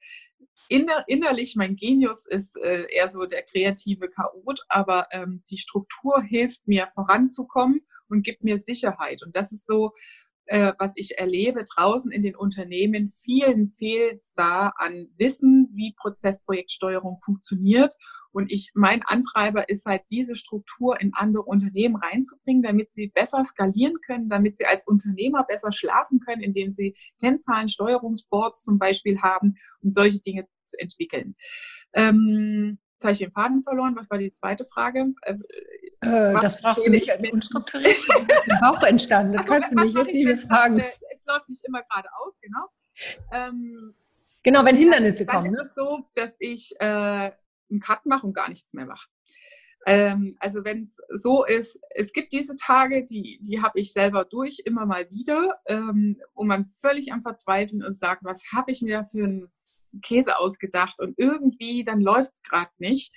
inner, 0.68 1.04
innerlich 1.06 1.56
mein 1.56 1.76
Genius 1.76 2.26
ist 2.26 2.56
äh, 2.56 2.86
eher 2.90 3.10
so 3.10 3.26
der 3.26 3.42
kreative 3.42 4.08
Chaot, 4.08 4.60
aber 4.68 5.08
ähm, 5.10 5.42
die 5.50 5.58
Struktur 5.58 6.22
hilft 6.22 6.66
mir 6.66 6.88
voranzukommen 6.88 7.80
und 8.08 8.22
gibt 8.22 8.44
mir 8.44 8.58
Sicherheit. 8.58 9.22
Und 9.22 9.36
das 9.36 9.52
ist 9.52 9.66
so, 9.66 9.92
äh, 10.46 10.72
was 10.78 10.92
ich 10.96 11.18
erlebe 11.18 11.64
draußen 11.64 12.10
in 12.10 12.22
den 12.22 12.36
Unternehmen. 12.36 13.10
Vielen 13.10 13.70
fehlt 13.70 14.24
da 14.36 14.72
an 14.76 15.08
Wissen, 15.16 15.68
wie 15.74 15.94
Prozessprojektsteuerung 15.96 17.18
funktioniert. 17.18 17.94
Und 18.32 18.50
ich, 18.50 18.72
mein 18.74 19.02
Antreiber 19.04 19.68
ist 19.68 19.84
halt, 19.84 20.02
diese 20.10 20.36
Struktur 20.36 21.00
in 21.00 21.12
andere 21.14 21.42
Unternehmen 21.42 21.96
reinzubringen, 21.96 22.62
damit 22.62 22.92
sie 22.92 23.08
besser 23.08 23.44
skalieren 23.44 23.96
können, 24.06 24.28
damit 24.28 24.56
sie 24.56 24.64
als 24.64 24.86
Unternehmer 24.86 25.44
besser 25.44 25.70
schlafen 25.70 26.20
können, 26.20 26.42
indem 26.42 26.70
sie 26.70 26.96
Kennzahlen, 27.20 27.68
Steuerungsboards 27.68 28.62
zum 28.62 28.78
Beispiel 28.78 29.20
haben 29.20 29.56
und 29.82 29.94
solche 29.94 30.20
Dinge 30.20 30.46
zu 30.64 30.78
entwickeln. 30.78 31.36
Ähm, 31.92 32.78
jetzt 33.02 33.04
habe 33.04 33.12
ich 33.12 33.18
den 33.18 33.32
Faden 33.32 33.62
verloren. 33.62 33.96
Was 33.96 34.10
war 34.10 34.18
die 34.18 34.32
zweite 34.32 34.64
Frage? 34.64 35.12
Äh, 35.22 35.34
äh, 36.00 36.34
das 36.40 36.60
fragst 36.60 36.86
du 36.86 36.90
mich 36.90 37.10
als 37.10 37.28
unstrukturiert. 37.30 37.96
Das 38.08 38.22
ist 38.22 38.32
aus 38.32 38.42
dem 38.44 38.60
Bauch 38.60 38.82
entstanden. 38.86 39.32
Das 39.32 39.46
kannst 39.46 39.72
du 39.72 39.76
mich 39.76 39.94
jetzt 39.94 40.14
nicht 40.14 40.24
mehr 40.24 40.38
fragen. 40.38 40.78
Es 40.78 41.20
läuft 41.26 41.48
nicht 41.48 41.64
immer 41.64 41.82
geradeaus, 41.82 42.40
genau. 42.40 42.66
Ähm, 43.32 43.94
genau, 44.42 44.64
wenn 44.64 44.76
Hindernisse 44.76 45.26
dann 45.26 45.36
kommen. 45.36 45.54
Dann 45.54 45.64
ist 45.64 45.70
es 45.70 45.74
so, 45.74 46.06
dass 46.14 46.36
ich 46.38 46.74
äh, 46.78 46.84
einen 46.84 47.80
Cut 47.80 48.06
mache 48.06 48.26
und 48.26 48.34
gar 48.34 48.48
nichts 48.48 48.72
mehr 48.72 48.86
mache. 48.86 49.08
Ähm, 49.84 50.36
also 50.38 50.64
wenn 50.64 50.84
es 50.84 51.00
so 51.20 51.44
ist, 51.44 51.78
es 51.90 52.12
gibt 52.12 52.32
diese 52.32 52.54
Tage, 52.54 53.04
die, 53.04 53.40
die 53.42 53.60
habe 53.60 53.80
ich 53.80 53.92
selber 53.92 54.24
durch, 54.24 54.62
immer 54.64 54.86
mal 54.86 55.10
wieder, 55.10 55.60
ähm, 55.66 56.20
wo 56.34 56.44
man 56.44 56.66
völlig 56.66 57.12
am 57.12 57.22
Verzweifeln 57.22 57.82
ist, 57.82 57.98
sagt, 57.98 58.22
was 58.22 58.44
habe 58.52 58.70
ich 58.70 58.82
mir 58.82 58.98
da 58.98 59.04
für 59.04 59.24
einen 59.24 59.50
Käse 60.00 60.38
ausgedacht 60.38 61.00
und 61.00 61.14
irgendwie, 61.18 61.84
dann 61.84 62.00
läuft 62.00 62.34
es 62.34 62.42
gerade 62.42 62.70
nicht. 62.78 63.12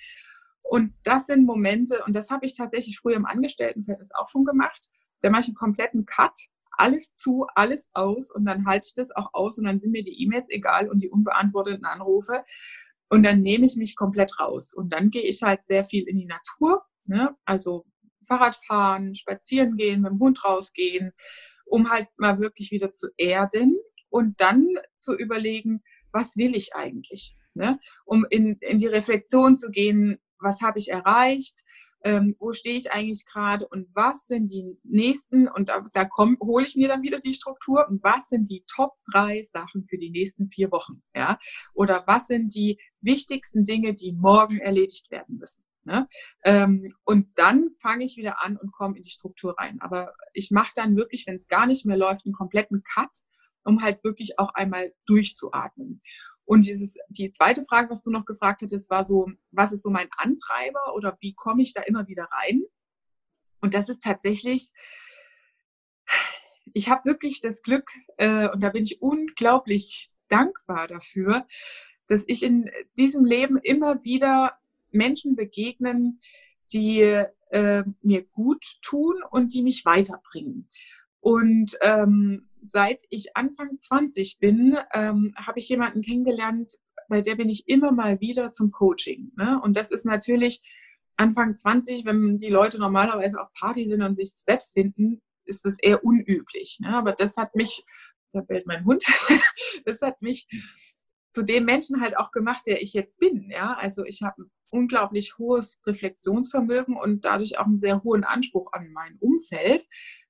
Und 0.62 0.94
das 1.04 1.26
sind 1.26 1.44
Momente, 1.44 2.02
und 2.04 2.14
das 2.14 2.30
habe 2.30 2.44
ich 2.44 2.56
tatsächlich 2.56 2.98
früher 2.98 3.16
im 3.16 3.26
Angestelltenverhältnis 3.26 4.10
auch 4.14 4.28
schon 4.28 4.44
gemacht. 4.44 4.88
Da 5.22 5.30
mache 5.30 5.42
ich 5.42 5.48
einen 5.48 5.56
kompletten 5.56 6.06
Cut, 6.06 6.38
alles 6.72 7.14
zu, 7.14 7.46
alles 7.54 7.88
aus 7.94 8.30
und 8.30 8.44
dann 8.44 8.66
halte 8.66 8.86
ich 8.88 8.94
das 8.94 9.14
auch 9.14 9.32
aus 9.32 9.58
und 9.58 9.64
dann 9.64 9.80
sind 9.80 9.92
mir 9.92 10.02
die 10.02 10.22
E-Mails 10.22 10.48
egal 10.50 10.88
und 10.88 11.02
die 11.02 11.08
unbeantworteten 11.08 11.84
Anrufe. 11.84 12.44
Und 13.08 13.22
dann 13.22 13.40
nehme 13.40 13.66
ich 13.66 13.76
mich 13.76 13.96
komplett 13.96 14.38
raus. 14.40 14.74
Und 14.74 14.92
dann 14.92 15.10
gehe 15.10 15.22
ich 15.22 15.42
halt 15.42 15.60
sehr 15.66 15.84
viel 15.84 16.08
in 16.08 16.18
die 16.18 16.26
Natur, 16.26 16.84
ne? 17.04 17.36
also 17.44 17.86
Fahrradfahren, 18.26 19.14
spazieren 19.14 19.76
gehen, 19.76 20.02
mit 20.02 20.10
dem 20.10 20.18
Hund 20.18 20.44
rausgehen, 20.44 21.12
um 21.64 21.90
halt 21.90 22.08
mal 22.16 22.40
wirklich 22.40 22.72
wieder 22.72 22.90
zu 22.90 23.08
erden 23.16 23.78
und 24.08 24.40
dann 24.40 24.66
zu 24.98 25.16
überlegen, 25.16 25.82
was 26.16 26.36
will 26.36 26.56
ich 26.56 26.74
eigentlich? 26.74 27.36
Ne? 27.54 27.78
Um 28.04 28.26
in, 28.30 28.56
in 28.60 28.78
die 28.78 28.86
Reflexion 28.86 29.56
zu 29.56 29.70
gehen, 29.70 30.18
was 30.38 30.60
habe 30.60 30.78
ich 30.78 30.90
erreicht, 30.90 31.62
ähm, 32.04 32.36
wo 32.38 32.52
stehe 32.52 32.76
ich 32.76 32.92
eigentlich 32.92 33.24
gerade 33.26 33.66
und 33.66 33.88
was 33.94 34.26
sind 34.26 34.48
die 34.48 34.78
nächsten, 34.84 35.48
und 35.48 35.68
da, 35.68 35.84
da 35.92 36.08
hole 36.18 36.64
ich 36.64 36.76
mir 36.76 36.88
dann 36.88 37.02
wieder 37.02 37.18
die 37.18 37.34
Struktur, 37.34 37.86
und 37.88 38.02
was 38.02 38.28
sind 38.28 38.48
die 38.48 38.64
Top 38.66 38.92
drei 39.10 39.42
Sachen 39.42 39.86
für 39.88 39.96
die 39.96 40.10
nächsten 40.10 40.48
vier 40.48 40.70
Wochen, 40.70 41.02
ja, 41.14 41.38
oder 41.74 42.04
was 42.06 42.26
sind 42.28 42.54
die 42.54 42.78
wichtigsten 43.00 43.64
Dinge, 43.64 43.94
die 43.94 44.12
morgen 44.12 44.58
erledigt 44.58 45.10
werden 45.10 45.38
müssen. 45.38 45.64
Ne? 45.86 46.06
Ähm, 46.44 46.94
und 47.04 47.28
dann 47.36 47.70
fange 47.78 48.04
ich 48.04 48.16
wieder 48.16 48.42
an 48.44 48.56
und 48.56 48.72
komme 48.72 48.96
in 48.96 49.04
die 49.04 49.10
Struktur 49.10 49.54
rein. 49.56 49.80
Aber 49.80 50.14
ich 50.32 50.50
mache 50.50 50.72
dann 50.74 50.96
wirklich, 50.96 51.26
wenn 51.28 51.36
es 51.36 51.46
gar 51.46 51.66
nicht 51.66 51.86
mehr 51.86 51.96
läuft, 51.96 52.26
einen 52.26 52.34
kompletten 52.34 52.82
Cut, 52.82 53.22
um 53.66 53.82
halt 53.82 54.02
wirklich 54.04 54.38
auch 54.38 54.54
einmal 54.54 54.94
durchzuatmen. 55.06 56.02
Und 56.44 56.64
dieses, 56.66 56.96
die 57.08 57.32
zweite 57.32 57.64
Frage, 57.64 57.90
was 57.90 58.02
du 58.02 58.10
noch 58.10 58.24
gefragt 58.24 58.62
hattest, 58.62 58.88
war 58.88 59.04
so, 59.04 59.28
was 59.50 59.72
ist 59.72 59.82
so 59.82 59.90
mein 59.90 60.08
Antreiber 60.16 60.94
oder 60.94 61.16
wie 61.20 61.34
komme 61.34 61.62
ich 61.62 61.74
da 61.74 61.82
immer 61.82 62.06
wieder 62.06 62.28
rein? 62.30 62.62
Und 63.60 63.74
das 63.74 63.88
ist 63.88 64.02
tatsächlich, 64.02 64.70
ich 66.72 66.88
habe 66.88 67.04
wirklich 67.04 67.40
das 67.40 67.62
Glück, 67.62 67.90
äh, 68.16 68.48
und 68.48 68.62
da 68.62 68.70
bin 68.70 68.84
ich 68.84 69.02
unglaublich 69.02 70.10
dankbar 70.28 70.86
dafür, 70.86 71.46
dass 72.06 72.22
ich 72.28 72.44
in 72.44 72.70
diesem 72.96 73.24
Leben 73.24 73.58
immer 73.58 74.04
wieder 74.04 74.56
Menschen 74.92 75.34
begegnen, 75.34 76.20
die 76.72 77.00
äh, 77.50 77.84
mir 78.02 78.24
gut 78.24 78.64
tun 78.82 79.16
und 79.30 79.52
die 79.52 79.62
mich 79.62 79.84
weiterbringen. 79.84 80.66
Und 81.26 81.76
ähm, 81.80 82.48
seit 82.60 83.02
ich 83.10 83.36
Anfang 83.36 83.78
20 83.78 84.38
bin, 84.38 84.78
ähm, 84.94 85.34
habe 85.36 85.58
ich 85.58 85.68
jemanden 85.68 86.02
kennengelernt, 86.02 86.74
bei 87.08 87.20
der 87.20 87.34
bin 87.34 87.48
ich 87.48 87.66
immer 87.66 87.90
mal 87.90 88.20
wieder 88.20 88.52
zum 88.52 88.70
Coaching. 88.70 89.32
Ne? 89.36 89.60
Und 89.60 89.76
das 89.76 89.90
ist 89.90 90.04
natürlich 90.04 90.62
Anfang 91.16 91.56
20, 91.56 92.04
wenn 92.04 92.38
die 92.38 92.48
Leute 92.48 92.78
normalerweise 92.78 93.40
auf 93.40 93.52
Party 93.54 93.88
sind 93.88 94.02
und 94.02 94.14
sich 94.14 94.34
selbst 94.36 94.74
finden, 94.74 95.20
ist 95.46 95.64
das 95.64 95.76
eher 95.80 96.04
unüblich. 96.04 96.78
Ne? 96.78 96.94
Aber 96.96 97.10
das 97.10 97.36
hat 97.36 97.56
mich, 97.56 97.84
da 98.30 98.40
bellt 98.42 98.68
mein 98.68 98.84
Hund, 98.84 99.02
das 99.84 100.02
hat 100.02 100.22
mich 100.22 100.46
zu 101.36 101.44
dem 101.44 101.66
Menschen 101.66 102.00
halt 102.00 102.16
auch 102.16 102.30
gemacht, 102.30 102.62
der 102.66 102.80
ich 102.80 102.94
jetzt 102.94 103.18
bin. 103.18 103.50
Ja? 103.50 103.76
Also 103.78 104.06
ich 104.06 104.22
habe 104.22 104.44
ein 104.44 104.50
unglaublich 104.70 105.36
hohes 105.36 105.78
Reflexionsvermögen 105.86 106.96
und 106.96 107.26
dadurch 107.26 107.58
auch 107.58 107.66
einen 107.66 107.76
sehr 107.76 108.02
hohen 108.02 108.24
Anspruch 108.24 108.72
an 108.72 108.90
mein 108.90 109.18
Umfeld, 109.20 109.84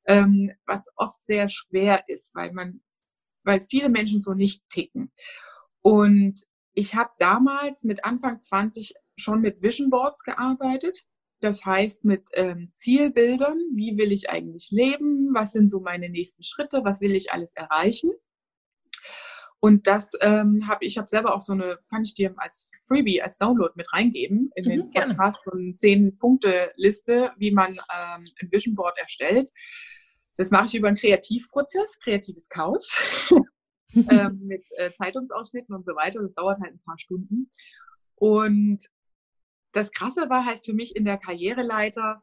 ähm, 0.08 0.50
was 0.66 0.82
oft 0.96 1.22
sehr 1.22 1.48
schwer 1.48 2.02
ist, 2.08 2.34
weil 2.34 2.52
man, 2.52 2.80
weil 3.44 3.60
viele 3.60 3.88
Menschen 3.88 4.20
so 4.20 4.34
nicht 4.34 4.68
ticken. 4.68 5.12
Und 5.80 6.40
ich 6.74 6.96
habe 6.96 7.10
damals 7.20 7.84
mit 7.84 8.04
Anfang 8.04 8.40
20 8.40 8.94
schon 9.16 9.40
mit 9.40 9.62
Vision 9.62 9.90
Boards 9.90 10.24
gearbeitet. 10.24 11.04
Das 11.38 11.64
heißt 11.64 12.04
mit 12.04 12.30
ähm, 12.32 12.70
Zielbildern, 12.72 13.58
wie 13.76 13.96
will 13.96 14.10
ich 14.10 14.28
eigentlich 14.28 14.72
leben, 14.72 15.32
was 15.32 15.52
sind 15.52 15.68
so 15.68 15.78
meine 15.78 16.08
nächsten 16.08 16.42
Schritte, 16.42 16.80
was 16.82 17.00
will 17.00 17.14
ich 17.14 17.30
alles 17.30 17.54
erreichen. 17.54 18.10
Und 19.60 19.86
das 19.86 20.10
ähm, 20.20 20.68
habe 20.68 20.84
ich 20.84 20.98
habe 20.98 21.08
selber 21.08 21.34
auch 21.34 21.40
so 21.40 21.52
eine, 21.52 21.78
kann 21.88 22.02
ich 22.02 22.14
dir 22.14 22.34
als 22.36 22.70
Freebie, 22.86 23.22
als 23.22 23.38
Download 23.38 23.72
mit 23.74 23.92
reingeben 23.92 24.50
in 24.54 24.64
den 24.64 24.80
mhm, 24.80 24.90
Podcast 24.90 25.38
so 25.44 25.52
eine 25.52 25.72
zehn 25.72 26.18
Punkte 26.18 26.72
Liste, 26.76 27.32
wie 27.38 27.50
man 27.50 27.72
ähm, 27.72 28.24
ein 28.40 28.52
Vision 28.52 28.74
Board 28.74 28.98
erstellt. 28.98 29.50
Das 30.36 30.50
mache 30.50 30.66
ich 30.66 30.74
über 30.74 30.88
einen 30.88 30.98
Kreativprozess, 30.98 31.98
kreatives 32.00 32.48
Chaos, 32.48 32.90
ähm, 33.94 34.40
mit 34.44 34.64
äh, 34.76 34.92
Zeitungsausschnitten 34.92 35.74
und 35.74 35.86
so 35.86 35.96
weiter. 35.96 36.20
Das 36.22 36.34
dauert 36.34 36.60
halt 36.60 36.74
ein 36.74 36.82
paar 36.84 36.98
Stunden. 36.98 37.50
Und 38.16 38.86
das 39.72 39.90
Krasse 39.92 40.28
war 40.28 40.44
halt 40.44 40.64
für 40.64 40.74
mich 40.74 40.94
in 40.94 41.04
der 41.04 41.18
Karriereleiter, 41.18 42.22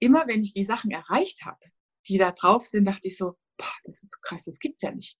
immer 0.00 0.26
wenn 0.26 0.42
ich 0.42 0.52
die 0.52 0.64
Sachen 0.64 0.90
erreicht 0.90 1.44
habe, 1.44 1.60
die 2.08 2.18
da 2.18 2.32
drauf 2.32 2.64
sind, 2.64 2.84
dachte 2.84 3.08
ich 3.08 3.16
so, 3.16 3.36
boah, 3.56 3.72
das 3.84 4.02
ist 4.02 4.10
so 4.10 4.18
krass, 4.22 4.44
das 4.44 4.58
gibt's 4.58 4.82
ja 4.82 4.92
nicht. 4.92 5.18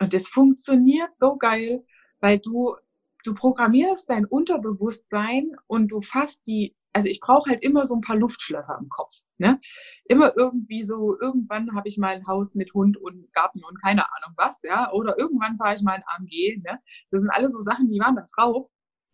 Und 0.00 0.12
das 0.12 0.28
funktioniert 0.28 1.10
so 1.18 1.36
geil, 1.36 1.84
weil 2.20 2.38
du, 2.38 2.76
du 3.24 3.34
programmierst 3.34 4.08
dein 4.08 4.26
Unterbewusstsein 4.26 5.52
und 5.66 5.88
du 5.88 6.00
fasst 6.00 6.46
die, 6.46 6.76
also 6.92 7.08
ich 7.08 7.20
brauche 7.20 7.50
halt 7.50 7.62
immer 7.62 7.86
so 7.86 7.94
ein 7.94 8.00
paar 8.00 8.16
Luftschlösser 8.16 8.78
im 8.80 8.88
Kopf. 8.88 9.20
Ne? 9.38 9.60
Immer 10.06 10.36
irgendwie 10.36 10.82
so, 10.82 11.18
irgendwann 11.20 11.74
habe 11.74 11.88
ich 11.88 11.98
mal 11.98 12.14
ein 12.14 12.26
Haus 12.26 12.54
mit 12.54 12.72
Hund 12.74 12.96
und 12.96 13.32
Garten 13.32 13.62
und 13.64 13.82
keine 13.82 14.04
Ahnung 14.04 14.34
was, 14.36 14.60
ja, 14.62 14.92
oder 14.92 15.18
irgendwann 15.18 15.56
fahre 15.58 15.74
ich 15.74 15.82
mal 15.82 15.94
ein 15.94 16.04
AMG. 16.06 16.62
Ne? 16.64 16.80
Das 17.10 17.22
sind 17.22 17.30
alles 17.30 17.52
so 17.52 17.62
Sachen, 17.62 17.90
die 17.90 18.00
waren 18.00 18.16
da 18.16 18.26
drauf. 18.34 18.66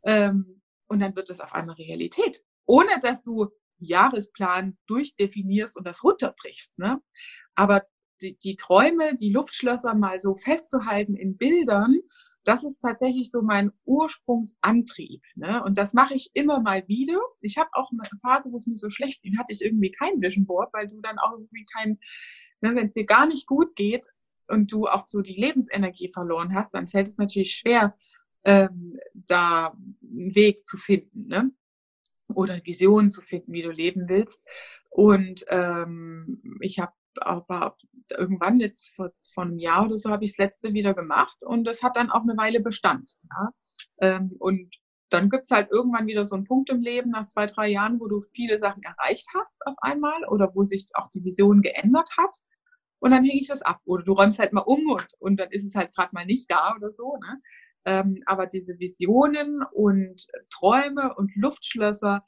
Ähm, 0.04 0.62
und 0.88 1.00
dann 1.00 1.16
wird 1.16 1.30
es 1.30 1.40
auf 1.40 1.54
einmal 1.54 1.76
Realität. 1.76 2.44
Ohne 2.66 2.98
dass 3.00 3.22
du 3.22 3.48
Jahresplan 3.78 4.76
durchdefinierst 4.86 5.76
und 5.76 5.86
das 5.86 6.04
runterbrichst. 6.04 6.78
Ne? 6.78 7.00
Aber 7.54 7.82
die, 8.22 8.36
die 8.38 8.56
Träume, 8.56 9.14
die 9.16 9.30
Luftschlösser 9.30 9.94
mal 9.94 10.20
so 10.20 10.36
festzuhalten 10.36 11.16
in 11.16 11.36
Bildern, 11.36 11.98
das 12.44 12.64
ist 12.64 12.80
tatsächlich 12.80 13.30
so 13.30 13.42
mein 13.42 13.70
Ursprungsantrieb. 13.84 15.22
Ne? 15.36 15.62
Und 15.62 15.78
das 15.78 15.94
mache 15.94 16.14
ich 16.14 16.30
immer 16.34 16.60
mal 16.60 16.86
wieder. 16.88 17.20
Ich 17.40 17.56
habe 17.56 17.70
auch 17.72 17.90
eine 17.90 18.18
Phase, 18.20 18.50
wo 18.50 18.56
es 18.56 18.66
mir 18.66 18.76
so 18.76 18.90
schlecht 18.90 19.22
ging, 19.22 19.38
hatte 19.38 19.52
ich 19.52 19.62
irgendwie 19.62 19.92
kein 19.92 20.20
Vision 20.20 20.46
Board, 20.46 20.72
weil 20.72 20.88
du 20.88 21.00
dann 21.00 21.18
auch 21.18 21.32
irgendwie 21.32 21.64
kein, 21.76 21.98
ne, 22.60 22.74
wenn 22.74 22.88
es 22.88 22.92
dir 22.92 23.06
gar 23.06 23.26
nicht 23.26 23.46
gut 23.46 23.76
geht 23.76 24.08
und 24.48 24.72
du 24.72 24.88
auch 24.88 25.06
so 25.06 25.20
die 25.22 25.40
Lebensenergie 25.40 26.10
verloren 26.12 26.54
hast, 26.54 26.74
dann 26.74 26.88
fällt 26.88 27.06
es 27.06 27.16
natürlich 27.16 27.52
schwer, 27.52 27.96
ähm, 28.44 28.98
da 29.14 29.76
einen 30.02 30.34
Weg 30.34 30.66
zu 30.66 30.76
finden, 30.76 31.28
ne? 31.28 31.52
Oder 32.34 32.64
Visionen 32.64 33.10
zu 33.10 33.20
finden, 33.20 33.52
wie 33.52 33.62
du 33.62 33.70
leben 33.70 34.08
willst. 34.08 34.42
Und 34.90 35.44
ähm, 35.48 36.58
ich 36.60 36.80
habe 36.80 36.92
aber 37.20 37.76
irgendwann 38.10 38.58
jetzt 38.58 38.94
vor, 38.94 39.10
vor 39.34 39.44
einem 39.44 39.58
Jahr 39.58 39.86
oder 39.86 39.96
so 39.96 40.10
habe 40.10 40.24
ich 40.24 40.32
das 40.32 40.38
letzte 40.38 40.72
wieder 40.72 40.94
gemacht 40.94 41.38
und 41.44 41.64
das 41.64 41.82
hat 41.82 41.96
dann 41.96 42.10
auch 42.10 42.22
eine 42.22 42.36
Weile 42.36 42.60
Bestand. 42.60 43.12
Ja? 43.30 43.50
Ähm, 44.00 44.36
und 44.38 44.76
dann 45.10 45.28
gibt 45.28 45.44
es 45.44 45.50
halt 45.50 45.70
irgendwann 45.70 46.06
wieder 46.06 46.24
so 46.24 46.34
einen 46.34 46.44
Punkt 46.44 46.70
im 46.70 46.80
Leben 46.80 47.10
nach 47.10 47.26
zwei, 47.26 47.46
drei 47.46 47.68
Jahren, 47.68 48.00
wo 48.00 48.08
du 48.08 48.18
viele 48.34 48.58
Sachen 48.58 48.82
erreicht 48.82 49.26
hast 49.34 49.58
auf 49.66 49.74
einmal 49.78 50.24
oder 50.28 50.50
wo 50.54 50.64
sich 50.64 50.86
auch 50.94 51.08
die 51.08 51.24
Vision 51.24 51.60
geändert 51.60 52.08
hat. 52.16 52.34
Und 52.98 53.10
dann 53.10 53.24
hänge 53.24 53.40
ich 53.40 53.48
das 53.48 53.62
ab. 53.62 53.80
Oder 53.84 54.04
du 54.04 54.12
räumst 54.12 54.38
halt 54.38 54.52
mal 54.52 54.62
um 54.62 54.86
und, 54.86 55.08
und 55.18 55.36
dann 55.38 55.50
ist 55.50 55.66
es 55.66 55.74
halt 55.74 55.94
gerade 55.94 56.10
mal 56.12 56.24
nicht 56.24 56.50
da 56.50 56.74
oder 56.76 56.90
so. 56.90 57.18
Ne? 57.18 57.42
Ähm, 57.84 58.22
aber 58.26 58.46
diese 58.46 58.78
Visionen 58.78 59.62
und 59.72 60.26
Träume 60.50 61.14
und 61.16 61.34
Luftschlösser, 61.34 62.24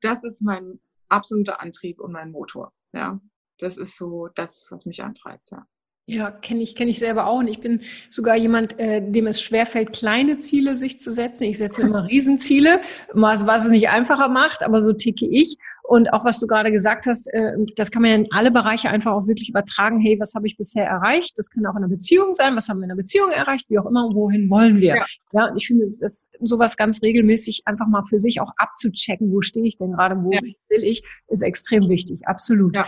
das 0.00 0.24
ist 0.24 0.42
mein 0.42 0.80
absoluter 1.08 1.60
Antrieb 1.60 2.00
und 2.00 2.12
mein 2.12 2.30
Motor. 2.30 2.72
Ja, 2.92 3.20
das 3.58 3.76
ist 3.76 3.96
so 3.96 4.28
das, 4.34 4.68
was 4.70 4.86
mich 4.86 5.02
antreibt. 5.02 5.50
Ja. 5.50 5.66
Ja, 6.06 6.30
kenne 6.30 6.60
ich, 6.60 6.76
kenne 6.76 6.90
ich 6.90 6.98
selber 6.98 7.26
auch. 7.26 7.38
Und 7.38 7.48
ich 7.48 7.60
bin 7.60 7.80
sogar 8.10 8.36
jemand, 8.36 8.78
äh, 8.78 9.00
dem 9.00 9.26
es 9.26 9.40
schwerfällt, 9.40 9.94
kleine 9.94 10.36
Ziele 10.36 10.76
sich 10.76 10.98
zu 10.98 11.10
setzen. 11.10 11.44
Ich 11.44 11.56
setze 11.56 11.80
immer 11.80 12.04
Riesenziele, 12.08 12.82
was, 13.14 13.46
was 13.46 13.64
es 13.64 13.70
nicht 13.70 13.88
einfacher 13.88 14.28
macht, 14.28 14.62
aber 14.62 14.82
so 14.82 14.92
ticke 14.92 15.26
ich. 15.26 15.56
Und 15.82 16.12
auch 16.12 16.24
was 16.24 16.40
du 16.40 16.46
gerade 16.46 16.70
gesagt 16.70 17.06
hast, 17.06 17.32
äh, 17.32 17.52
das 17.76 17.90
kann 17.90 18.02
man 18.02 18.10
ja 18.10 18.16
in 18.16 18.32
alle 18.32 18.50
Bereiche 18.50 18.90
einfach 18.90 19.12
auch 19.12 19.26
wirklich 19.26 19.48
übertragen. 19.48 19.98
Hey, 19.98 20.18
was 20.20 20.34
habe 20.34 20.46
ich 20.46 20.58
bisher 20.58 20.84
erreicht? 20.84 21.38
Das 21.38 21.48
kann 21.48 21.64
auch 21.64 21.72
in 21.72 21.78
einer 21.78 21.88
Beziehung 21.88 22.34
sein. 22.34 22.54
Was 22.54 22.68
haben 22.68 22.80
wir 22.80 22.84
in 22.84 22.90
einer 22.90 23.00
Beziehung 23.00 23.30
erreicht? 23.30 23.70
Wie 23.70 23.78
auch 23.78 23.86
immer, 23.86 24.10
wohin 24.12 24.50
wollen 24.50 24.80
wir? 24.80 24.96
Ja, 24.96 25.04
ja 25.32 25.48
und 25.50 25.56
ich 25.56 25.66
finde, 25.66 25.84
das, 25.84 25.98
das 25.98 26.28
sowas 26.40 26.76
ganz 26.76 27.00
regelmäßig 27.00 27.62
einfach 27.64 27.86
mal 27.86 28.04
für 28.06 28.20
sich 28.20 28.42
auch 28.42 28.52
abzuchecken. 28.56 29.32
Wo 29.32 29.40
stehe 29.40 29.66
ich 29.66 29.78
denn 29.78 29.92
gerade? 29.92 30.16
Wo 30.22 30.32
ja. 30.32 30.40
will 30.42 30.84
ich? 30.84 31.02
Ist 31.28 31.42
extrem 31.42 31.88
wichtig. 31.88 32.26
Absolut. 32.26 32.74
Ja. 32.74 32.86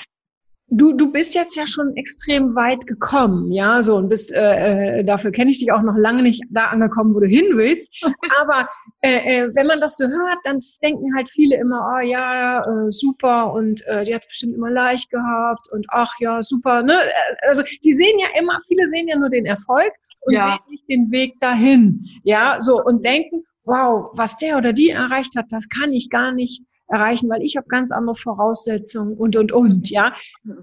Du, 0.68 0.94
du 0.94 1.12
bist 1.12 1.36
jetzt 1.36 1.54
ja 1.56 1.64
schon 1.68 1.94
extrem 1.96 2.56
weit 2.56 2.88
gekommen, 2.88 3.52
ja, 3.52 3.82
so 3.82 3.94
und 3.96 4.08
bist 4.08 4.32
äh, 4.32 4.98
äh, 4.98 5.04
dafür 5.04 5.30
kenne 5.30 5.52
ich 5.52 5.60
dich 5.60 5.70
auch 5.70 5.82
noch 5.82 5.94
lange 5.96 6.22
nicht 6.22 6.42
da 6.50 6.66
angekommen, 6.66 7.14
wo 7.14 7.20
du 7.20 7.26
hin 7.28 7.46
willst. 7.54 8.02
Aber 8.42 8.68
äh, 9.00 9.42
äh, 9.42 9.54
wenn 9.54 9.68
man 9.68 9.80
das 9.80 9.96
so 9.96 10.06
hört, 10.06 10.38
dann 10.42 10.58
denken 10.82 11.14
halt 11.14 11.28
viele 11.30 11.56
immer, 11.56 11.94
oh 11.94 12.04
ja, 12.04 12.64
äh, 12.64 12.90
super 12.90 13.52
und 13.52 13.86
äh, 13.86 14.04
die 14.04 14.12
hat 14.12 14.22
es 14.22 14.26
bestimmt 14.26 14.56
immer 14.56 14.70
leicht 14.70 15.08
gehabt 15.10 15.68
und 15.70 15.86
ach 15.90 16.12
ja, 16.18 16.42
super. 16.42 16.82
Ne? 16.82 16.94
Äh, 16.94 17.48
also 17.48 17.62
die 17.84 17.92
sehen 17.92 18.18
ja 18.18 18.28
immer, 18.36 18.58
viele 18.66 18.86
sehen 18.86 19.06
ja 19.06 19.16
nur 19.16 19.30
den 19.30 19.46
Erfolg 19.46 19.92
und 20.22 20.34
ja. 20.34 20.48
sehen 20.48 20.70
nicht 20.70 20.88
den 20.88 21.12
Weg 21.12 21.38
dahin, 21.38 22.02
ja, 22.24 22.56
so 22.58 22.82
und 22.82 23.04
denken, 23.04 23.44
wow, 23.64 24.10
was 24.14 24.36
der 24.38 24.56
oder 24.56 24.72
die 24.72 24.90
erreicht 24.90 25.36
hat, 25.36 25.46
das 25.50 25.68
kann 25.68 25.92
ich 25.92 26.10
gar 26.10 26.32
nicht 26.32 26.62
erreichen, 26.88 27.28
weil 27.28 27.42
ich 27.42 27.56
habe 27.56 27.66
ganz 27.68 27.92
andere 27.92 28.14
Voraussetzungen 28.14 29.16
und, 29.16 29.36
und, 29.36 29.52
und, 29.52 29.90
ja. 29.90 30.14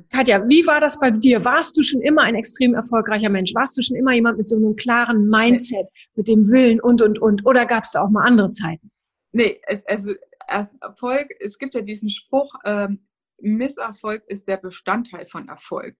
Katja, 0.10 0.48
wie 0.48 0.66
war 0.66 0.80
das 0.80 1.00
bei 1.00 1.12
dir? 1.12 1.44
Warst 1.44 1.78
du 1.78 1.84
schon 1.84 2.02
immer 2.02 2.22
ein 2.24 2.36
extrem 2.36 2.74
erfolgreicher 2.74 3.30
Mensch? 3.30 3.54
Warst 3.54 3.78
du 3.78 3.82
schon 3.82 3.98
immer 3.98 4.14
jemand 4.14 4.38
mit 4.38 4.48
so 4.48 4.56
einem 4.56 4.76
klaren 4.76 5.28
Mindset, 5.28 5.88
mit 6.16 6.28
dem 6.28 6.50
Willen 6.50 6.80
und, 6.80 7.02
und, 7.02 7.20
und? 7.20 7.46
Oder 7.46 7.66
gab 7.66 7.84
es 7.84 7.92
da 7.92 8.02
auch 8.02 8.10
mal 8.10 8.26
andere 8.26 8.52
Zeiten? 8.52 8.92
Nee, 9.32 9.60
also 9.88 10.14
Erfolg, 10.48 11.30
es 11.40 11.58
gibt 11.58 11.76
ja 11.76 11.82
diesen 11.82 12.10
Spruch, 12.10 12.54
ähm, 12.66 13.00
Misserfolg 13.40 14.24
ist 14.28 14.48
der 14.48 14.58
Bestandteil 14.58 15.26
von 15.26 15.48
Erfolg. 15.50 15.96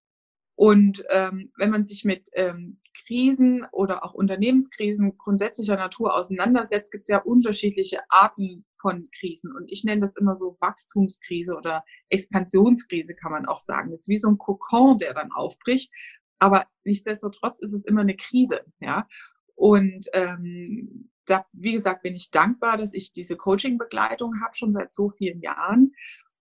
Und 0.56 1.04
ähm, 1.10 1.52
wenn 1.58 1.72
man 1.72 1.86
sich 1.86 2.06
mit 2.06 2.30
ähm, 2.34 2.80
Krisen 3.06 3.66
oder 3.72 4.06
auch 4.06 4.14
Unternehmenskrisen 4.14 5.18
grundsätzlicher 5.18 5.76
Natur 5.76 6.16
auseinandersetzt, 6.16 6.92
gibt 6.92 7.10
es 7.10 7.14
ja 7.14 7.22
unterschiedliche 7.22 8.00
Arten 8.10 8.66
von 8.80 9.10
Krisen. 9.18 9.52
Und 9.56 9.72
ich 9.72 9.84
nenne 9.84 10.02
das 10.02 10.16
immer 10.16 10.36
so 10.36 10.56
Wachstumskrise 10.60 11.56
oder 11.56 11.84
Expansionskrise, 12.10 13.16
kann 13.16 13.32
man 13.32 13.46
auch 13.46 13.60
sagen. 13.60 13.92
Das 13.92 14.02
ist 14.02 14.10
wie 14.10 14.18
so 14.18 14.30
ein 14.30 14.38
Kokon, 14.38 15.00
der 15.00 15.14
dann 15.14 15.32
aufbricht. 15.32 15.92
Aber 16.38 16.68
nichtsdestotrotz 16.84 17.60
ist 17.60 17.74
es 17.74 17.86
immer 17.86 18.02
eine 18.02 18.16
Krise. 18.16 18.62
Ja? 18.80 19.08
Und 19.56 20.08
ähm, 20.14 21.10
da, 21.26 21.46
wie 21.54 21.72
gesagt, 21.72 22.04
bin 22.04 22.16
ich 22.16 22.32
dankbar, 22.32 22.78
dass 22.78 22.94
ich 22.94 23.12
diese 23.12 23.38
Coaching-Begleitung 23.38 24.42
habe, 24.42 24.54
schon 24.56 24.74
seit 24.74 24.94
so 24.94 25.10
vielen 25.10 25.40
Jahren. 25.42 25.94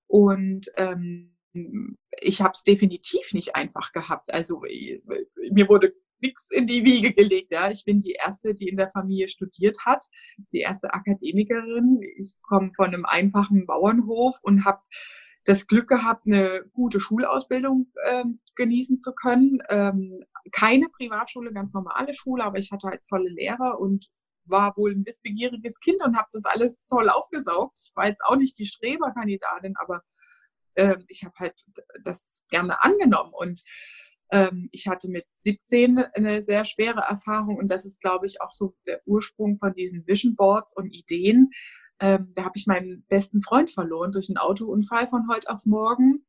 Und 0.06 0.66
ähm, 0.76 1.31
ich 2.20 2.40
habe 2.40 2.52
es 2.54 2.62
definitiv 2.62 3.32
nicht 3.32 3.56
einfach 3.56 3.92
gehabt. 3.92 4.32
Also 4.32 4.64
äh, 4.64 5.02
mir 5.50 5.68
wurde 5.68 5.94
nichts 6.20 6.50
in 6.50 6.66
die 6.66 6.84
Wiege 6.84 7.12
gelegt. 7.12 7.52
Ja. 7.52 7.70
Ich 7.70 7.84
bin 7.84 8.00
die 8.00 8.12
erste, 8.12 8.54
die 8.54 8.68
in 8.68 8.76
der 8.76 8.88
Familie 8.90 9.28
studiert 9.28 9.78
hat, 9.84 10.04
die 10.52 10.60
erste 10.60 10.92
Akademikerin. 10.94 12.00
Ich 12.18 12.36
komme 12.42 12.72
von 12.76 12.86
einem 12.86 13.04
einfachen 13.04 13.66
Bauernhof 13.66 14.38
und 14.42 14.64
habe 14.64 14.80
das 15.44 15.66
Glück 15.66 15.88
gehabt, 15.88 16.26
eine 16.26 16.64
gute 16.72 17.00
Schulausbildung 17.00 17.92
äh, 18.04 18.24
genießen 18.54 19.00
zu 19.00 19.12
können. 19.12 19.58
Ähm, 19.68 20.22
keine 20.52 20.88
Privatschule, 20.88 21.52
ganz 21.52 21.72
normale 21.74 22.14
Schule, 22.14 22.44
aber 22.44 22.58
ich 22.58 22.70
hatte 22.70 22.88
halt 22.88 23.02
tolle 23.08 23.28
Lehrer 23.30 23.80
und 23.80 24.08
war 24.44 24.76
wohl 24.76 24.92
ein 24.92 25.04
wissbegieriges 25.06 25.80
Kind 25.80 26.02
und 26.04 26.16
habe 26.16 26.28
das 26.32 26.44
alles 26.44 26.86
toll 26.86 27.08
aufgesaugt. 27.08 27.78
Ich 27.84 27.92
war 27.96 28.06
jetzt 28.06 28.22
auch 28.24 28.36
nicht 28.36 28.58
die 28.58 28.64
Streberkandidatin, 28.64 29.74
aber 29.76 30.02
äh, 30.74 30.96
ich 31.08 31.24
habe 31.24 31.34
halt 31.38 31.54
das 32.02 32.44
gerne 32.50 32.82
angenommen 32.82 33.32
und 33.34 33.62
Ähm, 34.32 34.70
ich 34.72 34.88
hatte 34.88 35.08
mit 35.08 35.26
17 35.34 35.98
eine 35.98 36.42
sehr 36.42 36.64
schwere 36.64 37.00
Erfahrung 37.00 37.58
und 37.58 37.68
das 37.68 37.84
ist, 37.84 38.00
glaube 38.00 38.26
ich, 38.26 38.40
auch 38.40 38.50
so 38.50 38.74
der 38.86 39.02
Ursprung 39.04 39.56
von 39.56 39.74
diesen 39.74 40.06
Vision 40.06 40.36
Boards 40.36 40.74
und 40.74 40.90
Ideen. 40.90 41.50
Ähm, 42.00 42.32
da 42.34 42.44
habe 42.44 42.56
ich 42.56 42.66
meinen 42.66 43.04
besten 43.08 43.42
Freund 43.42 43.70
verloren 43.70 44.10
durch 44.10 44.30
einen 44.30 44.38
Autounfall 44.38 45.06
von 45.06 45.28
heute 45.30 45.50
auf 45.50 45.66
morgen. 45.66 46.26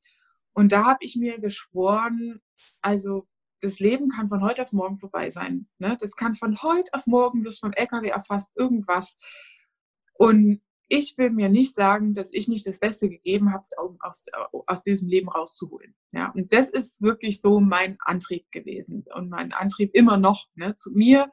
Und 0.53 0.73
da 0.73 0.85
habe 0.85 0.99
ich 1.01 1.15
mir 1.15 1.39
geschworen, 1.39 2.41
also 2.81 3.27
das 3.61 3.79
Leben 3.79 4.09
kann 4.09 4.27
von 4.27 4.43
heute 4.43 4.63
auf 4.63 4.73
morgen 4.73 4.97
vorbei 4.97 5.29
sein. 5.29 5.67
Ne? 5.79 5.97
Das 5.99 6.15
kann 6.17 6.35
von 6.35 6.61
heute 6.61 6.93
auf 6.93 7.07
morgen, 7.07 7.45
wirst 7.45 7.61
vom 7.61 7.71
LKW 7.71 8.09
erfasst, 8.09 8.51
irgendwas. 8.55 9.15
Und 10.13 10.61
ich 10.93 11.17
will 11.17 11.31
mir 11.31 11.49
nicht 11.49 11.73
sagen, 11.73 12.13
dass 12.13 12.29
ich 12.31 12.47
nicht 12.47 12.67
das 12.67 12.77
Beste 12.77 13.09
gegeben 13.09 13.51
habe, 13.51 13.65
um 13.83 13.97
aus, 13.99 14.25
aus 14.67 14.83
diesem 14.83 15.07
Leben 15.07 15.27
rauszuholen. 15.27 15.95
Ja, 16.11 16.31
und 16.35 16.53
das 16.53 16.69
ist 16.69 17.01
wirklich 17.01 17.41
so 17.41 17.59
mein 17.59 17.97
Antrieb 17.99 18.51
gewesen 18.51 19.03
und 19.15 19.27
mein 19.29 19.53
Antrieb 19.53 19.95
immer 19.95 20.17
noch, 20.17 20.49
ne, 20.53 20.75
zu 20.75 20.91
mir 20.91 21.31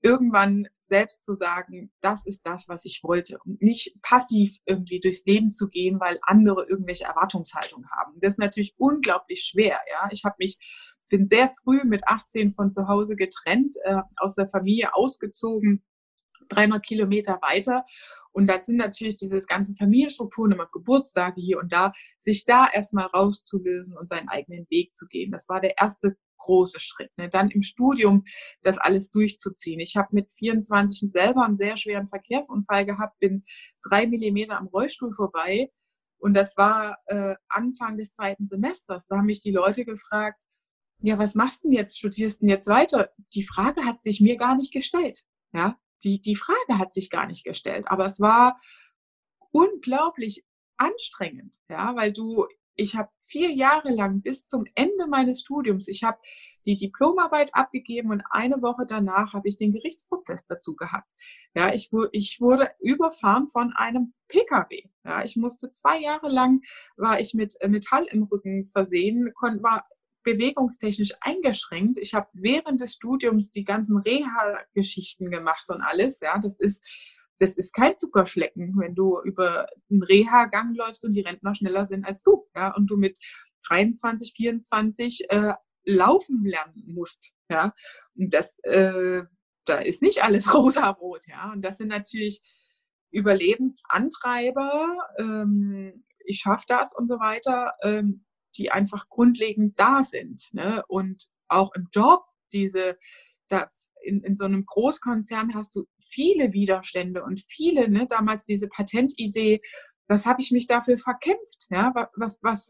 irgendwann 0.00 0.68
selbst 0.78 1.24
zu 1.24 1.34
sagen, 1.34 1.90
das 2.00 2.24
ist 2.24 2.46
das, 2.46 2.68
was 2.68 2.84
ich 2.84 3.02
wollte 3.02 3.38
und 3.44 3.60
nicht 3.60 4.00
passiv 4.00 4.58
irgendwie 4.64 5.00
durchs 5.00 5.24
Leben 5.26 5.50
zu 5.50 5.68
gehen, 5.68 5.98
weil 5.98 6.20
andere 6.22 6.66
irgendwelche 6.68 7.04
Erwartungshaltungen 7.04 7.90
haben. 7.90 8.14
Das 8.20 8.34
ist 8.34 8.38
natürlich 8.38 8.74
unglaublich 8.78 9.42
schwer. 9.42 9.78
Ja, 9.90 10.08
ich 10.12 10.24
habe 10.24 10.36
mich 10.38 10.56
bin 11.08 11.26
sehr 11.26 11.50
früh 11.50 11.82
mit 11.84 12.06
18 12.06 12.54
von 12.54 12.70
zu 12.70 12.86
Hause 12.86 13.16
getrennt, 13.16 13.76
äh, 13.82 14.02
aus 14.16 14.36
der 14.36 14.48
Familie 14.48 14.94
ausgezogen, 14.94 15.82
300 16.50 16.84
Kilometer 16.84 17.38
weiter. 17.42 17.84
Und 18.32 18.46
da 18.46 18.60
sind 18.60 18.76
natürlich 18.76 19.16
diese 19.16 19.38
ganzen 19.40 19.76
Familienstrukturen, 19.76 20.52
immer 20.52 20.68
Geburtstage 20.72 21.40
hier 21.40 21.58
und 21.58 21.72
da, 21.72 21.92
sich 22.18 22.44
da 22.44 22.68
erstmal 22.72 23.06
rauszulösen 23.06 23.96
und 23.96 24.08
seinen 24.08 24.28
eigenen 24.28 24.66
Weg 24.70 24.94
zu 24.94 25.06
gehen. 25.06 25.32
Das 25.32 25.48
war 25.48 25.60
der 25.60 25.78
erste 25.78 26.16
große 26.38 26.80
Schritt. 26.80 27.10
Ne? 27.16 27.28
Dann 27.28 27.50
im 27.50 27.62
Studium 27.62 28.24
das 28.62 28.78
alles 28.78 29.10
durchzuziehen. 29.10 29.80
Ich 29.80 29.96
habe 29.96 30.08
mit 30.12 30.28
24 30.38 31.10
selber 31.10 31.44
einen 31.44 31.56
sehr 31.56 31.76
schweren 31.76 32.08
Verkehrsunfall 32.08 32.86
gehabt, 32.86 33.18
bin 33.18 33.44
drei 33.82 34.06
Millimeter 34.06 34.58
am 34.58 34.68
Rollstuhl 34.68 35.12
vorbei. 35.14 35.70
Und 36.18 36.34
das 36.34 36.56
war 36.56 36.98
äh, 37.06 37.34
Anfang 37.48 37.96
des 37.96 38.12
zweiten 38.14 38.46
Semesters. 38.46 39.06
Da 39.06 39.16
haben 39.16 39.26
mich 39.26 39.42
die 39.42 39.52
Leute 39.52 39.84
gefragt, 39.84 40.42
ja, 41.02 41.18
was 41.18 41.34
machst 41.34 41.64
du 41.64 41.68
denn 41.68 41.78
jetzt? 41.78 41.98
Studierst 41.98 42.40
du 42.40 42.46
denn 42.46 42.50
jetzt 42.50 42.66
weiter? 42.66 43.10
Die 43.34 43.42
Frage 43.42 43.84
hat 43.86 44.02
sich 44.02 44.20
mir 44.20 44.36
gar 44.36 44.54
nicht 44.54 44.72
gestellt. 44.72 45.22
Ja, 45.52 45.78
die, 46.04 46.20
die 46.20 46.36
Frage 46.36 46.78
hat 46.78 46.92
sich 46.92 47.10
gar 47.10 47.26
nicht 47.26 47.44
gestellt, 47.44 47.86
aber 47.88 48.06
es 48.06 48.20
war 48.20 48.58
unglaublich 49.52 50.44
anstrengend, 50.76 51.56
ja, 51.68 51.94
weil 51.96 52.12
du, 52.12 52.46
ich 52.74 52.96
habe 52.96 53.10
vier 53.22 53.52
Jahre 53.52 53.90
lang 53.92 54.22
bis 54.22 54.46
zum 54.46 54.64
Ende 54.74 55.06
meines 55.06 55.42
Studiums, 55.42 55.88
ich 55.88 56.02
habe 56.02 56.18
die 56.66 56.76
Diplomarbeit 56.76 57.50
abgegeben 57.54 58.10
und 58.10 58.22
eine 58.30 58.62
Woche 58.62 58.86
danach 58.88 59.34
habe 59.34 59.48
ich 59.48 59.56
den 59.56 59.72
Gerichtsprozess 59.72 60.46
dazu 60.46 60.74
gehabt. 60.76 61.08
Ja, 61.54 61.72
ich, 61.72 61.90
ich 62.12 62.40
wurde 62.40 62.70
überfahren 62.80 63.48
von 63.48 63.72
einem 63.74 64.14
PKW. 64.28 64.84
Ja, 65.04 65.24
ich 65.24 65.36
musste 65.36 65.72
zwei 65.72 66.00
Jahre 66.00 66.28
lang 66.28 66.60
war 66.96 67.20
ich 67.20 67.34
mit 67.34 67.56
Metall 67.66 68.06
im 68.10 68.24
Rücken 68.24 68.66
versehen, 68.66 69.32
kon, 69.34 69.62
war 69.62 69.86
bewegungstechnisch 70.22 71.12
eingeschränkt. 71.20 71.98
Ich 71.98 72.14
habe 72.14 72.28
während 72.32 72.80
des 72.80 72.94
Studiums 72.94 73.50
die 73.50 73.64
ganzen 73.64 73.96
Reha-Geschichten 73.98 75.30
gemacht 75.30 75.64
und 75.68 75.80
alles. 75.80 76.20
Ja, 76.20 76.38
das 76.38 76.58
ist, 76.58 76.84
das 77.38 77.54
ist 77.54 77.72
kein 77.72 77.96
Zuckerschlecken, 77.96 78.74
wenn 78.78 78.94
du 78.94 79.20
über 79.24 79.66
einen 79.90 80.02
Reha-Gang 80.02 80.74
läufst 80.74 81.04
und 81.04 81.12
die 81.12 81.22
Rentner 81.22 81.54
schneller 81.54 81.86
sind 81.86 82.04
als 82.04 82.22
du. 82.22 82.46
Ja, 82.54 82.74
und 82.74 82.86
du 82.88 82.96
mit 82.96 83.18
23, 83.68 84.34
24 84.36 85.30
äh, 85.30 85.54
laufen 85.84 86.44
lernen 86.44 86.84
musst. 86.86 87.32
Ja, 87.50 87.72
und 88.14 88.32
das, 88.34 88.58
äh, 88.62 89.22
da 89.64 89.78
ist 89.78 90.02
nicht 90.02 90.22
alles 90.22 90.52
rosa-rot. 90.54 91.26
Ja, 91.26 91.52
und 91.52 91.62
das 91.62 91.78
sind 91.78 91.88
natürlich 91.88 92.42
Überlebensantreiber. 93.10 94.98
Ähm, 95.18 96.04
ich 96.24 96.40
schaffe 96.40 96.64
das 96.68 96.94
und 96.94 97.08
so 97.08 97.18
weiter. 97.18 97.72
Ähm, 97.82 98.24
die 98.56 98.70
einfach 98.70 99.08
grundlegend 99.08 99.78
da 99.78 100.02
sind. 100.02 100.48
Ne? 100.52 100.82
Und 100.88 101.28
auch 101.48 101.72
im 101.74 101.88
Job, 101.92 102.24
diese, 102.52 102.98
da 103.48 103.70
in, 104.02 104.22
in 104.22 104.34
so 104.34 104.44
einem 104.44 104.64
Großkonzern 104.64 105.54
hast 105.54 105.76
du 105.76 105.86
viele 105.98 106.52
Widerstände 106.52 107.22
und 107.22 107.40
viele, 107.40 107.88
ne, 107.90 108.06
damals 108.06 108.44
diese 108.44 108.68
Patentidee, 108.68 109.60
was 110.08 110.26
habe 110.26 110.40
ich 110.40 110.50
mich 110.50 110.66
dafür 110.66 110.98
verkämpft? 110.98 111.66
Ja? 111.70 111.92
Was, 112.16 112.38
was, 112.42 112.68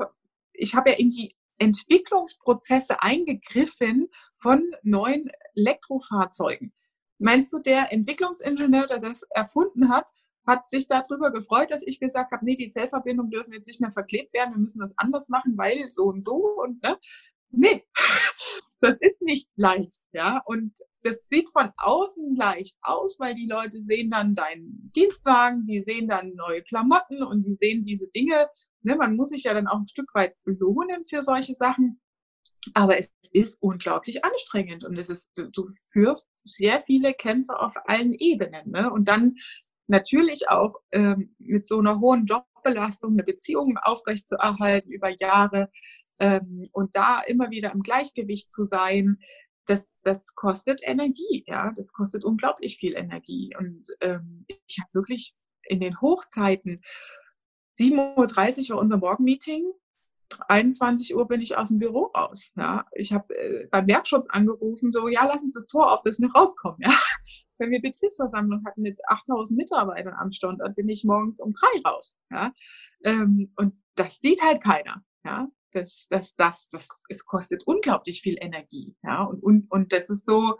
ich 0.52 0.74
habe 0.74 0.90
ja 0.90 0.96
in 0.96 1.10
die 1.10 1.34
Entwicklungsprozesse 1.58 3.02
eingegriffen 3.02 4.08
von 4.36 4.62
neuen 4.82 5.30
Elektrofahrzeugen. 5.54 6.72
Meinst 7.18 7.52
du, 7.52 7.58
der 7.58 7.92
Entwicklungsingenieur, 7.92 8.86
der 8.86 8.98
das 8.98 9.22
erfunden 9.30 9.90
hat, 9.90 10.06
hat 10.46 10.68
sich 10.68 10.86
darüber 10.86 11.30
gefreut, 11.30 11.70
dass 11.70 11.82
ich 11.86 12.00
gesagt 12.00 12.32
habe, 12.32 12.44
nee, 12.44 12.56
die 12.56 12.70
Zellverbindungen 12.70 13.30
dürfen 13.30 13.52
jetzt 13.52 13.66
nicht 13.66 13.80
mehr 13.80 13.92
verklebt 13.92 14.32
werden, 14.32 14.54
wir 14.54 14.60
müssen 14.60 14.80
das 14.80 14.94
anders 14.96 15.28
machen, 15.28 15.56
weil 15.56 15.90
so 15.90 16.04
und 16.04 16.24
so 16.24 16.36
und 16.62 16.82
ne. 16.82 16.96
Nee, 17.52 17.84
das 18.80 18.96
ist 19.00 19.20
nicht 19.20 19.48
leicht, 19.56 20.04
ja. 20.12 20.40
Und 20.46 20.78
das 21.02 21.20
sieht 21.30 21.50
von 21.50 21.70
außen 21.76 22.36
leicht 22.36 22.76
aus, 22.82 23.18
weil 23.18 23.34
die 23.34 23.48
Leute 23.48 23.82
sehen 23.82 24.10
dann 24.10 24.34
deinen 24.34 24.90
Dienstwagen, 24.94 25.64
die 25.64 25.80
sehen 25.80 26.08
dann 26.08 26.34
neue 26.34 26.62
Klamotten 26.62 27.22
und 27.22 27.44
die 27.44 27.56
sehen 27.56 27.82
diese 27.82 28.08
Dinge. 28.08 28.48
Ne, 28.82 28.96
man 28.96 29.16
muss 29.16 29.30
sich 29.30 29.44
ja 29.44 29.54
dann 29.54 29.66
auch 29.66 29.78
ein 29.78 29.88
Stück 29.88 30.14
weit 30.14 30.34
belohnen 30.44 31.04
für 31.04 31.22
solche 31.22 31.54
Sachen. 31.58 32.00
Aber 32.74 32.98
es 32.98 33.10
ist 33.32 33.56
unglaublich 33.60 34.24
anstrengend 34.24 34.84
und 34.84 34.98
es 34.98 35.08
ist, 35.08 35.30
du, 35.34 35.50
du 35.50 35.68
führst 35.90 36.30
sehr 36.34 36.80
viele 36.80 37.14
Kämpfe 37.14 37.58
auf 37.58 37.74
allen 37.86 38.12
Ebenen. 38.12 38.70
Ne? 38.70 38.90
Und 38.90 39.08
dann 39.08 39.34
natürlich 39.90 40.48
auch 40.48 40.76
ähm, 40.92 41.34
mit 41.38 41.66
so 41.66 41.78
einer 41.78 42.00
hohen 42.00 42.26
Jobbelastung 42.26 43.12
eine 43.12 43.24
Beziehung 43.24 43.76
aufrechtzuerhalten 43.78 44.90
über 44.90 45.10
Jahre 45.10 45.70
ähm, 46.18 46.68
und 46.72 46.96
da 46.96 47.20
immer 47.20 47.50
wieder 47.50 47.72
im 47.72 47.82
Gleichgewicht 47.82 48.52
zu 48.52 48.64
sein, 48.64 49.18
das, 49.66 49.88
das 50.02 50.34
kostet 50.34 50.80
Energie, 50.82 51.44
ja, 51.46 51.72
das 51.76 51.92
kostet 51.92 52.24
unglaublich 52.24 52.78
viel 52.78 52.94
Energie. 52.96 53.54
Und 53.58 53.88
ähm, 54.00 54.44
ich 54.48 54.78
habe 54.80 54.90
wirklich 54.92 55.34
in 55.64 55.80
den 55.80 56.00
Hochzeiten 56.00 56.80
7.30 57.78 58.70
Uhr 58.70 58.76
war 58.76 58.82
unser 58.82 58.96
Morgenmeeting, 58.96 59.70
21 60.48 61.14
Uhr 61.14 61.26
bin 61.26 61.40
ich 61.40 61.56
aus 61.56 61.68
dem 61.68 61.78
Büro 61.78 62.04
raus. 62.16 62.50
Ja. 62.56 62.86
Ich 62.92 63.12
habe 63.12 63.34
äh, 63.36 63.66
beim 63.70 63.86
Werkschutz 63.86 64.26
angerufen, 64.28 64.92
so, 64.92 65.08
ja, 65.08 65.24
lass 65.26 65.42
uns 65.42 65.54
das 65.54 65.66
Tor 65.66 65.92
auf, 65.92 66.02
dass 66.02 66.20
wir 66.20 66.30
rauskommen. 66.32 66.78
Ja 66.90 66.94
wenn 67.60 67.70
wir 67.70 67.80
Betriebsversammlung 67.80 68.64
hatten 68.66 68.82
mit 68.82 68.98
8000 69.06 69.56
Mitarbeitern 69.56 70.14
am 70.14 70.32
Standort, 70.32 70.74
bin 70.74 70.88
ich 70.88 71.04
morgens 71.04 71.38
um 71.40 71.52
drei 71.52 71.88
raus. 71.88 72.16
Ja? 72.30 72.52
Ähm, 73.04 73.52
und 73.56 73.74
das 73.94 74.18
sieht 74.20 74.42
halt 74.42 74.62
keiner. 74.62 75.04
Ja? 75.24 75.46
Das, 75.72 76.06
das, 76.10 76.34
das, 76.36 76.68
das, 76.70 76.88
es 77.08 77.24
kostet 77.24 77.62
unglaublich 77.66 78.22
viel 78.22 78.36
Energie. 78.40 78.96
Ja? 79.04 79.22
Und, 79.24 79.42
und, 79.42 79.70
und 79.70 79.92
das 79.92 80.10
ist 80.10 80.26
so 80.26 80.58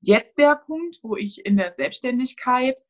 jetzt 0.00 0.38
der 0.38 0.56
Punkt, 0.56 0.98
wo 1.02 1.16
ich 1.16 1.44
in 1.44 1.56
der 1.56 1.72
Selbstständigkeit 1.72 2.80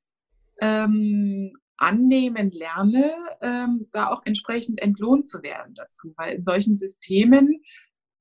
ähm, 0.60 1.52
annehmen 1.78 2.50
lerne, 2.50 3.12
ähm, 3.40 3.88
da 3.92 4.10
auch 4.10 4.22
entsprechend 4.24 4.80
entlohnt 4.80 5.28
zu 5.28 5.42
werden 5.42 5.74
dazu. 5.74 6.12
Weil 6.16 6.34
in 6.34 6.42
solchen 6.42 6.76
Systemen 6.76 7.62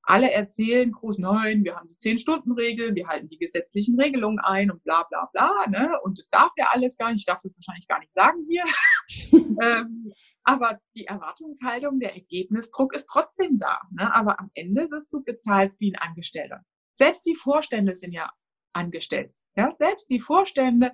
alle 0.03 0.31
erzählen 0.31 0.89
groß, 0.89 1.17
nein, 1.17 1.65
wir 1.65 1.75
haben 1.75 1.87
die 1.87 1.97
Zehn-Stunden-Regel, 1.97 2.95
wir 2.95 3.07
halten 3.07 3.27
die 3.27 3.37
gesetzlichen 3.37 3.99
Regelungen 3.99 4.39
ein 4.39 4.71
und 4.71 4.81
bla 4.83 5.03
bla 5.03 5.29
bla. 5.33 5.67
Ne? 5.67 5.99
Und 6.01 6.17
das 6.17 6.29
darf 6.29 6.51
ja 6.57 6.69
alles 6.71 6.97
gar 6.97 7.11
nicht, 7.11 7.19
ich 7.19 7.25
darf 7.25 7.41
das 7.41 7.53
wahrscheinlich 7.57 7.89
gar 7.89 7.99
nicht 7.99 8.13
sagen 8.13 8.45
hier. 8.47 8.63
ähm, 9.61 10.09
aber 10.43 10.79
die 10.95 11.05
Erwartungshaltung, 11.05 11.99
der 11.99 12.15
Ergebnisdruck 12.15 12.95
ist 12.95 13.07
trotzdem 13.11 13.57
da. 13.57 13.81
Ne? 13.91 14.13
Aber 14.15 14.39
am 14.39 14.49
Ende 14.53 14.89
wirst 14.91 15.11
du 15.11 15.21
bezahlt 15.23 15.73
wie 15.79 15.91
ein 15.91 15.97
Angestellter. 15.97 16.61
Selbst 16.97 17.25
die 17.25 17.35
Vorstände 17.35 17.93
sind 17.93 18.13
ja 18.13 18.31
angestellt. 18.71 19.33
Ja? 19.57 19.73
Selbst 19.75 20.09
die 20.09 20.21
Vorstände, 20.21 20.93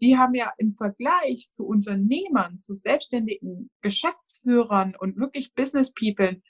die 0.00 0.16
haben 0.16 0.34
ja 0.34 0.52
im 0.58 0.70
Vergleich 0.70 1.50
zu 1.52 1.66
Unternehmern, 1.66 2.60
zu 2.60 2.74
selbstständigen 2.74 3.70
Geschäftsführern 3.82 4.96
und 4.98 5.16
wirklich 5.16 5.54
Business 5.54 5.92
People 5.92 6.40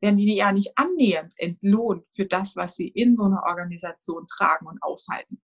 werden 0.00 0.16
die 0.16 0.34
ja 0.34 0.52
nicht 0.52 0.72
annähernd 0.76 1.34
entlohnt 1.38 2.08
für 2.10 2.26
das, 2.26 2.56
was 2.56 2.74
sie 2.74 2.88
in 2.88 3.14
so 3.14 3.22
einer 3.22 3.44
Organisation 3.44 4.26
tragen 4.26 4.66
und 4.66 4.82
aushalten. 4.82 5.40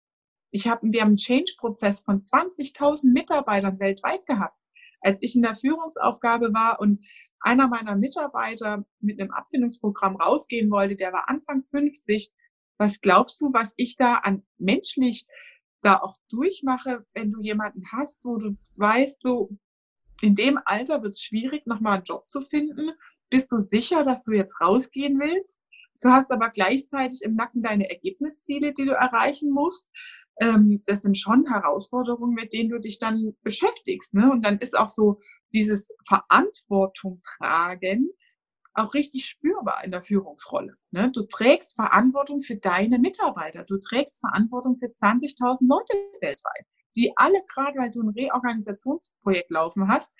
Ich 0.51 0.67
hab, 0.67 0.81
wir 0.83 1.01
haben 1.01 1.09
einen 1.09 1.17
Change-Prozess 1.17 2.01
von 2.01 2.21
20.000 2.21 3.13
Mitarbeitern 3.13 3.79
weltweit 3.79 4.25
gehabt. 4.25 4.57
Als 5.01 5.21
ich 5.21 5.35
in 5.35 5.43
der 5.43 5.55
Führungsaufgabe 5.55 6.53
war 6.53 6.81
und 6.81 7.05
einer 7.39 7.69
meiner 7.69 7.95
Mitarbeiter 7.95 8.83
mit 8.99 9.21
einem 9.21 9.31
Abfindungsprogramm 9.31 10.17
rausgehen 10.17 10.69
wollte, 10.71 10.97
der 10.97 11.13
war 11.13 11.29
Anfang 11.29 11.63
50. 11.71 12.31
Was 12.77 12.99
glaubst 12.99 13.39
du, 13.39 13.53
was 13.53 13.73
ich 13.77 13.95
da 13.95 14.15
an 14.15 14.43
menschlich 14.57 15.25
da 15.81 15.99
auch 15.99 16.17
durchmache, 16.29 17.05
wenn 17.13 17.31
du 17.31 17.41
jemanden 17.41 17.83
hast, 17.91 18.25
wo 18.25 18.37
du 18.37 18.55
weißt, 18.77 19.21
so 19.21 19.49
in 20.21 20.35
dem 20.35 20.59
Alter 20.65 21.01
wird 21.01 21.15
es 21.15 21.21
schwierig, 21.21 21.65
nochmal 21.65 21.95
einen 21.95 22.03
Job 22.03 22.29
zu 22.29 22.41
finden 22.41 22.91
bist 23.29 23.51
du 23.51 23.59
sicher, 23.59 24.03
dass 24.03 24.23
du 24.23 24.33
jetzt 24.33 24.59
rausgehen 24.59 25.19
willst? 25.19 25.61
Du 26.01 26.09
hast 26.09 26.31
aber 26.31 26.49
gleichzeitig 26.49 27.21
im 27.21 27.35
Nacken 27.35 27.61
deine 27.61 27.89
Ergebnisziele, 27.89 28.73
die 28.73 28.85
du 28.85 28.91
erreichen 28.91 29.51
musst. 29.51 29.87
Ähm, 30.41 30.81
das 30.85 31.01
sind 31.01 31.17
schon 31.17 31.45
Herausforderungen, 31.47 32.33
mit 32.33 32.53
denen 32.53 32.69
du 32.69 32.79
dich 32.79 32.99
dann 32.99 33.35
beschäftigst. 33.43 34.13
Ne? 34.13 34.31
Und 34.31 34.43
dann 34.43 34.57
ist 34.59 34.77
auch 34.77 34.87
so 34.87 35.19
dieses 35.53 35.89
Verantwortung 36.07 37.21
tragen 37.37 38.09
auch 38.73 38.93
richtig 38.93 39.25
spürbar 39.25 39.83
in 39.83 39.91
der 39.91 40.01
Führungsrolle. 40.01 40.75
Ne? 40.91 41.09
Du 41.13 41.23
trägst 41.23 41.75
Verantwortung 41.75 42.41
für 42.41 42.55
deine 42.55 42.99
Mitarbeiter. 42.99 43.63
Du 43.63 43.77
trägst 43.77 44.19
Verantwortung 44.19 44.77
für 44.77 44.87
20.000 44.87 45.67
Leute 45.67 45.93
weltweit, 46.21 46.65
die 46.95 47.11
alle 47.15 47.41
gerade, 47.53 47.77
weil 47.77 47.91
du 47.91 48.01
ein 48.01 48.09
Reorganisationsprojekt 48.09 49.51
laufen 49.51 49.87
hast, 49.87 50.11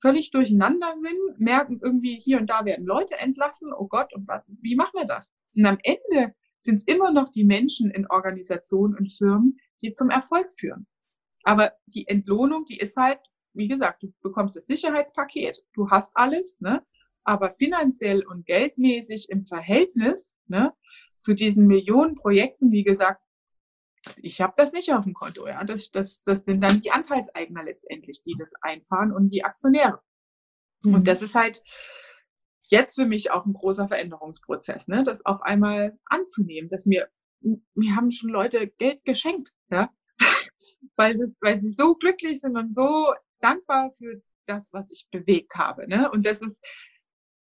völlig 0.00 0.30
durcheinander 0.30 0.94
sind, 1.02 1.40
merken 1.40 1.80
irgendwie 1.82 2.20
hier 2.20 2.38
und 2.38 2.48
da 2.48 2.64
werden 2.64 2.86
Leute 2.86 3.18
entlassen. 3.18 3.72
Oh 3.76 3.88
Gott, 3.88 4.12
und 4.14 4.28
was, 4.28 4.42
wie 4.46 4.76
machen 4.76 4.92
wir 4.94 5.04
das? 5.04 5.32
Und 5.56 5.66
am 5.66 5.78
Ende 5.82 6.34
sind 6.60 6.76
es 6.76 6.84
immer 6.84 7.10
noch 7.12 7.30
die 7.30 7.44
Menschen 7.44 7.90
in 7.90 8.06
Organisationen 8.08 8.96
und 8.96 9.12
Firmen, 9.12 9.58
die 9.82 9.92
zum 9.92 10.10
Erfolg 10.10 10.52
führen. 10.52 10.86
Aber 11.44 11.72
die 11.86 12.06
Entlohnung, 12.08 12.64
die 12.64 12.78
ist 12.78 12.96
halt, 12.96 13.20
wie 13.54 13.68
gesagt, 13.68 14.02
du 14.02 14.12
bekommst 14.22 14.56
das 14.56 14.66
Sicherheitspaket, 14.66 15.64
du 15.74 15.88
hast 15.90 16.12
alles, 16.14 16.60
ne? 16.60 16.84
Aber 17.28 17.50
finanziell 17.50 18.24
und 18.26 18.46
geldmäßig 18.46 19.28
im 19.28 19.44
Verhältnis 19.44 20.38
ne, 20.46 20.72
zu 21.18 21.34
diesen 21.34 21.66
Millionen 21.66 22.14
Projekten, 22.14 22.72
wie 22.72 22.84
gesagt, 22.84 23.22
ich 24.22 24.40
habe 24.40 24.54
das 24.56 24.72
nicht 24.72 24.94
auf 24.94 25.04
dem 25.04 25.12
Konto. 25.12 25.46
Ja. 25.46 25.62
Das, 25.62 25.90
das, 25.90 26.22
das 26.22 26.44
sind 26.44 26.62
dann 26.62 26.80
die 26.80 26.90
Anteilseigner 26.90 27.62
letztendlich, 27.62 28.22
die 28.22 28.34
das 28.38 28.52
einfahren 28.62 29.12
und 29.12 29.28
die 29.28 29.44
Aktionäre. 29.44 30.00
Mhm. 30.82 30.94
Und 30.94 31.06
das 31.06 31.20
ist 31.20 31.34
halt 31.34 31.62
jetzt 32.62 32.94
für 32.94 33.04
mich 33.04 33.30
auch 33.30 33.44
ein 33.44 33.52
großer 33.52 33.88
Veränderungsprozess, 33.88 34.88
ne? 34.88 35.04
das 35.04 35.26
auf 35.26 35.42
einmal 35.42 35.98
anzunehmen, 36.06 36.70
dass 36.70 36.86
mir, 36.86 37.10
mir 37.74 37.94
haben 37.94 38.10
schon 38.10 38.30
Leute 38.30 38.68
Geld 38.68 39.04
geschenkt, 39.04 39.52
ja, 39.70 39.90
weil, 40.96 41.18
das, 41.18 41.34
weil 41.42 41.58
sie 41.58 41.74
so 41.74 41.94
glücklich 41.94 42.40
sind 42.40 42.56
und 42.56 42.74
so 42.74 43.12
dankbar 43.40 43.90
für 43.92 44.22
das, 44.46 44.72
was 44.72 44.90
ich 44.90 45.08
bewegt 45.10 45.56
habe. 45.56 45.86
Ne? 45.88 46.10
Und 46.10 46.24
das 46.24 46.40
ist, 46.40 46.58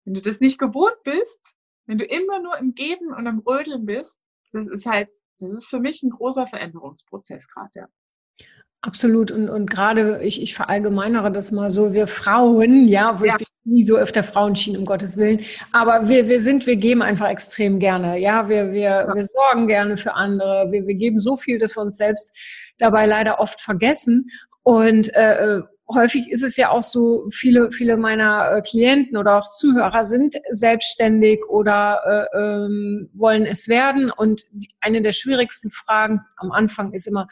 wenn 0.07 0.13
du 0.13 0.21
das 0.21 0.39
nicht 0.39 0.57
gewohnt 0.57 0.95
bist, 1.03 1.53
wenn 1.85 1.97
du 1.97 2.05
immer 2.05 2.39
nur 2.39 2.57
im 2.57 2.73
Geben 2.73 3.13
und 3.13 3.27
im 3.27 3.39
Rödeln 3.39 3.85
bist, 3.85 4.21
das 4.53 4.65
ist 4.67 4.85
halt 4.85 5.09
das 5.39 5.51
ist 5.51 5.65
für 5.65 5.79
mich 5.79 6.01
ein 6.01 6.09
großer 6.09 6.47
Veränderungsprozess 6.47 7.47
gerade, 7.47 7.69
ja. 7.75 7.87
Absolut. 8.81 9.31
Und, 9.31 9.49
und 9.49 9.69
gerade, 9.69 10.23
ich, 10.23 10.41
ich 10.41 10.55
verallgemeinere 10.55 11.31
das 11.31 11.51
mal 11.51 11.69
so, 11.69 11.93
wir 11.93 12.07
Frauen, 12.07 12.87
ja, 12.87 13.19
wo 13.19 13.25
ja. 13.25 13.35
ich 13.39 13.47
nie 13.65 13.83
so 13.83 13.97
öfter 13.97 14.23
Frauen 14.23 14.55
schien, 14.55 14.77
um 14.77 14.85
Gottes 14.85 15.17
Willen. 15.17 15.41
Aber 15.73 16.07
wir, 16.07 16.29
wir 16.29 16.39
sind, 16.39 16.65
wir 16.67 16.77
geben 16.77 17.01
einfach 17.01 17.27
extrem 17.27 17.79
gerne. 17.79 18.17
Ja, 18.17 18.47
wir, 18.47 18.71
wir, 18.71 18.79
ja. 18.79 19.13
wir 19.13 19.25
sorgen 19.25 19.67
gerne 19.67 19.97
für 19.97 20.13
andere. 20.13 20.71
Wir, 20.71 20.87
wir 20.87 20.95
geben 20.95 21.19
so 21.19 21.35
viel, 21.35 21.57
dass 21.57 21.75
wir 21.75 21.81
uns 21.81 21.97
selbst 21.97 22.73
dabei 22.77 23.05
leider 23.05 23.39
oft 23.39 23.59
vergessen. 23.59 24.27
Und 24.63 25.13
äh, 25.15 25.57
äh 25.57 25.63
häufig 25.89 26.29
ist 26.29 26.43
es 26.43 26.57
ja 26.57 26.69
auch 26.69 26.83
so, 26.83 27.27
viele, 27.31 27.71
viele 27.71 27.97
meiner 27.97 28.51
äh, 28.51 28.61
Klienten 28.61 29.17
oder 29.17 29.37
auch 29.37 29.47
Zuhörer 29.57 30.03
sind 30.03 30.35
selbstständig 30.49 31.45
oder 31.49 32.27
äh, 32.33 32.37
ähm, 32.37 33.09
wollen 33.13 33.45
es 33.45 33.67
werden. 33.67 34.11
Und 34.11 34.43
eine 34.81 35.01
der 35.01 35.13
schwierigsten 35.13 35.71
Fragen 35.71 36.21
am 36.37 36.51
Anfang 36.51 36.93
ist 36.93 37.07
immer, 37.07 37.27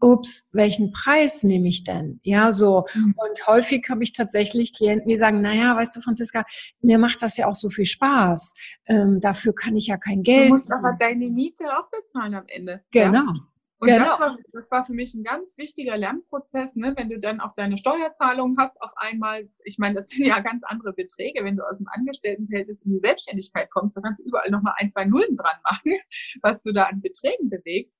ups, 0.00 0.48
welchen 0.52 0.92
Preis 0.92 1.42
nehme 1.42 1.68
ich 1.68 1.84
denn? 1.84 2.20
Ja, 2.22 2.52
so. 2.52 2.86
Mhm. 2.94 3.14
Und 3.16 3.46
häufig 3.46 3.86
habe 3.90 4.02
ich 4.02 4.12
tatsächlich 4.12 4.72
Klienten, 4.72 5.08
die 5.08 5.16
sagen, 5.16 5.42
naja, 5.42 5.76
weißt 5.76 5.94
du, 5.94 6.00
Franziska, 6.00 6.44
mir 6.80 6.98
macht 6.98 7.22
das 7.22 7.36
ja 7.36 7.46
auch 7.46 7.54
so 7.54 7.70
viel 7.70 7.84
Spaß. 7.84 8.54
Ähm, 8.86 9.20
dafür 9.20 9.54
kann 9.54 9.76
ich 9.76 9.88
ja 9.88 9.98
kein 9.98 10.22
Geld. 10.22 10.46
Du 10.46 10.52
musst 10.52 10.72
aber 10.72 10.96
deine 10.98 11.28
Miete 11.28 11.64
auch 11.76 11.90
bezahlen 11.90 12.34
am 12.34 12.44
Ende. 12.46 12.82
Genau. 12.90 13.12
Ja? 13.12 13.49
Und 13.80 13.88
genau. 13.88 14.04
das, 14.04 14.20
war, 14.20 14.38
das 14.52 14.70
war 14.70 14.84
für 14.84 14.92
mich 14.92 15.14
ein 15.14 15.24
ganz 15.24 15.56
wichtiger 15.56 15.96
Lernprozess, 15.96 16.76
ne? 16.76 16.92
wenn 16.98 17.08
du 17.08 17.18
dann 17.18 17.40
auch 17.40 17.54
deine 17.54 17.78
Steuerzahlungen 17.78 18.58
hast, 18.58 18.80
auf 18.82 18.90
einmal, 18.96 19.48
ich 19.64 19.78
meine, 19.78 19.94
das 19.94 20.08
sind 20.08 20.26
ja 20.26 20.38
ganz 20.40 20.64
andere 20.64 20.92
Beträge, 20.92 21.42
wenn 21.44 21.56
du 21.56 21.66
aus 21.66 21.78
dem 21.78 21.88
Angestelltenverhältnis 21.88 22.82
in 22.82 22.92
die 22.92 23.00
Selbstständigkeit 23.02 23.70
kommst, 23.70 23.96
da 23.96 24.02
kannst 24.02 24.20
du 24.20 24.24
überall 24.24 24.50
nochmal 24.50 24.74
ein, 24.76 24.90
zwei 24.90 25.06
Nullen 25.06 25.34
dran 25.34 25.58
machen, 25.64 25.92
was 26.42 26.62
du 26.62 26.72
da 26.72 26.84
an 26.84 27.00
Beträgen 27.00 27.48
bewegst. 27.48 27.98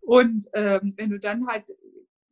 Und 0.00 0.48
ähm, 0.54 0.94
wenn 0.96 1.10
du 1.10 1.20
dann 1.20 1.46
halt, 1.46 1.70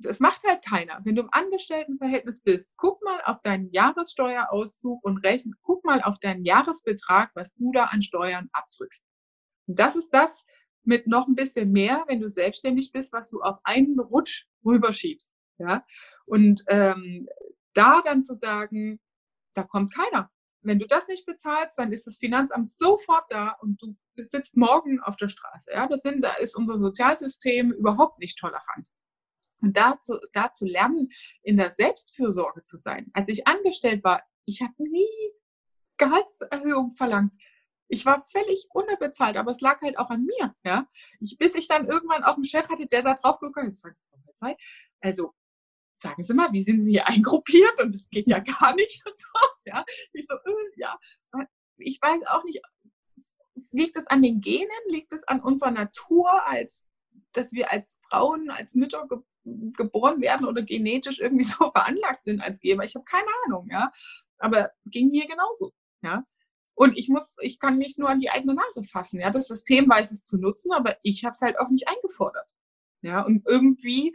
das 0.00 0.18
macht 0.18 0.42
halt 0.44 0.64
keiner. 0.64 1.00
Wenn 1.04 1.14
du 1.14 1.22
im 1.22 1.28
Angestelltenverhältnis 1.30 2.40
bist, 2.40 2.72
guck 2.76 3.00
mal 3.04 3.20
auf 3.26 3.40
deinen 3.42 3.70
Jahressteuerauszug 3.70 5.04
und 5.04 5.18
rechne, 5.18 5.52
guck 5.62 5.84
mal 5.84 6.02
auf 6.02 6.18
deinen 6.18 6.44
Jahresbetrag, 6.44 7.30
was 7.34 7.54
du 7.54 7.70
da 7.70 7.84
an 7.84 8.02
Steuern 8.02 8.48
abdrückst. 8.52 9.04
Und 9.68 9.78
das 9.78 9.94
ist 9.94 10.10
das, 10.10 10.44
mit 10.88 11.06
noch 11.06 11.28
ein 11.28 11.34
bisschen 11.34 11.70
mehr, 11.70 12.04
wenn 12.08 12.20
du 12.20 12.28
selbstständig 12.28 12.90
bist, 12.92 13.12
was 13.12 13.30
du 13.30 13.42
auf 13.42 13.58
einen 13.62 14.00
Rutsch 14.00 14.46
rüberschiebst. 14.64 15.32
Ja? 15.58 15.84
Und 16.24 16.64
ähm, 16.68 17.28
da 17.74 18.00
dann 18.02 18.22
zu 18.22 18.36
sagen, 18.36 18.98
da 19.54 19.62
kommt 19.62 19.94
keiner. 19.94 20.30
Wenn 20.62 20.78
du 20.78 20.86
das 20.86 21.06
nicht 21.06 21.26
bezahlst, 21.26 21.78
dann 21.78 21.92
ist 21.92 22.06
das 22.06 22.16
Finanzamt 22.16 22.70
sofort 22.70 23.24
da 23.30 23.56
und 23.60 23.80
du 23.80 23.94
sitzt 24.16 24.56
morgen 24.56 24.98
auf 25.00 25.16
der 25.16 25.28
Straße. 25.28 25.70
Ja? 25.72 25.86
Das 25.86 26.00
sind, 26.00 26.24
da 26.24 26.34
ist 26.34 26.56
unser 26.56 26.78
Sozialsystem 26.78 27.70
überhaupt 27.72 28.18
nicht 28.18 28.38
tolerant. 28.38 28.88
Und 29.60 29.76
dazu, 29.76 30.18
dazu 30.32 30.64
lernen, 30.64 31.10
in 31.42 31.56
der 31.56 31.70
Selbstfürsorge 31.70 32.62
zu 32.62 32.78
sein. 32.78 33.10
Als 33.12 33.28
ich 33.28 33.46
angestellt 33.46 34.02
war, 34.04 34.22
ich 34.46 34.62
habe 34.62 34.74
nie 34.78 35.32
Gehaltserhöhung 35.98 36.92
verlangt 36.92 37.34
ich 37.88 38.04
war 38.06 38.24
völlig 38.26 38.68
unterbezahlt, 38.70 39.36
aber 39.36 39.52
es 39.52 39.60
lag 39.60 39.80
halt 39.80 39.98
auch 39.98 40.10
an 40.10 40.24
mir, 40.24 40.54
ja. 40.64 40.86
Ich, 41.20 41.36
bis 41.38 41.54
ich 41.54 41.68
dann 41.68 41.88
irgendwann 41.88 42.24
auch 42.24 42.34
einen 42.34 42.44
Chef 42.44 42.68
hatte, 42.68 42.86
der 42.86 43.02
da 43.02 43.14
drauf 43.14 43.38
gekommen 43.40 43.70
ist, 43.70 43.86
also 45.00 45.32
sagen 45.96 46.22
Sie 46.22 46.34
mal, 46.34 46.52
wie 46.52 46.62
sind 46.62 46.82
Sie 46.82 46.92
hier 46.92 47.08
eingruppiert? 47.08 47.80
Und 47.82 47.94
es 47.94 48.08
geht 48.08 48.28
ja 48.28 48.38
gar 48.60 48.74
nicht 48.74 49.04
und 49.06 49.18
so, 49.18 49.26
ja. 49.64 49.84
Ich 50.12 50.26
so, 50.26 50.34
äh, 50.34 50.52
ja, 50.76 50.98
ich 51.78 51.98
weiß 52.00 52.26
auch 52.28 52.44
nicht, 52.44 52.60
liegt 53.72 53.96
es 53.96 54.06
an 54.06 54.22
den 54.22 54.40
Genen, 54.40 54.68
liegt 54.88 55.12
es 55.12 55.26
an 55.26 55.40
unserer 55.40 55.70
Natur, 55.70 56.46
als 56.46 56.84
dass 57.32 57.52
wir 57.52 57.72
als 57.72 57.98
Frauen, 58.08 58.50
als 58.50 58.74
Mütter 58.74 59.06
ge 59.08 59.18
geboren 59.78 60.20
werden 60.20 60.46
oder 60.46 60.60
genetisch 60.60 61.20
irgendwie 61.20 61.44
so 61.44 61.70
veranlagt 61.72 62.24
sind 62.24 62.42
als 62.42 62.60
Geber. 62.60 62.84
Ich 62.84 62.94
habe 62.94 63.06
keine 63.06 63.28
Ahnung, 63.46 63.66
ja. 63.70 63.90
Aber 64.38 64.70
ging 64.84 65.08
mir 65.08 65.26
genauso, 65.26 65.72
ja. 66.02 66.22
Und 66.78 66.96
ich 66.96 67.08
muss, 67.08 67.34
ich 67.40 67.58
kann 67.58 67.76
mich 67.76 67.98
nur 67.98 68.08
an 68.08 68.20
die 68.20 68.30
eigene 68.30 68.54
Nase 68.54 68.84
fassen. 68.84 69.18
Ja, 69.18 69.30
das 69.30 69.48
System 69.48 69.90
weiß 69.90 70.12
es 70.12 70.22
zu 70.22 70.38
nutzen, 70.38 70.70
aber 70.70 70.96
ich 71.02 71.24
habe 71.24 71.32
es 71.32 71.40
halt 71.40 71.58
auch 71.58 71.70
nicht 71.70 71.88
eingefordert. 71.88 72.46
Ja, 73.02 73.22
und 73.22 73.42
irgendwie 73.48 74.14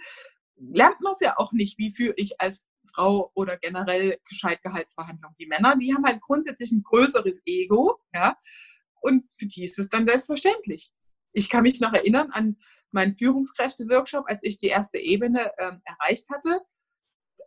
lernt 0.56 1.02
man 1.02 1.12
es 1.12 1.19
ja 1.19 1.38
auch 1.38 1.52
nicht, 1.52 1.78
wie 1.78 1.91
führe 1.91 2.13
ich 2.15 2.39
als 2.39 2.65
Frau 2.93 3.32
oder 3.36 3.58
generell 3.58 4.17
gescheit 4.30 4.62
Gehaltsverhandlungen. 4.62 5.36
Die 5.38 5.45
Männer, 5.45 5.76
die 5.76 5.93
haben 5.93 6.06
halt 6.06 6.21
grundsätzlich 6.21 6.71
ein 6.71 6.84
größeres 6.84 7.41
Ego, 7.45 7.99
ja, 8.13 8.38
und 9.02 9.26
für 9.38 9.45
die 9.45 9.65
ist 9.65 9.78
es 9.78 9.89
dann 9.89 10.08
selbstverständlich. 10.08 10.93
Ich 11.34 11.49
kann 11.49 11.63
mich 11.63 11.82
noch 11.82 11.91
erinnern 11.91 12.32
an 12.32 12.56
meinen 12.91 13.13
Führungskräfte-Workshop, 13.13 14.23
als 14.28 14.41
ich 14.41 14.58
die 14.58 14.67
erste 14.67 14.99
Ebene 14.99 15.52
ähm, 15.58 15.82
erreicht 15.84 16.30
hatte 16.30 16.62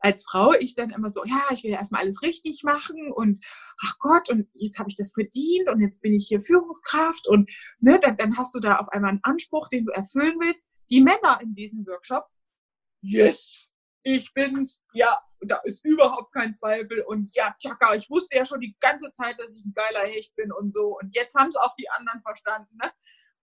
als 0.06 0.24
Frau 0.24 0.52
ich 0.52 0.76
dann 0.76 0.90
immer 0.90 1.10
so, 1.10 1.24
ja, 1.24 1.42
ich 1.50 1.64
will 1.64 1.72
erstmal 1.72 2.02
alles 2.02 2.22
richtig 2.22 2.62
machen 2.62 3.10
und 3.10 3.44
ach 3.84 3.98
Gott, 3.98 4.30
und 4.30 4.48
jetzt 4.54 4.78
habe 4.78 4.88
ich 4.88 4.94
das 4.94 5.12
verdient 5.12 5.68
und 5.68 5.80
jetzt 5.80 6.00
bin 6.00 6.14
ich 6.14 6.28
hier 6.28 6.38
Führungskraft 6.38 7.26
und 7.26 7.50
ne, 7.80 7.98
dann, 7.98 8.16
dann 8.16 8.36
hast 8.36 8.54
du 8.54 8.60
da 8.60 8.76
auf 8.76 8.88
einmal 8.90 9.10
einen 9.10 9.24
Anspruch, 9.24 9.68
den 9.68 9.84
du 9.84 9.92
erfüllen 9.92 10.36
willst. 10.38 10.68
Die 10.90 11.00
Männer 11.00 11.40
in 11.42 11.54
diesem 11.54 11.84
Workshop, 11.88 12.24
yes, 13.00 13.68
ich 14.04 14.32
bin's, 14.32 14.80
ja, 14.92 15.18
da 15.40 15.56
ist 15.64 15.84
überhaupt 15.84 16.32
kein 16.32 16.54
Zweifel 16.54 17.02
und 17.02 17.34
ja, 17.34 17.56
tschakka, 17.58 17.96
ich 17.96 18.08
wusste 18.08 18.36
ja 18.36 18.46
schon 18.46 18.60
die 18.60 18.76
ganze 18.78 19.12
Zeit, 19.12 19.40
dass 19.40 19.56
ich 19.56 19.64
ein 19.64 19.74
geiler 19.74 20.06
Hecht 20.06 20.36
bin 20.36 20.52
und 20.52 20.72
so 20.72 20.96
und 21.00 21.16
jetzt 21.16 21.34
haben 21.34 21.48
es 21.48 21.56
auch 21.56 21.74
die 21.74 21.90
anderen 21.90 22.22
verstanden. 22.22 22.76
Ne? 22.80 22.92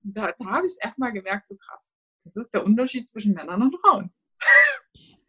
Da, 0.03 0.31
da 0.31 0.45
habe 0.45 0.67
ich 0.67 0.77
erstmal 0.79 1.11
gemerkt, 1.11 1.45
so 1.45 1.57
krass, 1.57 1.93
das 2.23 2.37
ist 2.37 2.53
der 2.53 2.63
Unterschied 2.63 3.09
zwischen 3.09 3.33
Männern 3.33 3.61
und 3.61 3.75
Frauen. 3.81 4.13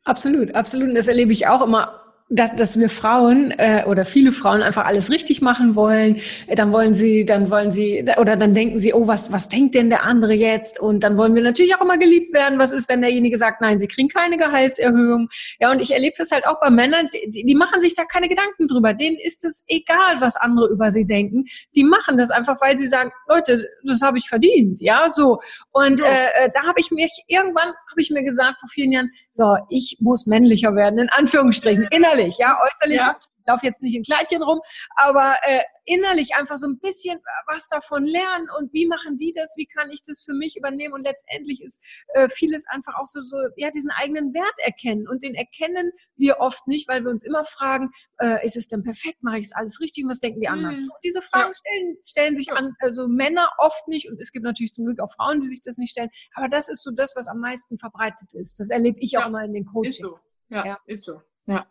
Absolut, 0.05 0.55
absolut. 0.55 0.89
Und 0.91 0.95
das 0.95 1.09
erlebe 1.09 1.33
ich 1.33 1.47
auch 1.47 1.63
immer 1.63 2.04
dass, 2.31 2.57
dass 2.57 2.79
wir 2.79 2.89
Frauen 2.89 3.51
äh, 3.59 3.85
oder 3.87 4.07
viele 4.07 4.33
Frauen 4.33 4.63
einfach 4.63 4.87
alles 4.87 5.11
richtig 5.11 5.43
machen 5.43 5.75
wollen, 5.75 6.17
äh, 6.47 6.55
dann 6.55 6.73
wollen 6.73 6.95
sie, 6.95 7.27
dann 7.27 7.51
wollen 7.51 7.71
sie 7.71 8.05
oder 8.17 8.37
dann 8.37 8.55
denken 8.55 8.79
sie, 8.79 8.95
oh, 8.95 9.07
was, 9.07 9.31
was 9.31 9.51
denkt 9.51 9.75
denn 9.75 9.91
der 9.91 10.05
andere 10.05 10.33
jetzt? 10.33 10.81
Und 10.81 11.05
dann 11.05 11.19
wollen 11.19 11.35
wir 11.35 11.43
natürlich 11.43 11.77
auch 11.77 11.83
immer 11.83 11.99
geliebt 11.99 12.33
werden. 12.33 12.59
Was 12.59 12.73
ist, 12.73 12.89
wenn 12.89 13.03
derjenige 13.03 13.37
sagt, 13.37 13.61
nein, 13.61 13.79
sie 13.79 13.89
kriegen 13.89 14.09
keine 14.09 14.39
Gehaltserhöhung? 14.39 15.29
Ja, 15.61 15.71
und 15.71 15.81
ich 15.81 15.93
erlebe 15.93 16.15
das 16.17 16.31
halt 16.31 16.47
auch 16.47 16.59
bei 16.61 16.71
Männern, 16.71 17.09
die, 17.13 17.45
die 17.45 17.55
machen 17.55 17.81
sich 17.81 17.95
da 17.95 18.05
keine 18.05 18.29
Gedanken 18.29 18.69
drüber. 18.69 18.95
Denen 18.95 19.19
ist 19.23 19.45
es 19.45 19.63
egal, 19.67 20.21
was 20.21 20.37
andere 20.37 20.69
über 20.69 20.91
sie 20.91 21.07
denken. 21.07 21.45
Die 21.75 21.85
machen 21.85 22.17
das 22.17 22.31
einfach, 22.31 22.59
weil 22.61 22.79
sie 22.79 22.87
sagen, 22.87 23.11
Leute, 23.29 23.69
das 23.85 24.01
habe 24.01 24.17
ich 24.17 24.29
verdient. 24.29 24.81
Ja, 24.81 25.11
so. 25.11 25.39
Und 25.73 26.01
ja. 26.01 26.07
Äh, 26.07 26.47
äh, 26.47 26.51
da 26.55 26.63
habe 26.63 26.81
ich 26.81 26.91
mich 26.91 27.23
irgendwann 27.29 27.69
habe 27.95 28.01
ich 28.01 28.11
mir 28.11 28.25
gesagt 28.25 28.59
vor 28.59 28.69
vielen 28.69 28.91
Jahren, 28.91 29.11
so, 29.31 29.57
ich 29.69 29.99
muss 30.01 30.27
männlicher 30.27 30.75
werden, 30.75 30.99
in 30.99 31.09
Anführungsstrichen, 31.11 31.87
innerlich, 32.15 32.39
ja, 32.39 32.59
äußerlich 32.63 32.97
ja. 32.97 33.19
laufe 33.47 33.67
jetzt 33.67 33.83
nicht 33.83 33.95
in 33.95 34.03
Kleidchen 34.03 34.43
rum, 34.43 34.61
aber 34.97 35.35
äh, 35.43 35.63
innerlich 35.87 36.35
einfach 36.35 36.57
so 36.57 36.67
ein 36.67 36.79
bisschen 36.79 37.21
was 37.47 37.69
davon 37.69 38.05
lernen 38.05 38.49
und 38.59 38.73
wie 38.73 38.87
machen 38.87 39.19
die 39.19 39.33
das, 39.35 39.55
wie 39.57 39.67
kann 39.67 39.91
ich 39.91 40.03
das 40.03 40.23
für 40.23 40.33
mich 40.33 40.57
übernehmen 40.57 40.95
und 40.95 41.03
letztendlich 41.03 41.63
ist 41.63 41.85
äh, 42.15 42.29
vieles 42.29 42.65
einfach 42.69 42.95
auch 42.97 43.07
so, 43.07 43.23
so, 43.23 43.37
ja, 43.57 43.71
diesen 43.71 43.91
eigenen 43.91 44.33
Wert 44.33 44.55
erkennen 44.65 45.07
und 45.09 45.23
den 45.23 45.35
erkennen 45.35 45.93
wir 46.17 46.39
oft 46.41 46.67
nicht, 46.67 46.89
weil 46.89 47.05
wir 47.05 47.11
uns 47.11 47.23
immer 47.23 47.45
fragen, 47.45 47.91
äh, 48.19 48.45
ist 48.47 48.57
es 48.57 48.69
denn 48.69 48.83
perfekt, 48.83 49.23
mache 49.23 49.39
ich 49.39 49.47
es 49.47 49.53
alles 49.53 49.81
richtig, 49.81 50.05
was 50.07 50.21
denken 50.21 50.41
die 50.41 50.49
anderen? 50.49 50.81
Mhm. 50.81 50.85
So, 50.87 50.93
diese 51.05 51.21
Fragen 51.23 51.53
ja. 51.53 51.55
stellen, 51.55 51.97
stellen 52.03 52.37
sich 52.37 52.53
an, 52.53 52.75
also 52.81 53.07
Männer 53.07 53.49
oft 53.59 53.87
nicht 53.89 54.09
und 54.11 54.19
es 54.21 54.33
gibt 54.33 54.45
natürlich 54.45 54.73
zum 54.73 54.87
Glück 54.87 55.01
auch 55.01 55.13
Frauen, 55.13 55.41
die 55.41 55.47
sich 55.47 55.61
das 55.63 55.77
nicht 55.77 55.91
stellen, 55.91 56.11
aber 56.35 56.49
das 56.49 56.69
ist 56.69 56.83
so 56.83 56.91
das, 56.91 57.15
was 57.17 57.29
am 57.29 57.41
meisten 57.41 57.79
verbreitet 57.79 58.33
ist. 58.33 58.59
Das 58.59 58.71
erlebe 58.71 58.99
ich 59.01 59.19
auch 59.19 59.27
immer 59.27 59.45
in 59.45 59.53
den 59.53 59.67
Coachings. 59.67 59.97
Ist 59.97 60.03
so. 60.03 60.17
Ja, 60.49 60.67
ja. 60.67 60.79
ist 60.87 61.05
so. 61.05 61.21
Ja. 61.47 61.67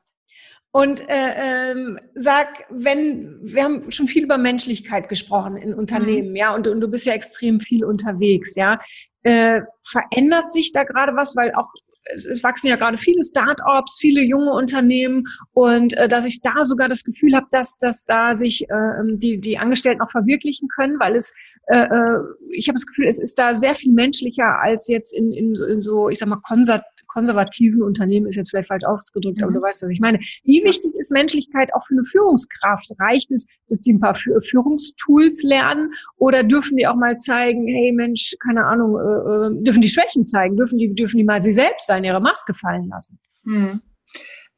Und 0.71 1.07
äh, 1.07 1.71
ähm, 1.71 1.99
sag, 2.15 2.65
wenn 2.71 3.39
wir 3.43 3.63
haben 3.63 3.91
schon 3.91 4.07
viel 4.07 4.23
über 4.23 4.39
Menschlichkeit 4.39 5.07
gesprochen 5.07 5.55
in 5.55 5.75
Unternehmen, 5.75 6.29
mhm. 6.29 6.35
ja, 6.35 6.55
und, 6.55 6.67
und, 6.67 6.81
du 6.81 6.87
bist 6.87 7.05
ja 7.05 7.13
extrem 7.13 7.59
viel 7.59 7.85
unterwegs, 7.85 8.55
ja. 8.55 8.79
Äh, 9.21 9.61
verändert 9.85 10.51
sich 10.51 10.71
da 10.71 10.83
gerade 10.83 11.15
was, 11.15 11.35
weil 11.35 11.53
auch 11.53 11.69
es, 12.05 12.43
wachsen 12.43 12.67
ja 12.67 12.75
gerade 12.75 12.97
viele 12.97 13.23
Start-ups, 13.23 13.97
viele 13.99 14.21
junge 14.21 14.51
Unternehmen 14.51 15.23
und 15.53 15.93
äh, 15.93 16.07
dass 16.07 16.25
ich 16.25 16.41
da 16.41 16.65
sogar 16.65 16.89
das 16.89 17.03
Gefühl 17.03 17.35
habe, 17.35 17.45
dass, 17.51 17.77
dass 17.77 18.05
da 18.05 18.33
sich 18.33 18.63
äh, 18.69 19.15
die, 19.15 19.39
die 19.39 19.57
Angestellten 19.57 20.01
auch 20.01 20.11
verwirklichen 20.11 20.67
können, 20.67 20.99
weil 20.99 21.15
es 21.15 21.33
äh, 21.67 21.85
äh 21.85 22.19
ich 22.49 22.67
habe 22.67 22.75
das 22.75 22.85
Gefühl, 22.85 23.07
es 23.07 23.19
ist 23.19 23.37
da 23.39 23.53
sehr 23.53 23.75
viel 23.75 23.93
menschlicher 23.93 24.59
als 24.61 24.87
jetzt 24.87 25.15
in, 25.15 25.31
in, 25.31 25.53
in 25.55 25.81
so, 25.81 26.09
ich 26.09 26.17
sag 26.17 26.27
mal, 26.27 26.41
konsert 26.41 26.83
konservativen 27.13 27.83
Unternehmen 27.83 28.27
ist 28.27 28.35
jetzt 28.35 28.49
vielleicht 28.49 28.69
falsch 28.69 28.83
ausgedrückt, 28.85 29.37
mhm. 29.37 29.43
aber 29.43 29.53
du 29.53 29.61
weißt, 29.61 29.83
was 29.83 29.89
ich 29.89 29.99
meine. 29.99 30.17
Wie 30.43 30.63
wichtig 30.63 30.93
ist 30.95 31.11
Menschlichkeit 31.11 31.73
auch 31.73 31.83
für 31.85 31.93
eine 31.93 32.03
Führungskraft? 32.03 32.89
Reicht 32.99 33.31
es, 33.31 33.45
dass 33.67 33.79
die 33.79 33.93
ein 33.93 33.99
paar 33.99 34.15
Führungstools 34.15 35.43
lernen 35.43 35.93
oder 36.17 36.43
dürfen 36.43 36.75
die 36.77 36.87
auch 36.87 36.95
mal 36.95 37.17
zeigen, 37.17 37.67
hey 37.67 37.91
Mensch, 37.93 38.35
keine 38.43 38.65
Ahnung, 38.65 38.97
äh, 38.97 39.59
äh, 39.59 39.63
dürfen 39.63 39.81
die 39.81 39.89
Schwächen 39.89 40.25
zeigen? 40.25 40.57
Dürfen 40.57 40.79
die, 40.79 40.93
dürfen 40.93 41.17
die 41.17 41.23
mal 41.23 41.41
sie 41.41 41.53
selbst 41.53 41.87
sein, 41.87 42.03
ihre 42.03 42.19
Maske 42.19 42.53
fallen 42.53 42.87
lassen? 42.89 43.19
Mhm. 43.43 43.81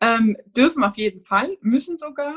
Ähm, 0.02 0.36
dürfen 0.56 0.84
auf 0.84 0.98
jeden 0.98 1.24
Fall, 1.24 1.58
müssen 1.62 1.98
sogar. 1.98 2.36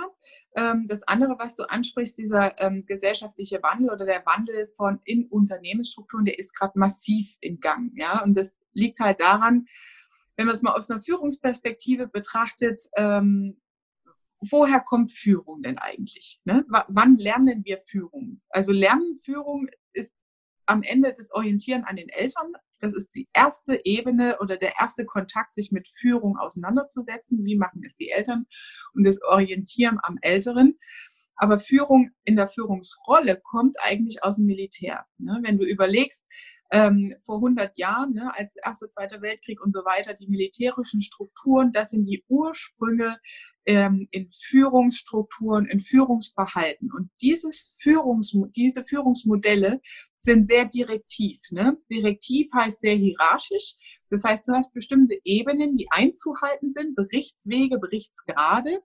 Ähm, 0.56 0.86
das 0.88 1.02
andere, 1.04 1.36
was 1.38 1.56
du 1.56 1.64
ansprichst, 1.68 2.16
dieser 2.16 2.60
ähm, 2.60 2.84
gesellschaftliche 2.86 3.62
Wandel 3.62 3.90
oder 3.90 4.04
der 4.04 4.24
Wandel 4.26 4.68
von 4.76 5.00
in 5.04 5.26
Unternehmensstrukturen, 5.26 6.24
der 6.24 6.38
ist 6.38 6.54
gerade 6.56 6.78
massiv 6.78 7.36
in 7.40 7.60
Gang. 7.60 7.92
Ja, 7.94 8.22
und 8.22 8.34
das 8.36 8.54
liegt 8.72 9.00
halt 9.00 9.20
daran, 9.20 9.66
wenn 10.38 10.46
man 10.46 10.54
es 10.54 10.62
mal 10.62 10.72
aus 10.72 10.88
einer 10.88 11.02
Führungsperspektive 11.02 12.06
betrachtet, 12.06 12.80
ähm, 12.96 13.60
woher 14.40 14.80
kommt 14.80 15.12
Führung 15.12 15.62
denn 15.62 15.78
eigentlich? 15.78 16.40
Ne? 16.44 16.64
Wann 16.68 17.16
lernen 17.16 17.64
wir 17.64 17.78
Führung? 17.78 18.40
Also 18.48 18.70
Lernen 18.70 19.16
Führung 19.16 19.68
ist 19.92 20.12
am 20.66 20.82
Ende 20.82 21.12
das 21.12 21.32
Orientieren 21.32 21.82
an 21.82 21.96
den 21.96 22.08
Eltern. 22.08 22.52
Das 22.78 22.92
ist 22.94 23.16
die 23.16 23.28
erste 23.32 23.80
Ebene 23.84 24.38
oder 24.38 24.56
der 24.56 24.74
erste 24.80 25.04
Kontakt, 25.04 25.54
sich 25.54 25.72
mit 25.72 25.88
Führung 25.88 26.38
auseinanderzusetzen. 26.38 27.44
Wie 27.44 27.56
machen 27.56 27.82
es 27.84 27.96
die 27.96 28.10
Eltern? 28.10 28.46
Und 28.94 29.04
das 29.04 29.20
Orientieren 29.22 29.98
am 30.04 30.18
Älteren. 30.20 30.78
Aber 31.38 31.58
Führung 31.58 32.10
in 32.24 32.36
der 32.36 32.48
Führungsrolle 32.48 33.40
kommt 33.42 33.76
eigentlich 33.80 34.22
aus 34.24 34.36
dem 34.36 34.46
Militär. 34.46 35.06
Ne? 35.18 35.40
Wenn 35.42 35.56
du 35.56 35.64
überlegst, 35.64 36.22
ähm, 36.70 37.14
vor 37.22 37.36
100 37.36 37.78
Jahren, 37.78 38.12
ne, 38.12 38.30
als 38.36 38.56
Erster, 38.56 38.90
Zweiter 38.90 39.22
Weltkrieg 39.22 39.60
und 39.62 39.72
so 39.72 39.80
weiter, 39.80 40.14
die 40.14 40.26
militärischen 40.26 41.00
Strukturen, 41.00 41.72
das 41.72 41.90
sind 41.90 42.04
die 42.04 42.24
Ursprünge 42.28 43.16
ähm, 43.64 44.08
in 44.10 44.28
Führungsstrukturen, 44.30 45.66
in 45.66 45.78
Führungsverhalten. 45.78 46.92
Und 46.92 47.10
dieses 47.22 47.74
Führungs, 47.78 48.36
diese 48.56 48.84
Führungsmodelle 48.84 49.80
sind 50.16 50.46
sehr 50.46 50.64
direktiv. 50.66 51.40
Ne? 51.50 51.78
Direktiv 51.90 52.48
heißt 52.54 52.80
sehr 52.80 52.96
hierarchisch. 52.96 53.76
Das 54.10 54.24
heißt, 54.24 54.48
du 54.48 54.52
hast 54.52 54.72
bestimmte 54.72 55.18
Ebenen, 55.24 55.76
die 55.76 55.86
einzuhalten 55.90 56.70
sind, 56.70 56.96
Berichtswege, 56.96 57.78
Berichtsgrade 57.78 58.80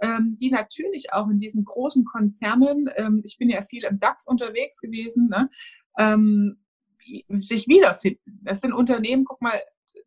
ähm, 0.00 0.36
die 0.40 0.50
natürlich 0.50 1.12
auch 1.12 1.28
in 1.28 1.38
diesen 1.38 1.64
großen 1.64 2.04
Konzernen, 2.04 2.88
ähm, 2.96 3.22
ich 3.24 3.38
bin 3.38 3.50
ja 3.50 3.64
viel 3.64 3.84
im 3.84 4.00
DAX 4.00 4.26
unterwegs 4.26 4.80
gewesen, 4.80 5.28
ne, 5.28 5.50
ähm, 5.98 6.58
sich 7.28 7.66
wiederfinden. 7.66 8.40
Das 8.42 8.60
sind 8.60 8.72
Unternehmen, 8.72 9.24
guck 9.24 9.40
mal, 9.40 9.58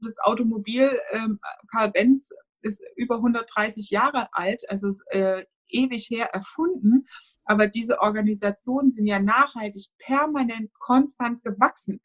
das 0.01 0.19
Automobil 0.19 0.91
ähm, 1.11 1.39
Karl 1.71 1.91
Benz 1.91 2.31
ist 2.61 2.81
über 2.95 3.15
130 3.15 3.89
Jahre 3.89 4.27
alt, 4.31 4.63
also 4.69 4.91
äh, 5.09 5.43
ewig 5.69 6.09
her 6.09 6.29
erfunden, 6.33 7.05
aber 7.45 7.67
diese 7.67 7.99
Organisationen 7.99 8.91
sind 8.91 9.05
ja 9.05 9.19
nachhaltig, 9.19 9.87
permanent, 9.97 10.71
konstant 10.79 11.43
gewachsen 11.43 11.99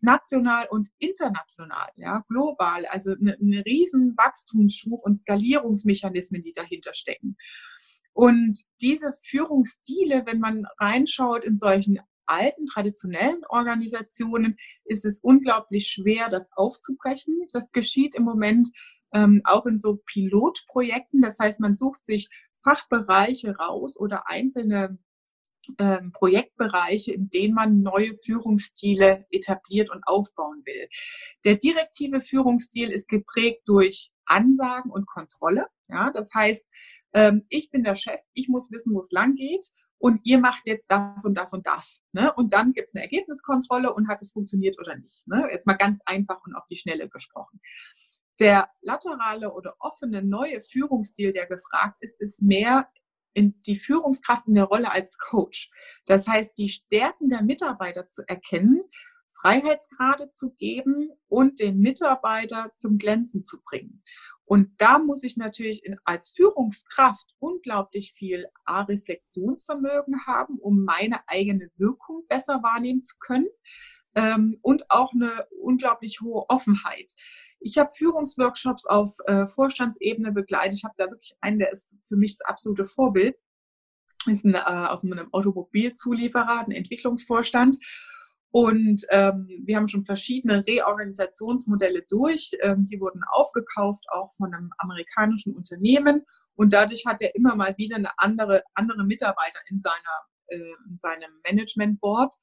national 0.00 0.66
und 0.70 0.88
international, 0.98 1.88
ja, 1.96 2.22
global, 2.28 2.86
also 2.86 3.12
eine, 3.12 3.36
eine 3.40 3.64
riesen 3.64 4.16
Wachstumsschub 4.16 5.04
und 5.04 5.18
Skalierungsmechanismen, 5.18 6.42
die 6.42 6.52
dahinter 6.52 6.94
stecken. 6.94 7.36
Und 8.12 8.58
diese 8.80 9.12
Führungsstile, 9.24 10.24
wenn 10.26 10.40
man 10.40 10.66
reinschaut 10.78 11.44
in 11.44 11.58
solchen 11.58 12.00
alten, 12.26 12.66
traditionellen 12.66 13.42
Organisationen 13.48 14.56
ist 14.84 15.04
es 15.04 15.20
unglaublich 15.20 15.88
schwer, 15.88 16.28
das 16.28 16.48
aufzubrechen. 16.52 17.46
Das 17.52 17.72
geschieht 17.72 18.14
im 18.14 18.24
Moment 18.24 18.68
ähm, 19.12 19.42
auch 19.44 19.66
in 19.66 19.78
so 19.78 20.00
Pilotprojekten. 20.06 21.20
Das 21.22 21.38
heißt, 21.38 21.60
man 21.60 21.76
sucht 21.76 22.04
sich 22.04 22.28
Fachbereiche 22.64 23.56
raus 23.56 23.98
oder 23.98 24.28
einzelne 24.28 24.98
ähm, 25.78 26.12
Projektbereiche, 26.12 27.12
in 27.12 27.28
denen 27.30 27.54
man 27.54 27.82
neue 27.82 28.16
Führungsstile 28.16 29.26
etabliert 29.30 29.90
und 29.90 30.02
aufbauen 30.06 30.62
will. 30.64 30.88
Der 31.44 31.56
direktive 31.56 32.20
Führungsstil 32.20 32.90
ist 32.90 33.08
geprägt 33.08 33.62
durch 33.66 34.10
Ansagen 34.26 34.90
und 34.90 35.06
Kontrolle. 35.06 35.66
Ja, 35.88 36.10
das 36.10 36.30
heißt, 36.34 36.64
ähm, 37.14 37.46
ich 37.48 37.70
bin 37.70 37.84
der 37.84 37.94
Chef, 37.94 38.20
ich 38.32 38.48
muss 38.48 38.70
wissen, 38.70 38.94
wo 38.94 39.00
es 39.00 39.10
lang 39.10 39.34
geht 39.34 39.66
und 39.98 40.20
ihr 40.24 40.38
macht 40.38 40.66
jetzt 40.66 40.90
das 40.90 41.24
und 41.24 41.34
das 41.34 41.52
und 41.52 41.66
das. 41.66 42.02
Ne? 42.12 42.32
Und 42.34 42.52
dann 42.52 42.72
gibt 42.72 42.88
es 42.88 42.94
eine 42.94 43.04
Ergebniskontrolle 43.04 43.92
und 43.92 44.08
hat 44.08 44.20
es 44.22 44.32
funktioniert 44.32 44.78
oder 44.78 44.96
nicht. 44.96 45.26
Ne? 45.26 45.48
Jetzt 45.50 45.66
mal 45.66 45.74
ganz 45.74 46.00
einfach 46.06 46.44
und 46.44 46.54
auf 46.54 46.66
die 46.66 46.76
Schnelle 46.76 47.08
gesprochen. 47.08 47.60
Der 48.38 48.68
laterale 48.82 49.52
oder 49.52 49.76
offene 49.78 50.22
neue 50.22 50.60
Führungsstil, 50.60 51.32
der 51.32 51.46
gefragt 51.46 51.96
ist, 52.00 52.20
ist 52.20 52.42
mehr 52.42 52.88
in 53.36 53.60
die 53.66 53.76
Führungskraft 53.76 54.48
in 54.48 54.54
der 54.54 54.64
Rolle 54.64 54.90
als 54.90 55.18
Coach. 55.18 55.70
Das 56.06 56.26
heißt, 56.26 56.56
die 56.56 56.70
Stärken 56.70 57.28
der 57.28 57.42
Mitarbeiter 57.42 58.08
zu 58.08 58.22
erkennen, 58.26 58.82
Freiheitsgrade 59.40 60.32
zu 60.32 60.54
geben 60.54 61.10
und 61.28 61.60
den 61.60 61.78
Mitarbeiter 61.78 62.72
zum 62.78 62.96
Glänzen 62.96 63.44
zu 63.44 63.62
bringen. 63.62 64.02
Und 64.46 64.70
da 64.78 64.98
muss 64.98 65.22
ich 65.24 65.36
natürlich 65.36 65.84
in, 65.84 65.98
als 66.04 66.30
Führungskraft 66.30 67.34
unglaublich 67.38 68.14
viel 68.14 68.46
A-Reflexionsvermögen 68.64 70.24
haben, 70.26 70.58
um 70.58 70.84
meine 70.84 71.28
eigene 71.28 71.70
Wirkung 71.76 72.24
besser 72.28 72.62
wahrnehmen 72.62 73.02
zu 73.02 73.16
können 73.18 73.48
ähm, 74.16 74.58
und 74.62 74.90
auch 74.90 75.12
eine 75.12 75.30
unglaublich 75.60 76.20
hohe 76.20 76.48
Offenheit. 76.48 77.12
Ich 77.60 77.78
habe 77.78 77.90
Führungsworkshops 77.94 78.86
auf 78.86 79.16
äh, 79.26 79.46
Vorstandsebene 79.46 80.32
begleitet. 80.32 80.78
Ich 80.78 80.84
habe 80.84 80.94
da 80.96 81.10
wirklich 81.10 81.36
einen, 81.40 81.58
der 81.58 81.72
ist 81.72 81.94
für 82.00 82.16
mich 82.16 82.38
das 82.38 82.48
absolute 82.48 82.84
Vorbild. 82.84 83.36
Ist 84.26 84.44
ein, 84.44 84.54
äh, 84.54 84.58
aus 84.58 85.04
einem 85.04 85.32
Automobilzulieferer, 85.32 86.64
ein 86.66 86.72
Entwicklungsvorstand. 86.72 87.76
Und 88.50 89.04
ähm, 89.10 89.48
wir 89.64 89.76
haben 89.76 89.88
schon 89.88 90.04
verschiedene 90.04 90.66
Reorganisationsmodelle 90.66 92.04
durch. 92.08 92.52
Ähm, 92.62 92.86
die 92.86 92.98
wurden 92.98 93.20
aufgekauft, 93.32 94.04
auch 94.12 94.32
von 94.32 94.54
einem 94.54 94.70
amerikanischen 94.78 95.54
Unternehmen. 95.54 96.24
Und 96.54 96.72
dadurch 96.72 97.04
hat 97.04 97.20
er 97.20 97.34
immer 97.34 97.54
mal 97.54 97.76
wieder 97.76 97.96
eine 97.96 98.10
andere, 98.16 98.62
andere 98.74 99.04
Mitarbeiter 99.04 99.58
in, 99.68 99.78
seiner, 99.78 100.24
äh, 100.46 100.72
in 100.88 100.98
seinem 100.98 101.30
Management 101.46 102.00
Board. 102.00 102.34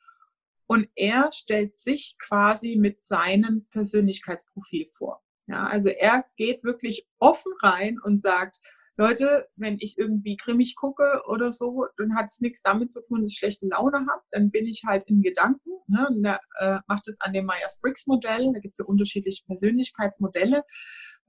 Und 0.68 0.88
er 0.95 1.32
stellt 1.34 1.78
sich 1.78 2.16
quasi 2.20 2.76
mit 2.78 3.03
seinem 3.03 3.68
Persönlichkeitsprofil 3.72 4.88
vor. 4.88 5.22
Ja, 5.47 5.68
also 5.68 5.89
er 5.89 6.26
geht 6.38 6.64
wirklich 6.64 7.05
offen 7.20 7.51
rein 7.61 7.97
und 8.01 8.22
sagt, 8.22 8.59
Leute, 8.95 9.47
wenn 9.55 9.78
ich 9.80 9.97
irgendwie 9.97 10.38
grimmig 10.38 10.76
gucke 10.76 11.24
oder 11.28 11.51
so, 11.51 11.88
dann 11.97 12.16
hat 12.16 12.26
es 12.26 12.39
nichts 12.41 12.61
damit 12.61 12.91
zu 12.91 13.01
tun, 13.01 13.22
dass 13.22 13.32
ich 13.32 13.38
schlechte 13.38 13.66
Laune 13.66 13.97
habe. 13.97 14.22
Dann 14.30 14.51
bin 14.51 14.68
ich 14.68 14.84
halt 14.86 15.03
in 15.07 15.24
Gedanken. 15.24 15.72
Ne? 15.88 16.07
Da 16.22 16.39
äh, 16.59 16.80
macht 16.88 17.07
es 17.07 17.20
an 17.20 17.34
dem 17.34 17.45
Myers-Briggs-Modell. 17.45 18.51
Da 18.53 18.59
gibt 18.59 18.74
es 18.74 18.78
ja 18.78 18.86
unterschiedliche 18.86 19.43
Persönlichkeitsmodelle. 19.45 20.64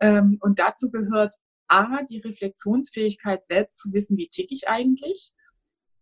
Ähm, 0.01 0.37
und 0.41 0.59
dazu 0.59 0.91
gehört 0.91 1.37
A, 1.69 2.03
die 2.03 2.19
Reflexionsfähigkeit 2.19 3.47
selbst 3.47 3.81
zu 3.81 3.93
wissen, 3.95 4.19
wie 4.19 4.29
tick 4.29 4.53
ich 4.53 4.69
eigentlich. 4.69 5.33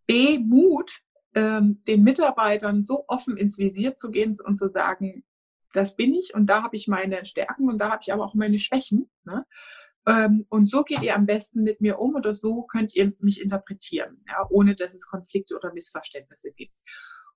B, 0.07 0.41
Mut, 0.41 1.01
ähm, 1.35 1.83
den 1.87 2.03
Mitarbeitern 2.03 2.83
so 2.83 3.05
offen 3.09 3.37
ins 3.37 3.59
Visier 3.59 3.97
zu 3.97 4.11
gehen 4.11 4.37
und 4.45 4.57
zu 4.57 4.69
sagen, 4.69 5.25
das 5.73 5.97
bin 5.97 6.15
ich 6.15 6.35
und 6.35 6.47
da 6.47 6.63
habe 6.63 6.77
ich 6.77 6.89
meine 6.89 7.25
Stärken 7.25 7.69
und 7.69 7.79
da 7.79 7.91
habe 7.91 8.01
ich 8.03 8.13
aber 8.13 8.25
auch 8.25 8.35
meine 8.35 8.59
Schwächen. 8.59 9.11
Ne? 9.25 9.45
Ähm, 10.07 10.47
und 10.51 10.69
so 10.69 10.83
geht 10.83 11.03
ihr 11.03 11.17
am 11.17 11.27
besten 11.27 11.63
mit 11.63 11.81
mir 11.81 11.99
um 11.99 12.15
oder 12.15 12.35
so 12.35 12.63
könnt 12.65 12.95
ihr 12.95 13.13
mich 13.21 13.41
interpretieren, 13.41 14.23
ja, 14.29 14.47
ohne 14.51 14.75
dass 14.75 14.95
es 14.95 15.07
Konflikte 15.07 15.57
oder 15.57 15.73
Missverständnisse 15.73 16.53
gibt. 16.53 16.79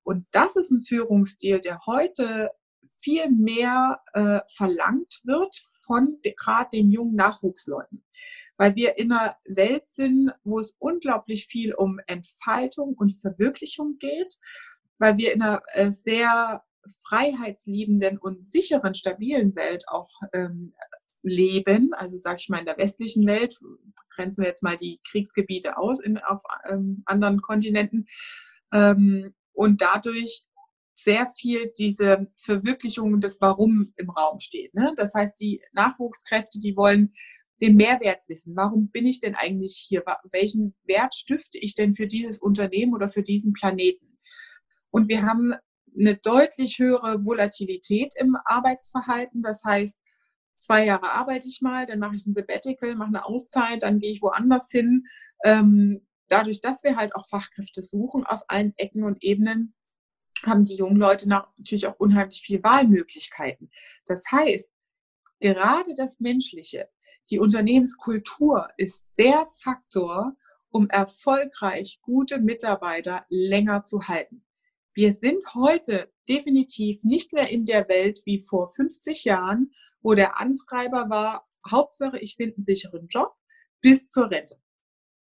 Und 0.02 0.26
das 0.32 0.56
ist 0.56 0.70
ein 0.70 0.82
Führungsstil, 0.82 1.60
der 1.60 1.80
heute 1.86 2.50
viel 3.00 3.30
mehr 3.30 4.00
äh, 4.12 4.40
verlangt 4.48 5.20
wird 5.24 5.64
von 5.86 6.18
gerade 6.22 6.70
den 6.72 6.90
jungen 6.90 7.14
Nachwuchsleuten, 7.14 8.04
weil 8.56 8.74
wir 8.74 8.98
in 8.98 9.12
einer 9.12 9.36
Welt 9.44 9.84
sind, 9.88 10.32
wo 10.44 10.58
es 10.58 10.76
unglaublich 10.78 11.46
viel 11.46 11.74
um 11.74 12.00
Entfaltung 12.06 12.94
und 12.94 13.20
Verwirklichung 13.20 13.98
geht, 13.98 14.38
weil 14.98 15.16
wir 15.16 15.32
in 15.32 15.42
einer 15.42 15.62
äh, 15.72 15.92
sehr 15.92 16.62
freiheitsliebenden 17.08 18.18
und 18.18 18.44
sicheren, 18.44 18.94
stabilen 18.94 19.54
Welt 19.56 19.84
auch 19.88 20.10
ähm, 20.32 20.74
leben, 21.22 21.92
also 21.94 22.16
sage 22.16 22.38
ich 22.40 22.48
mal 22.48 22.60
in 22.60 22.66
der 22.66 22.78
westlichen 22.78 23.26
Welt, 23.26 23.58
grenzen 24.10 24.42
wir 24.42 24.48
jetzt 24.48 24.62
mal 24.62 24.76
die 24.76 25.00
Kriegsgebiete 25.10 25.76
aus 25.76 26.00
in, 26.00 26.18
auf 26.18 26.42
ähm, 26.68 27.02
anderen 27.06 27.40
Kontinenten 27.40 28.06
ähm, 28.72 29.34
und 29.52 29.82
dadurch 29.82 30.44
sehr 30.96 31.28
viel 31.28 31.72
diese 31.78 32.26
Verwirklichung 32.36 33.20
des 33.20 33.40
Warum 33.40 33.92
im 33.96 34.10
Raum 34.10 34.38
steht. 34.38 34.74
Ne? 34.74 34.94
Das 34.96 35.14
heißt, 35.14 35.38
die 35.40 35.62
Nachwuchskräfte, 35.72 36.58
die 36.58 36.76
wollen 36.76 37.12
den 37.60 37.76
Mehrwert 37.76 38.20
wissen. 38.28 38.56
Warum 38.56 38.90
bin 38.90 39.06
ich 39.06 39.20
denn 39.20 39.34
eigentlich 39.34 39.76
hier? 39.76 40.02
Welchen 40.32 40.74
Wert 40.84 41.14
stifte 41.14 41.58
ich 41.58 41.74
denn 41.74 41.94
für 41.94 42.06
dieses 42.06 42.38
Unternehmen 42.38 42.94
oder 42.94 43.08
für 43.08 43.22
diesen 43.22 43.52
Planeten? 43.52 44.14
Und 44.90 45.08
wir 45.08 45.22
haben 45.22 45.54
eine 45.98 46.16
deutlich 46.16 46.78
höhere 46.78 47.24
Volatilität 47.24 48.14
im 48.16 48.36
Arbeitsverhalten. 48.44 49.42
Das 49.42 49.64
heißt, 49.64 49.96
zwei 50.56 50.86
Jahre 50.86 51.12
arbeite 51.12 51.48
ich 51.48 51.60
mal, 51.60 51.86
dann 51.86 51.98
mache 51.98 52.16
ich 52.16 52.26
ein 52.26 52.34
Sabbatical, 52.34 52.94
mache 52.94 53.08
eine 53.08 53.26
Auszeit, 53.26 53.82
dann 53.82 53.98
gehe 53.98 54.10
ich 54.10 54.22
woanders 54.22 54.70
hin. 54.70 55.04
Ähm, 55.44 56.06
dadurch, 56.28 56.60
dass 56.60 56.84
wir 56.84 56.96
halt 56.96 57.14
auch 57.14 57.26
Fachkräfte 57.26 57.82
suchen 57.82 58.24
auf 58.24 58.42
allen 58.48 58.72
Ecken 58.76 59.04
und 59.04 59.22
Ebenen, 59.22 59.74
haben 60.46 60.64
die 60.64 60.76
jungen 60.76 60.96
Leute 60.96 61.28
natürlich 61.28 61.86
auch 61.86 61.98
unheimlich 61.98 62.42
viele 62.42 62.62
Wahlmöglichkeiten. 62.62 63.70
Das 64.06 64.24
heißt, 64.30 64.72
gerade 65.40 65.94
das 65.94 66.20
Menschliche, 66.20 66.88
die 67.30 67.38
Unternehmenskultur 67.38 68.68
ist 68.76 69.04
der 69.18 69.46
Faktor, 69.58 70.36
um 70.70 70.88
erfolgreich 70.88 72.00
gute 72.02 72.40
Mitarbeiter 72.40 73.24
länger 73.28 73.82
zu 73.82 74.08
halten. 74.08 74.44
Wir 74.94 75.12
sind 75.12 75.54
heute 75.54 76.10
definitiv 76.28 77.04
nicht 77.04 77.32
mehr 77.32 77.48
in 77.50 77.64
der 77.66 77.88
Welt 77.88 78.22
wie 78.24 78.40
vor 78.40 78.68
50 78.70 79.24
Jahren, 79.24 79.72
wo 80.00 80.14
der 80.14 80.40
Antreiber 80.40 81.10
war, 81.10 81.46
Hauptsache, 81.70 82.18
ich 82.18 82.36
finde 82.36 82.56
einen 82.56 82.64
sicheren 82.64 83.08
Job 83.08 83.34
bis 83.80 84.08
zur 84.08 84.30
Rente. 84.30 84.56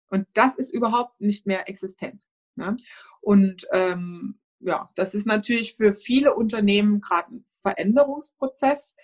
Und 0.08 0.26
das 0.34 0.56
ist 0.56 0.72
überhaupt 0.72 1.20
nicht 1.20 1.46
mehr 1.46 1.68
existent. 1.68 2.24
Ne? 2.56 2.76
Und 3.20 3.66
ähm, 3.72 4.40
ja, 4.64 4.90
das 4.94 5.14
ist 5.14 5.26
natürlich 5.26 5.74
für 5.74 5.92
viele 5.92 6.34
Unternehmen 6.34 7.00
gerade 7.00 7.34
ein 7.34 7.44
Veränderungsprozess. 7.62 8.94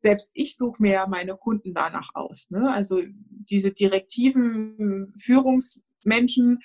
Selbst 0.00 0.30
ich 0.34 0.56
suche 0.56 0.82
mir 0.82 1.06
meine 1.06 1.36
Kunden 1.36 1.74
danach 1.74 2.10
aus. 2.14 2.50
Ne? 2.50 2.72
Also 2.72 3.02
diese 3.04 3.72
direktiven 3.72 5.12
Führungsmenschen, 5.14 6.60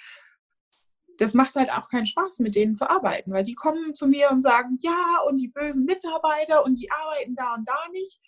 das 1.18 1.34
macht 1.34 1.56
halt 1.56 1.72
auch 1.72 1.90
keinen 1.90 2.06
Spaß, 2.06 2.40
mit 2.40 2.56
denen 2.56 2.76
zu 2.76 2.90
arbeiten, 2.90 3.32
weil 3.32 3.44
die 3.44 3.56
kommen 3.56 3.96
zu 3.96 4.08
mir 4.08 4.32
und 4.32 4.42
sagen, 4.42 4.78
ja, 4.82 5.20
und 5.28 5.38
die 5.38 5.50
bösen 5.50 5.86
Mitarbeiter 5.86 6.64
und 6.64 6.76
die 6.76 6.90
arbeiten 6.92 7.36
da 7.36 7.56
und 7.56 7.68
da 7.68 7.78
nicht. 7.92 8.20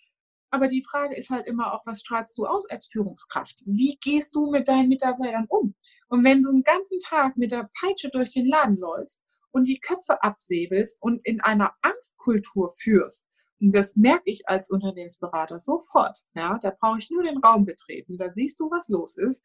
Aber 0.50 0.66
die 0.66 0.82
Frage 0.82 1.16
ist 1.16 1.30
halt 1.30 1.46
immer 1.46 1.72
auch, 1.72 1.86
was 1.86 2.00
strahlst 2.00 2.36
du 2.36 2.46
aus 2.46 2.68
als 2.68 2.86
Führungskraft? 2.86 3.62
Wie 3.64 3.98
gehst 4.00 4.34
du 4.34 4.50
mit 4.50 4.66
deinen 4.68 4.88
Mitarbeitern 4.88 5.46
um? 5.48 5.74
Und 6.08 6.24
wenn 6.24 6.42
du 6.42 6.50
einen 6.50 6.64
ganzen 6.64 6.98
Tag 6.98 7.36
mit 7.36 7.52
der 7.52 7.70
Peitsche 7.80 8.10
durch 8.10 8.32
den 8.32 8.46
Laden 8.46 8.76
läufst 8.76 9.22
und 9.52 9.64
die 9.64 9.78
Köpfe 9.78 10.22
absäbelst 10.22 11.00
und 11.00 11.24
in 11.24 11.40
einer 11.40 11.74
Angstkultur 11.82 12.68
führst, 12.68 13.26
und 13.60 13.74
das 13.74 13.94
merke 13.94 14.30
ich 14.30 14.48
als 14.48 14.70
Unternehmensberater 14.70 15.60
sofort, 15.60 16.18
ja, 16.34 16.58
da 16.58 16.70
brauche 16.70 16.98
ich 16.98 17.10
nur 17.10 17.22
den 17.22 17.38
Raum 17.38 17.64
betreten, 17.64 18.16
da 18.16 18.30
siehst 18.30 18.58
du, 18.58 18.70
was 18.70 18.88
los 18.88 19.16
ist. 19.18 19.42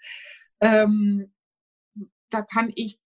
Ähm, 0.62 1.34
da 2.30 2.42
kann 2.42 2.72
ich, 2.76 2.98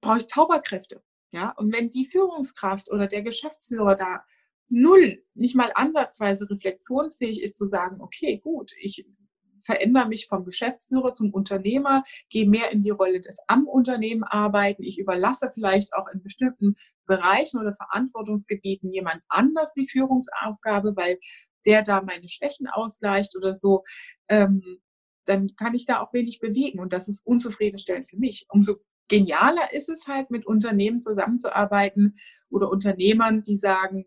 brauche 0.00 0.18
ich 0.18 0.26
Zauberkräfte. 0.26 1.02
Ja, 1.30 1.50
und 1.52 1.74
wenn 1.74 1.90
die 1.90 2.06
Führungskraft 2.06 2.90
oder 2.90 3.06
der 3.06 3.22
Geschäftsführer 3.22 3.94
da 3.94 4.24
null, 4.68 5.22
nicht 5.34 5.56
mal 5.56 5.70
ansatzweise 5.74 6.48
reflexionsfähig 6.50 7.42
ist, 7.42 7.56
zu 7.56 7.66
sagen, 7.66 8.00
okay, 8.00 8.38
gut, 8.38 8.72
ich 8.80 9.06
verändere 9.68 10.08
mich 10.08 10.26
vom 10.26 10.44
Geschäftsführer 10.44 11.12
zum 11.12 11.32
Unternehmer, 11.32 12.02
gehe 12.30 12.48
mehr 12.48 12.70
in 12.70 12.80
die 12.80 12.90
Rolle 12.90 13.20
des 13.20 13.38
am 13.48 13.66
Unternehmen 13.66 14.24
arbeiten. 14.24 14.82
Ich 14.82 14.98
überlasse 14.98 15.50
vielleicht 15.52 15.92
auch 15.94 16.06
in 16.12 16.22
bestimmten 16.22 16.76
Bereichen 17.06 17.60
oder 17.60 17.74
Verantwortungsgebieten 17.74 18.90
jemand 18.92 19.22
anders 19.28 19.72
die 19.72 19.86
Führungsaufgabe, 19.86 20.96
weil 20.96 21.18
der 21.66 21.82
da 21.82 22.00
meine 22.02 22.28
Schwächen 22.28 22.66
ausgleicht 22.66 23.36
oder 23.36 23.52
so. 23.52 23.84
Ähm, 24.28 24.78
dann 25.26 25.54
kann 25.56 25.74
ich 25.74 25.84
da 25.84 26.00
auch 26.00 26.14
wenig 26.14 26.40
bewegen 26.40 26.80
und 26.80 26.94
das 26.94 27.08
ist 27.08 27.26
unzufriedenstellend 27.26 28.08
für 28.08 28.16
mich. 28.16 28.46
Umso 28.48 28.76
genialer 29.08 29.72
ist 29.72 29.90
es 29.90 30.06
halt, 30.06 30.30
mit 30.30 30.46
Unternehmen 30.46 31.00
zusammenzuarbeiten 31.00 32.16
oder 32.48 32.70
Unternehmern, 32.70 33.42
die 33.42 33.56
sagen, 33.56 34.06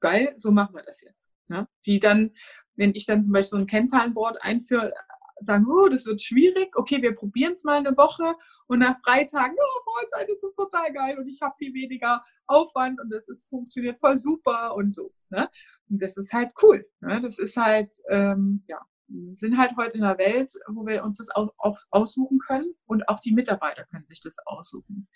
geil, 0.00 0.34
so 0.36 0.50
machen 0.50 0.74
wir 0.74 0.82
das 0.82 1.02
jetzt. 1.02 1.30
Ne? 1.48 1.68
Die 1.84 1.98
dann, 1.98 2.32
wenn 2.74 2.94
ich 2.94 3.06
dann 3.06 3.22
zum 3.22 3.32
Beispiel 3.32 3.50
so 3.50 3.56
ein 3.56 3.66
Kennzahlenboard 3.66 4.42
einführe, 4.42 4.92
sagen, 5.40 5.66
oh, 5.68 5.88
das 5.88 6.06
wird 6.06 6.22
schwierig, 6.22 6.76
okay, 6.76 7.02
wir 7.02 7.14
probieren 7.14 7.52
es 7.52 7.64
mal 7.64 7.78
eine 7.78 7.96
Woche 7.96 8.34
und 8.68 8.78
nach 8.78 8.96
drei 9.04 9.24
Tagen, 9.24 9.54
oh, 9.58 9.80
Vollzeit, 9.84 10.28
das 10.28 10.42
ist 10.42 10.56
total 10.56 10.92
geil 10.92 11.18
und 11.18 11.28
ich 11.28 11.40
habe 11.42 11.54
viel 11.58 11.74
weniger 11.74 12.22
Aufwand 12.46 13.00
und 13.00 13.10
das 13.12 13.28
ist, 13.28 13.48
funktioniert 13.48 14.00
voll 14.00 14.16
super 14.16 14.74
und 14.74 14.94
so. 14.94 15.12
Ne? 15.30 15.48
Und 15.90 16.00
das 16.00 16.16
ist 16.16 16.32
halt 16.32 16.52
cool. 16.62 16.86
Ne? 17.00 17.20
Das 17.20 17.38
ist 17.38 17.56
halt, 17.56 17.94
ähm, 18.08 18.64
ja, 18.66 18.80
sind 19.34 19.58
halt 19.58 19.76
heute 19.76 19.98
in 19.98 20.04
einer 20.04 20.18
Welt, 20.18 20.52
wo 20.68 20.86
wir 20.86 21.04
uns 21.04 21.18
das 21.18 21.30
auch, 21.30 21.52
auch 21.58 21.78
aussuchen 21.90 22.38
können 22.38 22.74
und 22.86 23.08
auch 23.08 23.20
die 23.20 23.32
Mitarbeiter 23.32 23.84
können 23.84 24.06
sich 24.06 24.20
das 24.20 24.36
aussuchen. 24.46 25.06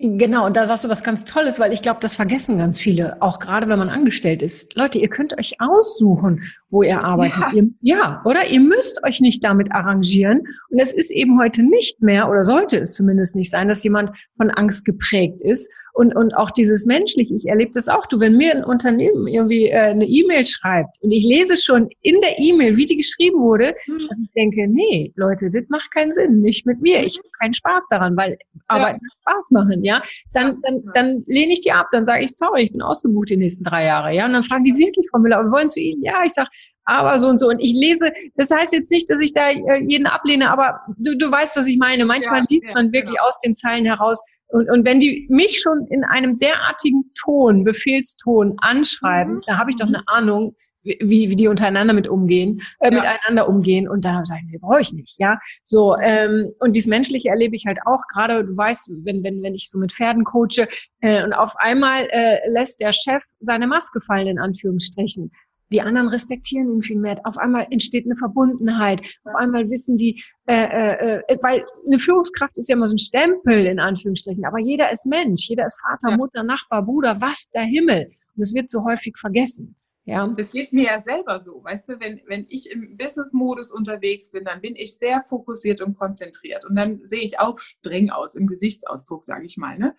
Genau, 0.00 0.46
und 0.46 0.56
da 0.56 0.64
sagst 0.64 0.84
du 0.84 0.88
was 0.88 1.02
ganz 1.02 1.24
Tolles, 1.24 1.58
weil 1.58 1.72
ich 1.72 1.82
glaube, 1.82 1.98
das 2.00 2.14
vergessen 2.14 2.56
ganz 2.56 2.78
viele, 2.78 3.20
auch 3.20 3.40
gerade 3.40 3.68
wenn 3.68 3.80
man 3.80 3.88
angestellt 3.88 4.42
ist. 4.42 4.76
Leute, 4.76 4.98
ihr 4.98 5.08
könnt 5.08 5.36
euch 5.36 5.56
aussuchen, 5.60 6.44
wo 6.70 6.84
ihr 6.84 7.02
arbeitet. 7.02 7.42
Ja, 7.42 7.52
ihr, 7.52 7.68
ja 7.80 8.22
oder? 8.24 8.46
Ihr 8.48 8.60
müsst 8.60 9.02
euch 9.04 9.20
nicht 9.20 9.42
damit 9.42 9.72
arrangieren. 9.72 10.42
Und 10.70 10.78
es 10.78 10.92
ist 10.92 11.10
eben 11.10 11.40
heute 11.40 11.64
nicht 11.64 12.00
mehr, 12.00 12.28
oder 12.28 12.44
sollte 12.44 12.78
es 12.78 12.94
zumindest 12.94 13.34
nicht 13.34 13.50
sein, 13.50 13.66
dass 13.66 13.82
jemand 13.82 14.16
von 14.36 14.52
Angst 14.52 14.84
geprägt 14.84 15.42
ist 15.42 15.68
und, 15.98 16.14
und 16.14 16.36
auch 16.36 16.52
dieses 16.52 16.86
Menschliche, 16.86 17.34
ich 17.34 17.48
erlebe 17.48 17.72
das 17.74 17.88
auch. 17.88 18.06
Du, 18.06 18.20
wenn 18.20 18.36
mir 18.36 18.54
ein 18.54 18.62
Unternehmen 18.62 19.26
irgendwie 19.26 19.66
äh, 19.66 19.90
eine 19.90 20.04
E-Mail 20.04 20.46
schreibt 20.46 20.96
und 21.00 21.10
ich 21.10 21.24
lese 21.24 21.56
schon 21.56 21.88
in 22.02 22.20
der 22.20 22.38
E-Mail, 22.38 22.76
wie 22.76 22.86
die 22.86 22.96
geschrieben 22.96 23.40
wurde, 23.40 23.74
mhm. 23.88 24.06
dass 24.08 24.18
ich 24.22 24.30
denke, 24.36 24.68
nee, 24.68 25.12
Leute, 25.16 25.50
das 25.52 25.64
macht 25.68 25.92
keinen 25.92 26.12
Sinn, 26.12 26.40
nicht 26.40 26.66
mit 26.66 26.80
mir. 26.80 27.02
Ich 27.04 27.18
habe 27.18 27.28
keinen 27.40 27.52
Spaß 27.52 27.88
daran, 27.90 28.16
weil 28.16 28.38
Arbeit 28.68 28.94
ja. 28.94 29.08
Spaß 29.22 29.50
machen, 29.50 29.82
ja. 29.82 30.00
Dann, 30.32 30.60
dann, 30.62 30.82
dann 30.94 31.24
lehne 31.26 31.52
ich 31.52 31.62
die 31.62 31.72
ab, 31.72 31.88
dann 31.90 32.06
sage 32.06 32.22
ich, 32.22 32.30
sorry, 32.36 32.66
ich 32.66 32.72
bin 32.72 32.80
ausgebucht 32.80 33.30
die 33.30 33.36
nächsten 33.36 33.64
drei 33.64 33.84
Jahre, 33.84 34.14
ja. 34.14 34.26
Und 34.26 34.34
dann 34.34 34.44
fragen 34.44 34.62
die 34.62 34.76
wirklich, 34.76 35.08
Frau 35.10 35.18
Müller, 35.18 35.42
wir 35.42 35.50
wollen 35.50 35.68
zu 35.68 35.80
Ihnen? 35.80 36.04
Ja, 36.04 36.22
ich 36.24 36.32
sage, 36.32 36.48
aber 36.84 37.18
so 37.18 37.26
und 37.26 37.38
so. 37.38 37.48
Und 37.48 37.58
ich 37.58 37.74
lese, 37.74 38.12
das 38.36 38.52
heißt 38.52 38.72
jetzt 38.72 38.92
nicht, 38.92 39.10
dass 39.10 39.18
ich 39.20 39.32
da 39.32 39.50
äh, 39.50 39.82
jeden 39.88 40.06
ablehne, 40.06 40.48
aber 40.48 40.80
du, 40.96 41.16
du 41.16 41.28
weißt, 41.28 41.56
was 41.56 41.66
ich 41.66 41.76
meine. 41.76 42.04
Manchmal 42.04 42.42
ja, 42.42 42.46
liest 42.48 42.66
man 42.72 42.92
wirklich 42.92 43.16
genau. 43.16 43.26
aus 43.26 43.38
den 43.40 43.56
Zeilen 43.56 43.84
heraus, 43.84 44.22
und, 44.48 44.70
und 44.70 44.86
wenn 44.86 44.98
die 44.98 45.26
mich 45.28 45.60
schon 45.60 45.86
in 45.88 46.04
einem 46.04 46.38
derartigen 46.38 47.10
Ton, 47.14 47.64
Befehlston 47.64 48.56
anschreiben, 48.58 49.36
mhm. 49.36 49.42
da 49.46 49.58
habe 49.58 49.70
ich 49.70 49.76
doch 49.76 49.86
eine 49.86 50.02
Ahnung, 50.06 50.54
wie, 50.82 51.28
wie 51.28 51.36
die 51.36 51.48
untereinander 51.48 51.92
mit 51.92 52.08
umgehen, 52.08 52.62
äh, 52.80 52.90
ja. 52.90 52.96
miteinander 52.96 53.48
umgehen. 53.48 53.88
Und 53.88 54.06
dann 54.06 54.24
sagen, 54.24 54.48
wir 54.48 54.58
brauche 54.58 54.80
ich 54.80 54.92
nicht, 54.92 55.16
ja. 55.18 55.38
So, 55.64 55.96
ähm, 55.96 56.52
und 56.60 56.76
dies 56.76 56.86
Menschliche 56.86 57.28
erlebe 57.28 57.56
ich 57.56 57.66
halt 57.66 57.78
auch, 57.84 58.00
gerade 58.12 58.44
du 58.44 58.56
weißt, 58.56 58.90
wenn, 59.04 59.22
wenn, 59.22 59.42
wenn 59.42 59.54
ich 59.54 59.68
so 59.68 59.78
mit 59.78 59.92
Pferden 59.92 60.24
coache, 60.24 60.66
äh, 61.00 61.22
und 61.24 61.34
auf 61.34 61.54
einmal 61.58 62.08
äh, 62.10 62.38
lässt 62.48 62.80
der 62.80 62.92
Chef 62.92 63.22
seine 63.40 63.66
Maske 63.66 64.00
fallen, 64.00 64.28
in 64.28 64.38
Anführungsstrichen. 64.38 65.30
Die 65.70 65.82
anderen 65.82 66.08
respektieren 66.08 66.70
ihn 66.72 66.82
viel 66.82 66.98
mehr. 66.98 67.20
Auf 67.24 67.36
einmal 67.36 67.66
entsteht 67.70 68.06
eine 68.06 68.16
Verbundenheit. 68.16 69.02
Auf 69.24 69.34
einmal 69.34 69.68
wissen 69.70 69.96
die, 69.96 70.22
äh, 70.46 70.64
äh, 70.64 71.22
äh, 71.28 71.38
weil 71.42 71.64
eine 71.86 71.98
Führungskraft 71.98 72.56
ist 72.56 72.68
ja 72.68 72.76
immer 72.76 72.86
so 72.86 72.94
ein 72.94 72.98
Stempel 72.98 73.66
in 73.66 73.78
Anführungsstrichen. 73.78 74.44
Aber 74.44 74.58
jeder 74.58 74.90
ist 74.90 75.06
Mensch. 75.06 75.48
Jeder 75.48 75.66
ist 75.66 75.80
Vater, 75.80 76.10
ja. 76.10 76.16
Mutter, 76.16 76.42
Nachbar, 76.42 76.82
Bruder, 76.82 77.20
was 77.20 77.50
der 77.54 77.62
Himmel. 77.62 78.10
Und 78.34 78.42
es 78.42 78.54
wird 78.54 78.70
so 78.70 78.84
häufig 78.84 79.16
vergessen. 79.18 79.76
Ja. 80.04 80.26
Das 80.26 80.52
geht 80.52 80.72
mir 80.72 80.84
ja 80.84 81.02
selber 81.02 81.38
so. 81.40 81.62
Weißt 81.62 81.86
du, 81.86 82.00
wenn, 82.00 82.22
wenn 82.26 82.46
ich 82.48 82.70
im 82.70 82.96
Business-Modus 82.96 83.70
unterwegs 83.70 84.30
bin, 84.30 84.44
dann 84.44 84.62
bin 84.62 84.74
ich 84.74 84.96
sehr 84.96 85.22
fokussiert 85.28 85.82
und 85.82 85.98
konzentriert. 85.98 86.64
Und 86.64 86.76
dann 86.76 87.04
sehe 87.04 87.20
ich 87.20 87.38
auch 87.40 87.58
streng 87.58 88.08
aus 88.08 88.34
im 88.34 88.46
Gesichtsausdruck, 88.46 89.26
sage 89.26 89.44
ich 89.44 89.58
mal. 89.58 89.78
Ne? 89.78 89.94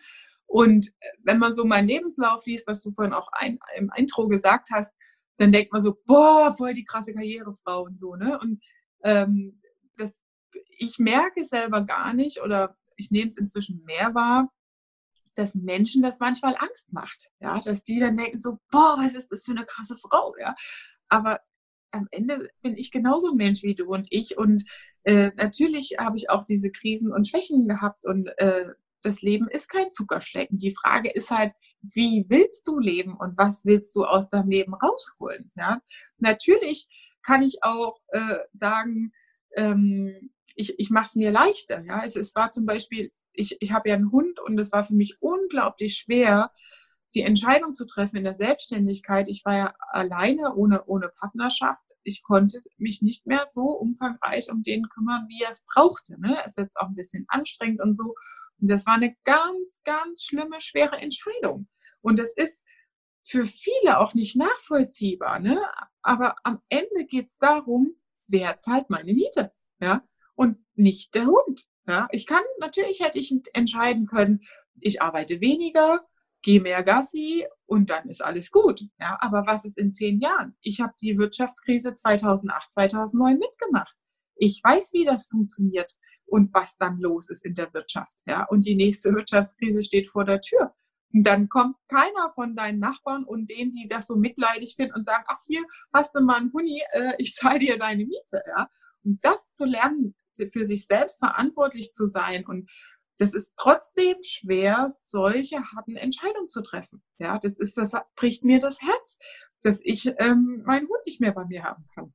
Und 0.47 0.91
wenn 1.21 1.37
man 1.37 1.53
so 1.53 1.63
meinen 1.63 1.87
Lebenslauf 1.87 2.43
liest, 2.47 2.65
was 2.65 2.81
du 2.81 2.91
vorhin 2.91 3.13
auch 3.13 3.29
ein, 3.33 3.59
im 3.77 3.91
Intro 3.95 4.27
gesagt 4.27 4.69
hast, 4.71 4.91
dann 5.39 5.51
denkt 5.51 5.71
man 5.71 5.81
so, 5.81 5.97
boah, 6.05 6.53
voll 6.55 6.73
die 6.73 6.83
krasse 6.83 7.13
Karrierefrau 7.13 7.83
und 7.83 7.99
so, 7.99 8.15
ne? 8.15 8.37
Und 8.39 8.61
ähm, 9.03 9.61
das, 9.95 10.21
ich 10.77 10.99
merke 10.99 11.45
selber 11.45 11.81
gar 11.81 12.13
nicht 12.13 12.41
oder 12.41 12.75
ich 12.97 13.09
nehme 13.11 13.29
es 13.29 13.37
inzwischen 13.37 13.83
mehr 13.85 14.13
wahr, 14.13 14.51
dass 15.35 15.55
Menschen 15.55 16.01
das 16.01 16.19
manchmal 16.19 16.55
Angst 16.57 16.91
macht, 16.91 17.29
ja, 17.39 17.59
dass 17.61 17.83
die 17.83 17.99
dann 17.99 18.17
denken 18.17 18.39
so, 18.39 18.59
boah, 18.69 18.97
was 18.99 19.15
ist 19.15 19.31
das 19.31 19.45
für 19.45 19.51
eine 19.51 19.65
krasse 19.65 19.95
Frau, 19.97 20.35
ja. 20.37 20.53
Aber 21.07 21.39
am 21.91 22.07
Ende 22.11 22.49
bin 22.61 22.75
ich 22.75 22.91
genauso 22.91 23.31
ein 23.31 23.37
Mensch 23.37 23.63
wie 23.63 23.75
du 23.75 23.85
und 23.85 24.07
ich 24.09 24.37
und 24.37 24.65
äh, 25.03 25.31
natürlich 25.37 25.95
habe 25.99 26.17
ich 26.17 26.29
auch 26.29 26.43
diese 26.43 26.69
Krisen 26.69 27.13
und 27.13 27.27
Schwächen 27.27 27.67
gehabt 27.67 28.05
und 28.05 28.27
äh, 28.37 28.65
das 29.01 29.21
Leben 29.21 29.47
ist 29.47 29.69
kein 29.69 29.91
Zuckerschlecken. 29.91 30.57
Die 30.57 30.75
Frage 30.75 31.09
ist 31.09 31.31
halt, 31.31 31.53
wie 31.81 32.25
willst 32.29 32.67
du 32.67 32.79
leben 32.79 33.15
und 33.15 33.37
was 33.37 33.65
willst 33.65 33.95
du 33.95 34.05
aus 34.05 34.29
deinem 34.29 34.49
Leben 34.49 34.73
rausholen? 34.73 35.51
Ja, 35.55 35.81
natürlich 36.17 36.87
kann 37.23 37.41
ich 37.41 37.63
auch 37.63 37.99
äh, 38.09 38.39
sagen, 38.53 39.11
ähm, 39.55 40.31
ich, 40.55 40.77
ich 40.79 40.89
mache 40.89 41.07
es 41.07 41.15
mir 41.15 41.31
leichter. 41.31 41.83
Ja, 41.83 42.03
es, 42.03 42.15
es 42.15 42.35
war 42.35 42.51
zum 42.51 42.65
Beispiel, 42.65 43.11
ich, 43.33 43.57
ich 43.61 43.71
habe 43.71 43.89
ja 43.89 43.95
einen 43.95 44.11
Hund 44.11 44.39
und 44.39 44.59
es 44.59 44.71
war 44.71 44.83
für 44.83 44.93
mich 44.93 45.17
unglaublich 45.21 45.95
schwer, 45.95 46.51
die 47.15 47.21
Entscheidung 47.21 47.73
zu 47.73 47.85
treffen 47.85 48.17
in 48.17 48.23
der 48.23 48.35
Selbstständigkeit. 48.35 49.27
Ich 49.29 49.43
war 49.45 49.55
ja 49.55 49.73
alleine, 49.91 50.55
ohne, 50.55 50.83
ohne 50.85 51.09
Partnerschaft. 51.09 51.83
Ich 52.03 52.23
konnte 52.23 52.61
mich 52.77 53.01
nicht 53.01 53.25
mehr 53.25 53.45
so 53.51 53.61
umfangreich 53.61 54.51
um 54.51 54.63
den 54.63 54.87
kümmern, 54.89 55.27
wie 55.27 55.41
er 55.41 55.51
es 55.51 55.65
brauchte. 55.65 56.19
Ne? 56.19 56.37
Es 56.45 56.51
ist 56.51 56.57
jetzt 56.57 56.77
auch 56.77 56.87
ein 56.87 56.95
bisschen 56.95 57.25
anstrengend 57.29 57.81
und 57.81 57.93
so. 57.93 58.15
Und 58.61 58.69
das 58.69 58.85
war 58.85 58.95
eine 58.95 59.15
ganz, 59.23 59.81
ganz 59.83 60.23
schlimme, 60.23 60.61
schwere 60.61 60.97
Entscheidung. 60.97 61.67
Und 62.01 62.19
das 62.19 62.33
ist 62.33 62.63
für 63.23 63.45
viele 63.45 63.99
auch 63.99 64.13
nicht 64.13 64.35
nachvollziehbar. 64.35 65.39
Ne? 65.39 65.61
Aber 66.01 66.35
am 66.43 66.61
Ende 66.69 67.05
geht 67.05 67.27
es 67.27 67.37
darum, 67.37 67.95
wer 68.27 68.59
zahlt 68.59 68.89
meine 68.89 69.13
Miete? 69.13 69.51
Ja? 69.79 70.03
Und 70.35 70.57
nicht 70.75 71.15
der 71.15 71.25
Hund. 71.25 71.65
Ja? 71.87 72.07
Ich 72.11 72.25
kann, 72.25 72.43
natürlich 72.59 73.01
hätte 73.01 73.19
ich 73.19 73.33
entscheiden 73.53 74.07
können, 74.07 74.41
ich 74.81 75.01
arbeite 75.01 75.41
weniger, 75.41 76.07
gehe 76.41 76.61
mehr 76.61 76.83
Gassi 76.83 77.45
und 77.65 77.89
dann 77.89 78.07
ist 78.09 78.23
alles 78.23 78.51
gut. 78.51 78.81
Ja? 78.99 79.17
Aber 79.21 79.45
was 79.45 79.65
ist 79.65 79.77
in 79.77 79.91
zehn 79.91 80.19
Jahren? 80.19 80.57
Ich 80.61 80.79
habe 80.79 80.93
die 81.01 81.17
Wirtschaftskrise 81.17 81.93
2008, 81.93 82.71
2009 82.71 83.37
mitgemacht. 83.37 83.95
Ich 84.39 84.61
weiß, 84.63 84.93
wie 84.93 85.05
das 85.05 85.27
funktioniert 85.27 85.91
und 86.25 86.53
was 86.53 86.77
dann 86.77 86.99
los 86.99 87.29
ist 87.29 87.45
in 87.45 87.53
der 87.53 87.73
Wirtschaft. 87.73 88.19
Ja? 88.25 88.45
Und 88.45 88.65
die 88.65 88.75
nächste 88.75 89.13
Wirtschaftskrise 89.13 89.83
steht 89.83 90.07
vor 90.07 90.25
der 90.25 90.41
Tür. 90.41 90.73
Und 91.13 91.25
dann 91.25 91.49
kommt 91.49 91.75
keiner 91.87 92.31
von 92.35 92.55
deinen 92.55 92.79
Nachbarn 92.79 93.25
und 93.25 93.49
denen, 93.49 93.71
die 93.71 93.87
das 93.87 94.07
so 94.07 94.15
mitleidig 94.15 94.75
finden 94.75 94.93
und 94.93 95.05
sagen, 95.05 95.23
ach 95.27 95.39
hier 95.45 95.63
hast 95.93 96.15
du 96.15 96.21
mal 96.21 96.37
einen 96.37 96.53
Huni, 96.53 96.81
äh, 96.91 97.13
ich 97.17 97.33
zahle 97.33 97.59
dir 97.59 97.77
deine 97.77 98.05
Miete. 98.05 98.43
Ja? 98.55 98.69
Und 99.03 99.23
das 99.23 99.51
zu 99.53 99.65
lernen, 99.65 100.15
für 100.53 100.65
sich 100.65 100.85
selbst 100.85 101.19
verantwortlich 101.19 101.91
zu 101.91 102.07
sein 102.07 102.45
und 102.45 102.71
das 103.19 103.33
ist 103.33 103.51
trotzdem 103.57 104.15
schwer, 104.23 104.91
solche 105.01 105.57
harten 105.57 105.97
Entscheidungen 105.97 106.47
zu 106.47 106.61
treffen. 106.61 107.03
Ja, 107.17 107.37
das 107.37 107.57
ist, 107.57 107.77
das 107.77 107.91
bricht 108.15 108.45
mir 108.45 108.59
das 108.59 108.81
Herz, 108.81 109.17
dass 109.61 109.81
ich 109.83 110.07
ähm, 110.19 110.63
meinen 110.65 110.87
Hund 110.87 111.05
nicht 111.05 111.19
mehr 111.19 111.33
bei 111.33 111.43
mir 111.45 111.63
haben 111.63 111.85
kann. 111.93 112.13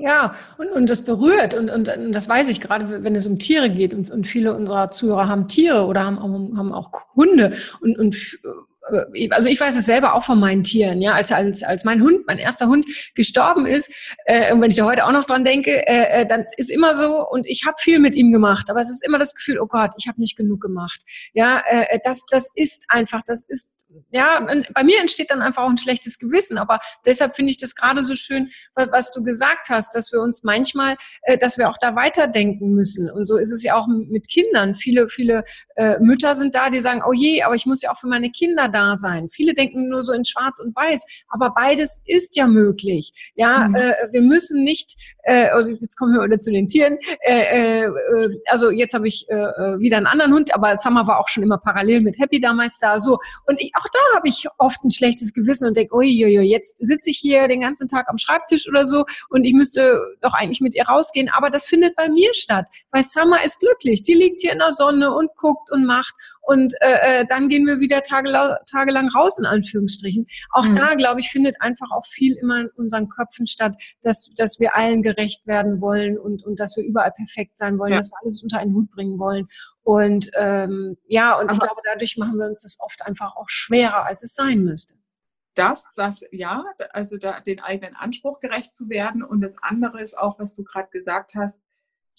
Ja, 0.00 0.34
und, 0.58 0.68
und 0.72 0.90
das 0.90 1.02
berührt 1.02 1.54
und, 1.54 1.70
und, 1.70 1.88
und 1.88 2.12
das 2.12 2.28
weiß 2.28 2.48
ich 2.48 2.60
gerade, 2.60 3.04
wenn 3.04 3.14
es 3.14 3.26
um 3.26 3.38
Tiere 3.38 3.70
geht 3.70 3.94
und, 3.94 4.10
und 4.10 4.26
viele 4.26 4.54
unserer 4.54 4.90
Zuhörer 4.90 5.28
haben 5.28 5.46
Tiere 5.46 5.86
oder 5.86 6.04
haben, 6.04 6.58
haben 6.58 6.72
auch 6.72 6.90
Hunde 7.14 7.52
und, 7.80 7.96
und 7.96 8.16
äh, 8.90 9.28
also 9.30 9.48
ich 9.48 9.60
weiß 9.60 9.76
es 9.76 9.86
selber 9.86 10.14
auch 10.14 10.24
von 10.24 10.40
meinen 10.40 10.62
Tieren, 10.62 11.00
ja, 11.00 11.12
als, 11.12 11.30
als, 11.32 11.62
als 11.62 11.84
mein 11.84 12.02
Hund, 12.02 12.26
mein 12.26 12.38
erster 12.38 12.66
Hund 12.66 12.86
gestorben 13.14 13.66
ist, 13.66 13.92
äh, 14.24 14.52
und 14.52 14.60
wenn 14.60 14.70
ich 14.70 14.76
da 14.76 14.84
heute 14.84 15.06
auch 15.06 15.12
noch 15.12 15.24
dran 15.24 15.44
denke, 15.44 15.86
äh, 15.86 16.22
äh 16.22 16.26
dann 16.26 16.46
ist 16.56 16.70
immer 16.70 16.94
so, 16.94 17.26
und 17.28 17.46
ich 17.46 17.64
habe 17.66 17.76
viel 17.78 17.98
mit 17.98 18.14
ihm 18.14 18.32
gemacht, 18.32 18.70
aber 18.70 18.80
es 18.80 18.90
ist 18.90 19.06
immer 19.06 19.18
das 19.18 19.34
Gefühl, 19.34 19.58
oh 19.60 19.66
Gott, 19.66 19.90
ich 19.98 20.08
habe 20.08 20.20
nicht 20.20 20.36
genug 20.36 20.60
gemacht. 20.60 21.02
Ja, 21.34 21.62
äh, 21.66 21.86
äh 21.90 21.98
das, 22.02 22.24
das 22.30 22.50
ist 22.54 22.86
einfach, 22.88 23.22
das 23.26 23.44
ist 23.48 23.72
ja, 24.10 24.46
bei 24.74 24.84
mir 24.84 25.00
entsteht 25.00 25.30
dann 25.30 25.40
einfach 25.40 25.62
auch 25.62 25.70
ein 25.70 25.78
schlechtes 25.78 26.18
Gewissen. 26.18 26.58
Aber 26.58 26.78
deshalb 27.06 27.34
finde 27.34 27.50
ich 27.50 27.58
das 27.58 27.74
gerade 27.74 28.04
so 28.04 28.14
schön, 28.14 28.50
was 28.74 29.12
du 29.12 29.22
gesagt 29.22 29.68
hast, 29.70 29.94
dass 29.94 30.12
wir 30.12 30.20
uns 30.20 30.42
manchmal, 30.44 30.96
äh, 31.22 31.38
dass 31.38 31.58
wir 31.58 31.68
auch 31.68 31.78
da 31.78 31.96
weiterdenken 31.96 32.74
müssen. 32.74 33.10
Und 33.10 33.26
so 33.26 33.36
ist 33.36 33.52
es 33.52 33.62
ja 33.62 33.76
auch 33.76 33.86
mit 33.86 34.28
Kindern. 34.28 34.74
Viele, 34.74 35.08
viele 35.08 35.44
äh, 35.76 35.98
Mütter 36.00 36.34
sind 36.34 36.54
da, 36.54 36.70
die 36.70 36.80
sagen, 36.80 37.02
oh 37.06 37.12
je, 37.12 37.42
aber 37.42 37.54
ich 37.54 37.66
muss 37.66 37.82
ja 37.82 37.90
auch 37.90 37.98
für 37.98 38.08
meine 38.08 38.30
Kinder 38.30 38.68
da 38.68 38.96
sein. 38.96 39.28
Viele 39.30 39.54
denken 39.54 39.88
nur 39.88 40.02
so 40.02 40.12
in 40.12 40.24
Schwarz 40.24 40.58
und 40.60 40.76
Weiß, 40.76 41.24
aber 41.28 41.50
beides 41.50 42.02
ist 42.06 42.36
ja 42.36 42.46
möglich. 42.46 43.32
Ja, 43.36 43.68
mhm. 43.68 43.74
äh, 43.74 43.94
wir 44.12 44.22
müssen 44.22 44.64
nicht, 44.64 44.96
also 45.24 45.72
jetzt 45.72 45.96
kommen 45.96 46.14
wir 46.14 46.24
wieder 46.24 46.38
zu 46.38 46.50
den 46.50 46.68
Tieren. 46.68 46.96
Also 48.48 48.70
jetzt 48.70 48.94
habe 48.94 49.06
ich 49.06 49.26
wieder 49.28 49.98
einen 49.98 50.06
anderen 50.06 50.32
Hund, 50.32 50.54
aber 50.54 50.78
Summer 50.78 51.06
war 51.06 51.20
auch 51.20 51.28
schon 51.28 51.42
immer 51.42 51.58
parallel 51.58 52.00
mit 52.00 52.18
Happy 52.18 52.40
damals 52.40 52.78
da. 52.78 52.98
So 52.98 53.18
und 53.44 53.60
ich, 53.60 53.72
auch 53.78 53.86
da 53.92 53.98
habe 54.16 54.28
ich 54.28 54.46
oft 54.58 54.82
ein 54.84 54.90
schlechtes 54.90 55.32
Gewissen 55.32 55.66
und 55.66 55.76
denke, 55.76 55.94
uiuiui, 55.94 56.42
jetzt 56.42 56.78
sitze 56.78 57.10
ich 57.10 57.18
hier 57.18 57.46
den 57.48 57.60
ganzen 57.60 57.88
Tag 57.88 58.08
am 58.08 58.18
Schreibtisch 58.18 58.68
oder 58.68 58.84
so 58.84 59.04
und 59.28 59.44
ich 59.44 59.52
müsste 59.52 60.00
doch 60.20 60.34
eigentlich 60.34 60.60
mit 60.60 60.74
ihr 60.74 60.84
rausgehen. 60.84 61.28
Aber 61.28 61.50
das 61.50 61.66
findet 61.66 61.94
bei 61.96 62.08
mir 62.08 62.34
statt, 62.34 62.66
weil 62.90 63.06
Summer 63.06 63.44
ist 63.44 63.60
glücklich. 63.60 64.02
Die 64.02 64.14
liegt 64.14 64.42
hier 64.42 64.52
in 64.52 64.58
der 64.58 64.72
Sonne 64.72 65.14
und 65.14 65.34
guckt 65.36 65.70
und 65.70 65.86
macht 65.86 66.14
und 66.48 66.72
äh, 66.80 67.20
äh 67.20 67.26
dann 67.28 67.50
gehen 67.50 67.66
wir 67.66 67.78
wieder 67.78 68.00
tagelang, 68.00 68.56
tagelang 68.70 69.08
raus, 69.10 69.38
in 69.38 69.44
Anführungsstrichen. 69.44 70.26
Auch 70.52 70.66
mhm. 70.66 70.76
da, 70.76 70.94
glaube 70.94 71.20
ich, 71.20 71.28
findet 71.28 71.60
einfach 71.60 71.90
auch 71.90 72.06
viel 72.06 72.36
immer 72.36 72.60
in 72.60 72.70
unseren 72.70 73.10
Köpfen 73.10 73.46
statt, 73.46 73.76
dass, 74.00 74.30
dass 74.34 74.58
wir 74.58 74.74
allen 74.74 75.02
gerecht 75.02 75.46
werden 75.46 75.82
wollen 75.82 76.18
und, 76.18 76.42
und 76.46 76.58
dass 76.58 76.74
wir 76.78 76.84
überall 76.84 77.12
perfekt 77.12 77.58
sein 77.58 77.78
wollen, 77.78 77.92
ja. 77.92 77.98
dass 77.98 78.10
wir 78.10 78.18
alles 78.22 78.42
unter 78.42 78.60
einen 78.60 78.72
Hut 78.74 78.90
bringen 78.90 79.18
wollen. 79.18 79.46
Und 79.82 80.30
ähm, 80.38 80.96
ja, 81.06 81.34
und 81.34 81.50
Aber 81.50 81.52
ich 81.52 81.60
glaube, 81.60 81.82
dadurch 81.84 82.16
machen 82.16 82.38
wir 82.38 82.46
uns 82.46 82.62
das 82.62 82.78
oft 82.80 83.04
einfach 83.04 83.36
auch 83.36 83.50
schwerer, 83.50 84.06
als 84.06 84.22
es 84.22 84.34
sein 84.34 84.60
müsste. 84.60 84.94
Das, 85.54 85.84
das, 85.96 86.22
ja, 86.32 86.64
also 86.92 87.18
da, 87.18 87.40
den 87.40 87.60
eigenen 87.60 87.94
Anspruch 87.94 88.40
gerecht 88.40 88.74
zu 88.74 88.88
werden. 88.88 89.22
Und 89.22 89.42
das 89.42 89.56
andere 89.60 90.00
ist 90.00 90.16
auch, 90.16 90.38
was 90.38 90.54
du 90.54 90.64
gerade 90.64 90.88
gesagt 90.88 91.34
hast, 91.34 91.60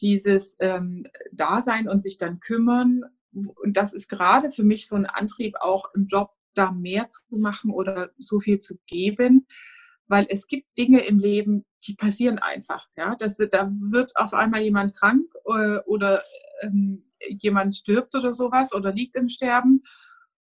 dieses 0.01 0.55
ähm, 0.59 1.07
Dasein 1.31 1.89
und 1.89 2.03
sich 2.03 2.19
dann 2.19 2.39
kümmern 2.39 3.05
und 3.31 3.77
das 3.77 3.93
ist 3.93 4.07
gerade 4.09 4.51
für 4.51 4.63
mich 4.63 4.87
so 4.87 4.95
ein 4.95 5.05
Antrieb, 5.05 5.55
auch 5.59 5.93
im 5.93 6.07
Job 6.07 6.31
da 6.53 6.71
mehr 6.71 7.09
zu 7.09 7.21
machen 7.37 7.71
oder 7.71 8.09
so 8.17 8.39
viel 8.39 8.59
zu 8.59 8.77
geben, 8.87 9.47
weil 10.07 10.25
es 10.29 10.47
gibt 10.47 10.77
Dinge 10.77 11.01
im 11.01 11.19
Leben, 11.19 11.65
die 11.87 11.95
passieren 11.95 12.39
einfach. 12.39 12.87
Ja, 12.97 13.15
das, 13.17 13.37
da 13.37 13.71
wird 13.79 14.11
auf 14.15 14.33
einmal 14.33 14.61
jemand 14.61 14.95
krank 14.95 15.31
oder, 15.45 15.77
äh, 15.77 15.81
oder 15.85 16.21
ähm, 16.61 17.05
jemand 17.21 17.75
stirbt 17.75 18.15
oder 18.15 18.33
sowas 18.33 18.73
oder 18.73 18.91
liegt 18.91 19.15
im 19.15 19.29
Sterben 19.29 19.83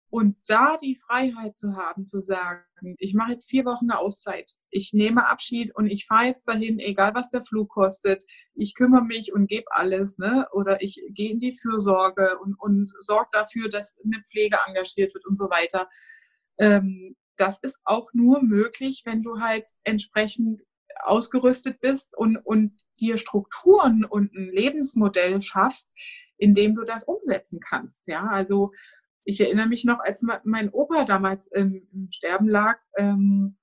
und 0.08 0.36
da 0.46 0.76
die 0.76 0.96
Freiheit 0.96 1.58
zu 1.58 1.76
haben, 1.76 2.06
zu 2.06 2.20
sagen, 2.20 2.62
ich 2.98 3.14
mache 3.14 3.32
jetzt 3.32 3.50
vier 3.50 3.64
Wochen 3.64 3.90
eine 3.90 3.98
Auszeit, 3.98 4.52
ich 4.70 4.92
nehme 4.92 5.26
Abschied 5.26 5.74
und 5.74 5.86
ich 5.86 6.06
fahre 6.06 6.26
jetzt 6.26 6.46
dahin, 6.46 6.78
egal 6.78 7.14
was 7.14 7.28
der 7.30 7.42
Flug 7.42 7.70
kostet, 7.70 8.24
ich 8.54 8.74
kümmere 8.74 9.04
mich 9.04 9.32
und 9.32 9.48
gebe 9.48 9.66
alles, 9.70 10.18
ne? 10.18 10.46
Oder 10.52 10.82
ich 10.82 11.02
gehe 11.10 11.30
in 11.30 11.38
die 11.38 11.52
Fürsorge 11.52 12.38
und, 12.38 12.54
und 12.58 12.92
sorge 13.00 13.30
dafür, 13.32 13.68
dass 13.68 13.96
eine 14.04 14.22
Pflege 14.22 14.58
engagiert 14.66 15.12
wird 15.14 15.26
und 15.26 15.36
so 15.36 15.50
weiter. 15.50 15.88
Ähm, 16.58 17.16
das 17.36 17.58
ist 17.58 17.80
auch 17.84 18.10
nur 18.12 18.42
möglich, 18.42 19.02
wenn 19.04 19.22
du 19.22 19.40
halt 19.40 19.66
entsprechend 19.84 20.62
ausgerüstet 21.02 21.80
bist 21.80 22.16
und, 22.16 22.36
und 22.38 22.72
dir 23.00 23.18
Strukturen 23.18 24.04
und 24.04 24.32
ein 24.34 24.50
Lebensmodell 24.52 25.42
schaffst, 25.42 25.90
in 26.38 26.54
dem 26.54 26.74
du 26.74 26.84
das 26.84 27.04
umsetzen 27.04 27.60
kannst. 27.60 28.06
Ja, 28.08 28.26
also 28.26 28.72
ich 29.26 29.40
erinnere 29.40 29.66
mich 29.66 29.84
noch, 29.84 29.98
als 29.98 30.22
mein 30.44 30.70
Opa 30.70 31.04
damals 31.04 31.48
im, 31.48 31.86
im 31.92 32.08
Sterben 32.10 32.48
lag, 32.48 32.78
ähm, 32.96 33.58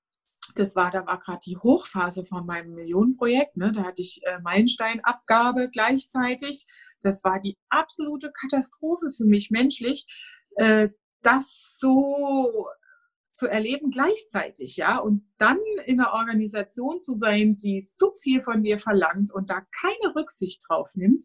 das 0.54 0.76
war, 0.76 0.90
da 0.90 1.06
war 1.06 1.18
gerade 1.18 1.40
die 1.44 1.56
Hochphase 1.56 2.24
von 2.26 2.44
meinem 2.44 2.74
Millionenprojekt. 2.74 3.56
Ne? 3.56 3.72
Da 3.72 3.84
hatte 3.84 4.02
ich 4.02 4.20
äh, 4.24 4.38
Meilensteinabgabe 4.40 5.70
gleichzeitig. 5.70 6.66
Das 7.00 7.24
war 7.24 7.40
die 7.40 7.56
absolute 7.70 8.30
Katastrophe 8.30 9.10
für 9.10 9.24
mich 9.24 9.50
menschlich, 9.50 10.06
äh, 10.56 10.90
das 11.22 11.76
so 11.78 12.66
zu 13.32 13.48
erleben 13.48 13.90
gleichzeitig, 13.90 14.76
ja, 14.76 14.98
und 14.98 15.26
dann 15.38 15.58
in 15.86 15.98
einer 15.98 16.12
Organisation 16.12 17.02
zu 17.02 17.16
sein, 17.16 17.56
die 17.56 17.80
zu 17.84 18.12
viel 18.22 18.42
von 18.42 18.62
dir 18.62 18.78
verlangt 18.78 19.32
und 19.32 19.50
da 19.50 19.62
keine 19.80 20.14
Rücksicht 20.14 20.62
drauf 20.68 20.92
nimmt, 20.94 21.24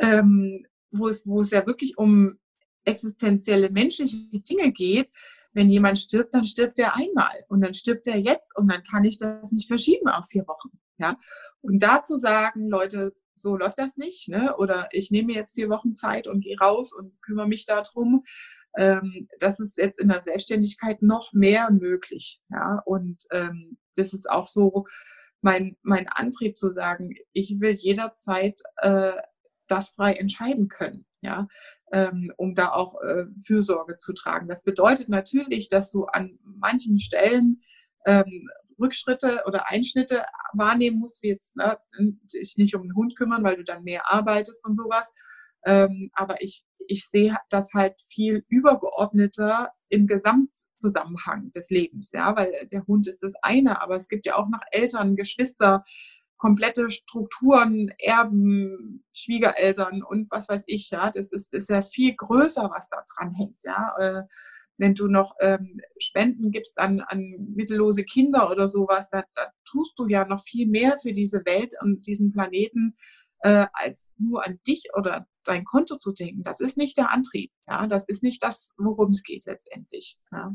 ähm, 0.00 0.66
wo 0.90 1.06
es, 1.06 1.24
wo 1.24 1.42
es 1.42 1.50
ja 1.50 1.64
wirklich 1.64 1.98
um 1.98 2.40
existenzielle 2.86 3.70
menschliche 3.70 4.40
Dinge 4.40 4.72
geht, 4.72 5.10
wenn 5.52 5.70
jemand 5.70 5.98
stirbt, 5.98 6.34
dann 6.34 6.44
stirbt 6.44 6.78
er 6.78 6.96
einmal 6.96 7.44
und 7.48 7.62
dann 7.62 7.74
stirbt 7.74 8.06
er 8.06 8.18
jetzt 8.18 8.56
und 8.56 8.70
dann 8.70 8.82
kann 8.82 9.04
ich 9.04 9.18
das 9.18 9.50
nicht 9.52 9.68
verschieben 9.68 10.08
auf 10.08 10.26
vier 10.26 10.46
Wochen. 10.46 10.78
Ja? 10.98 11.16
Und 11.62 11.82
da 11.82 12.02
zu 12.02 12.18
sagen, 12.18 12.68
Leute, 12.68 13.14
so 13.32 13.56
läuft 13.56 13.78
das 13.78 13.96
nicht, 13.96 14.28
ne? 14.28 14.54
oder 14.56 14.88
ich 14.92 15.10
nehme 15.10 15.32
jetzt 15.32 15.54
vier 15.54 15.68
Wochen 15.70 15.94
Zeit 15.94 16.26
und 16.26 16.40
gehe 16.40 16.58
raus 16.58 16.92
und 16.92 17.20
kümmere 17.22 17.48
mich 17.48 17.64
darum, 17.64 18.24
ähm, 18.76 19.28
das 19.40 19.58
ist 19.58 19.78
jetzt 19.78 19.98
in 19.98 20.08
der 20.08 20.22
Selbstständigkeit 20.22 21.02
noch 21.02 21.32
mehr 21.32 21.70
möglich. 21.70 22.40
Ja? 22.50 22.82
Und 22.84 23.24
ähm, 23.32 23.78
das 23.94 24.12
ist 24.12 24.28
auch 24.28 24.46
so 24.46 24.84
mein, 25.40 25.76
mein 25.82 26.06
Antrieb 26.08 26.58
zu 26.58 26.70
sagen, 26.70 27.14
ich 27.32 27.56
will 27.60 27.72
jederzeit 27.72 28.60
äh, 28.76 29.12
das 29.68 29.90
frei 29.90 30.14
entscheiden 30.14 30.68
können, 30.68 31.06
ja, 31.26 31.46
ähm, 31.92 32.32
um 32.36 32.54
da 32.54 32.72
auch 32.72 33.00
äh, 33.02 33.26
Fürsorge 33.44 33.96
zu 33.96 34.14
tragen. 34.14 34.48
Das 34.48 34.62
bedeutet 34.62 35.08
natürlich, 35.08 35.68
dass 35.68 35.90
du 35.90 36.04
an 36.04 36.38
manchen 36.42 36.98
Stellen 36.98 37.62
ähm, 38.06 38.48
Rückschritte 38.78 39.42
oder 39.46 39.68
Einschnitte 39.70 40.24
wahrnehmen 40.52 40.98
musst, 40.98 41.22
wie 41.22 41.28
jetzt 41.28 41.56
ne, 41.56 41.78
dich 42.32 42.56
nicht 42.56 42.74
um 42.74 42.82
den 42.82 42.94
Hund 42.94 43.16
kümmern, 43.16 43.42
weil 43.42 43.56
du 43.56 43.64
dann 43.64 43.84
mehr 43.84 44.10
arbeitest 44.10 44.64
und 44.64 44.76
sowas. 44.76 45.12
Ähm, 45.64 46.10
aber 46.12 46.42
ich, 46.42 46.64
ich 46.86 47.08
sehe 47.08 47.36
das 47.50 47.70
halt 47.74 48.00
viel 48.08 48.44
übergeordneter 48.48 49.72
im 49.88 50.06
Gesamtzusammenhang 50.06 51.50
des 51.52 51.70
Lebens, 51.70 52.12
ja, 52.12 52.36
weil 52.36 52.68
der 52.70 52.86
Hund 52.86 53.08
ist 53.08 53.22
das 53.22 53.34
eine, 53.42 53.80
aber 53.80 53.96
es 53.96 54.08
gibt 54.08 54.26
ja 54.26 54.36
auch 54.36 54.48
noch 54.48 54.60
Eltern, 54.70 55.16
Geschwister, 55.16 55.82
komplette 56.36 56.90
Strukturen, 56.90 57.90
Erben, 57.98 59.04
Schwiegereltern 59.12 60.02
und 60.02 60.30
was 60.30 60.48
weiß 60.48 60.64
ich, 60.66 60.90
ja. 60.90 61.10
Das 61.10 61.32
ist, 61.32 61.52
das 61.52 61.62
ist 61.62 61.68
ja 61.70 61.82
viel 61.82 62.14
größer, 62.16 62.70
was 62.74 62.88
da 62.88 63.02
dran 63.16 63.34
hängt, 63.34 63.62
ja. 63.64 63.94
Äh, 63.98 64.22
wenn 64.78 64.94
du 64.94 65.08
noch 65.08 65.34
ähm, 65.40 65.80
Spenden 65.98 66.50
gibst 66.50 66.78
an, 66.78 67.00
an 67.00 67.34
mittellose 67.54 68.04
Kinder 68.04 68.50
oder 68.50 68.68
sowas, 68.68 69.08
da, 69.10 69.24
da 69.34 69.50
tust 69.64 69.98
du 69.98 70.06
ja 70.06 70.26
noch 70.26 70.42
viel 70.42 70.66
mehr 70.66 70.98
für 71.00 71.12
diese 71.12 71.46
Welt 71.46 71.74
und 71.80 72.06
diesen 72.06 72.30
Planeten, 72.30 72.96
äh, 73.40 73.66
als 73.72 74.10
nur 74.18 74.46
an 74.46 74.60
dich 74.66 74.88
oder 74.94 75.26
dein 75.44 75.64
Konto 75.64 75.96
zu 75.96 76.12
denken. 76.12 76.42
Das 76.42 76.60
ist 76.60 76.76
nicht 76.76 76.96
der 76.96 77.10
Antrieb. 77.10 77.52
Ja, 77.66 77.86
das 77.86 78.04
ist 78.06 78.22
nicht 78.22 78.42
das, 78.42 78.74
worum 78.76 79.10
es 79.10 79.22
geht 79.22 79.46
letztendlich. 79.46 80.18
Ja. 80.30 80.48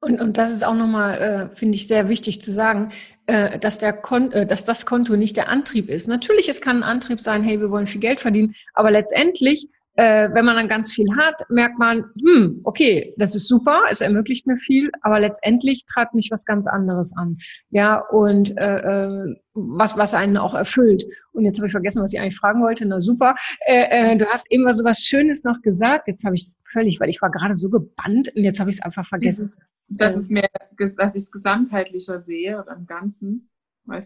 Und, 0.00 0.20
und 0.20 0.38
das 0.38 0.52
ist 0.52 0.64
auch 0.64 0.76
nochmal, 0.76 1.18
äh, 1.18 1.56
finde 1.56 1.74
ich, 1.74 1.88
sehr 1.88 2.08
wichtig 2.08 2.40
zu 2.40 2.52
sagen, 2.52 2.90
äh, 3.26 3.58
dass, 3.58 3.78
der 3.78 3.92
Kon 3.92 4.30
äh, 4.32 4.46
dass 4.46 4.64
das 4.64 4.86
Konto 4.86 5.16
nicht 5.16 5.36
der 5.36 5.48
Antrieb 5.48 5.88
ist. 5.88 6.06
Natürlich, 6.06 6.48
es 6.48 6.60
kann 6.60 6.78
ein 6.78 6.82
Antrieb 6.88 7.20
sein, 7.20 7.42
hey, 7.42 7.60
wir 7.60 7.70
wollen 7.70 7.86
viel 7.86 8.00
Geld 8.00 8.20
verdienen, 8.20 8.54
aber 8.74 8.90
letztendlich 8.92 9.68
äh, 9.98 10.32
wenn 10.32 10.44
man 10.44 10.54
dann 10.54 10.68
ganz 10.68 10.92
viel 10.92 11.08
hat, 11.16 11.42
merkt 11.48 11.76
man, 11.76 12.04
hm, 12.24 12.60
okay, 12.62 13.14
das 13.16 13.34
ist 13.34 13.48
super, 13.48 13.82
es 13.90 14.00
ermöglicht 14.00 14.46
mir 14.46 14.56
viel, 14.56 14.92
aber 15.00 15.18
letztendlich 15.18 15.86
treibt 15.86 16.14
mich 16.14 16.30
was 16.30 16.44
ganz 16.44 16.68
anderes 16.68 17.12
an. 17.16 17.38
Ja, 17.70 17.98
und 18.10 18.56
äh, 18.56 18.78
äh 18.78 19.34
was, 19.60 19.98
was 19.98 20.14
einen 20.14 20.36
auch 20.36 20.54
erfüllt. 20.54 21.04
Und 21.32 21.44
jetzt 21.44 21.58
habe 21.58 21.66
ich 21.66 21.72
vergessen, 21.72 22.00
was 22.00 22.12
ich 22.12 22.20
eigentlich 22.20 22.36
fragen 22.36 22.62
wollte. 22.62 22.86
Na 22.86 23.00
super. 23.00 23.34
Äh, 23.66 24.12
äh, 24.12 24.16
du 24.16 24.24
hast 24.26 24.46
eben 24.50 24.72
so 24.72 24.84
was 24.84 25.00
Schönes 25.00 25.42
noch 25.42 25.60
gesagt. 25.62 26.06
Jetzt 26.06 26.24
habe 26.24 26.36
ich 26.36 26.42
es 26.42 26.58
völlig, 26.70 27.00
weil 27.00 27.08
ich 27.08 27.20
war 27.20 27.32
gerade 27.32 27.56
so 27.56 27.68
gebannt 27.68 28.28
und 28.36 28.44
jetzt 28.44 28.60
habe 28.60 28.70
ich 28.70 28.76
es 28.76 28.82
einfach 28.82 29.04
vergessen. 29.04 29.52
Das 29.88 30.16
ist 30.16 30.30
mehr, 30.30 30.48
dass 30.96 31.16
ich 31.16 31.22
es 31.24 31.30
gesamtheitlicher 31.30 32.20
sehe 32.20 32.62
oder 32.62 32.76
im 32.76 32.86
Ganzen. 32.86 33.50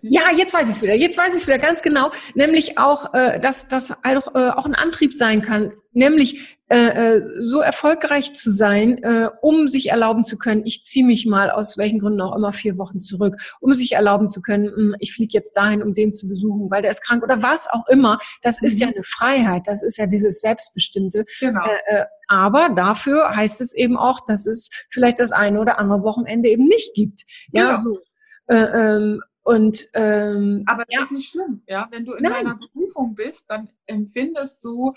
Ja, 0.02 0.22
jetzt 0.36 0.54
weiß 0.54 0.68
ich 0.68 0.76
es 0.76 0.82
wieder. 0.82 0.94
Jetzt 0.94 1.18
weiß 1.18 1.34
ich 1.34 1.40
es 1.40 1.46
wieder 1.46 1.58
ganz 1.58 1.82
genau. 1.82 2.10
Nämlich 2.34 2.78
auch, 2.78 3.12
äh, 3.14 3.40
dass 3.40 3.66
das 3.68 3.92
auch, 3.92 4.34
äh, 4.34 4.50
auch 4.50 4.64
ein 4.64 4.74
Antrieb 4.74 5.12
sein 5.12 5.42
kann. 5.42 5.72
Nämlich 5.92 6.58
äh, 6.68 7.16
äh, 7.16 7.22
so 7.42 7.60
erfolgreich 7.60 8.32
zu 8.32 8.50
sein, 8.50 9.02
äh, 9.02 9.28
um 9.42 9.68
sich 9.68 9.90
erlauben 9.90 10.24
zu 10.24 10.38
können, 10.38 10.64
ich 10.64 10.82
ziehe 10.82 11.04
mich 11.04 11.26
mal 11.26 11.50
aus 11.50 11.76
welchen 11.76 11.98
Gründen 11.98 12.20
auch 12.22 12.34
immer 12.34 12.52
vier 12.52 12.78
Wochen 12.78 13.00
zurück, 13.00 13.36
um 13.60 13.74
sich 13.74 13.92
erlauben 13.92 14.26
zu 14.26 14.40
können, 14.40 14.66
mh, 14.66 14.76
hm, 14.76 14.96
ich 15.00 15.12
fliege 15.12 15.32
jetzt 15.34 15.56
dahin, 15.56 15.82
um 15.82 15.92
den 15.92 16.12
zu 16.12 16.28
besuchen, 16.28 16.70
weil 16.70 16.80
der 16.80 16.92
ist 16.92 17.02
krank 17.02 17.22
oder 17.22 17.42
was 17.42 17.68
auch 17.68 17.86
immer. 17.88 18.18
Das 18.40 18.60
mhm. 18.60 18.68
ist 18.68 18.80
ja 18.80 18.86
mhm. 18.86 18.94
eine 18.94 19.04
Freiheit. 19.04 19.62
Das 19.66 19.82
ist 19.82 19.98
ja 19.98 20.06
dieses 20.06 20.40
Selbstbestimmte. 20.40 21.24
Genau. 21.40 21.64
Äh, 21.64 21.96
äh, 21.96 22.04
aber 22.28 22.70
dafür 22.70 23.36
heißt 23.36 23.60
es 23.60 23.74
eben 23.74 23.98
auch, 23.98 24.24
dass 24.24 24.46
es 24.46 24.70
vielleicht 24.90 25.18
das 25.18 25.32
eine 25.32 25.60
oder 25.60 25.78
andere 25.78 26.02
Wochenende 26.02 26.48
eben 26.48 26.64
nicht 26.64 26.94
gibt. 26.94 27.24
Ja, 27.52 27.64
ja. 27.64 27.74
so. 27.74 27.98
Äh, 28.46 28.56
ähm, 28.56 29.20
und 29.42 29.88
ähm, 29.94 30.62
aber 30.66 30.84
das 30.84 30.94
ja. 30.94 31.02
ist 31.02 31.10
nicht 31.12 31.30
schlimm, 31.30 31.62
ja. 31.66 31.88
Wenn 31.90 32.04
du 32.04 32.14
in 32.14 32.22
Nein. 32.22 32.44
deiner 32.44 32.56
Berufung 32.56 33.14
bist, 33.14 33.50
dann 33.50 33.68
empfindest 33.86 34.64
du 34.64 34.94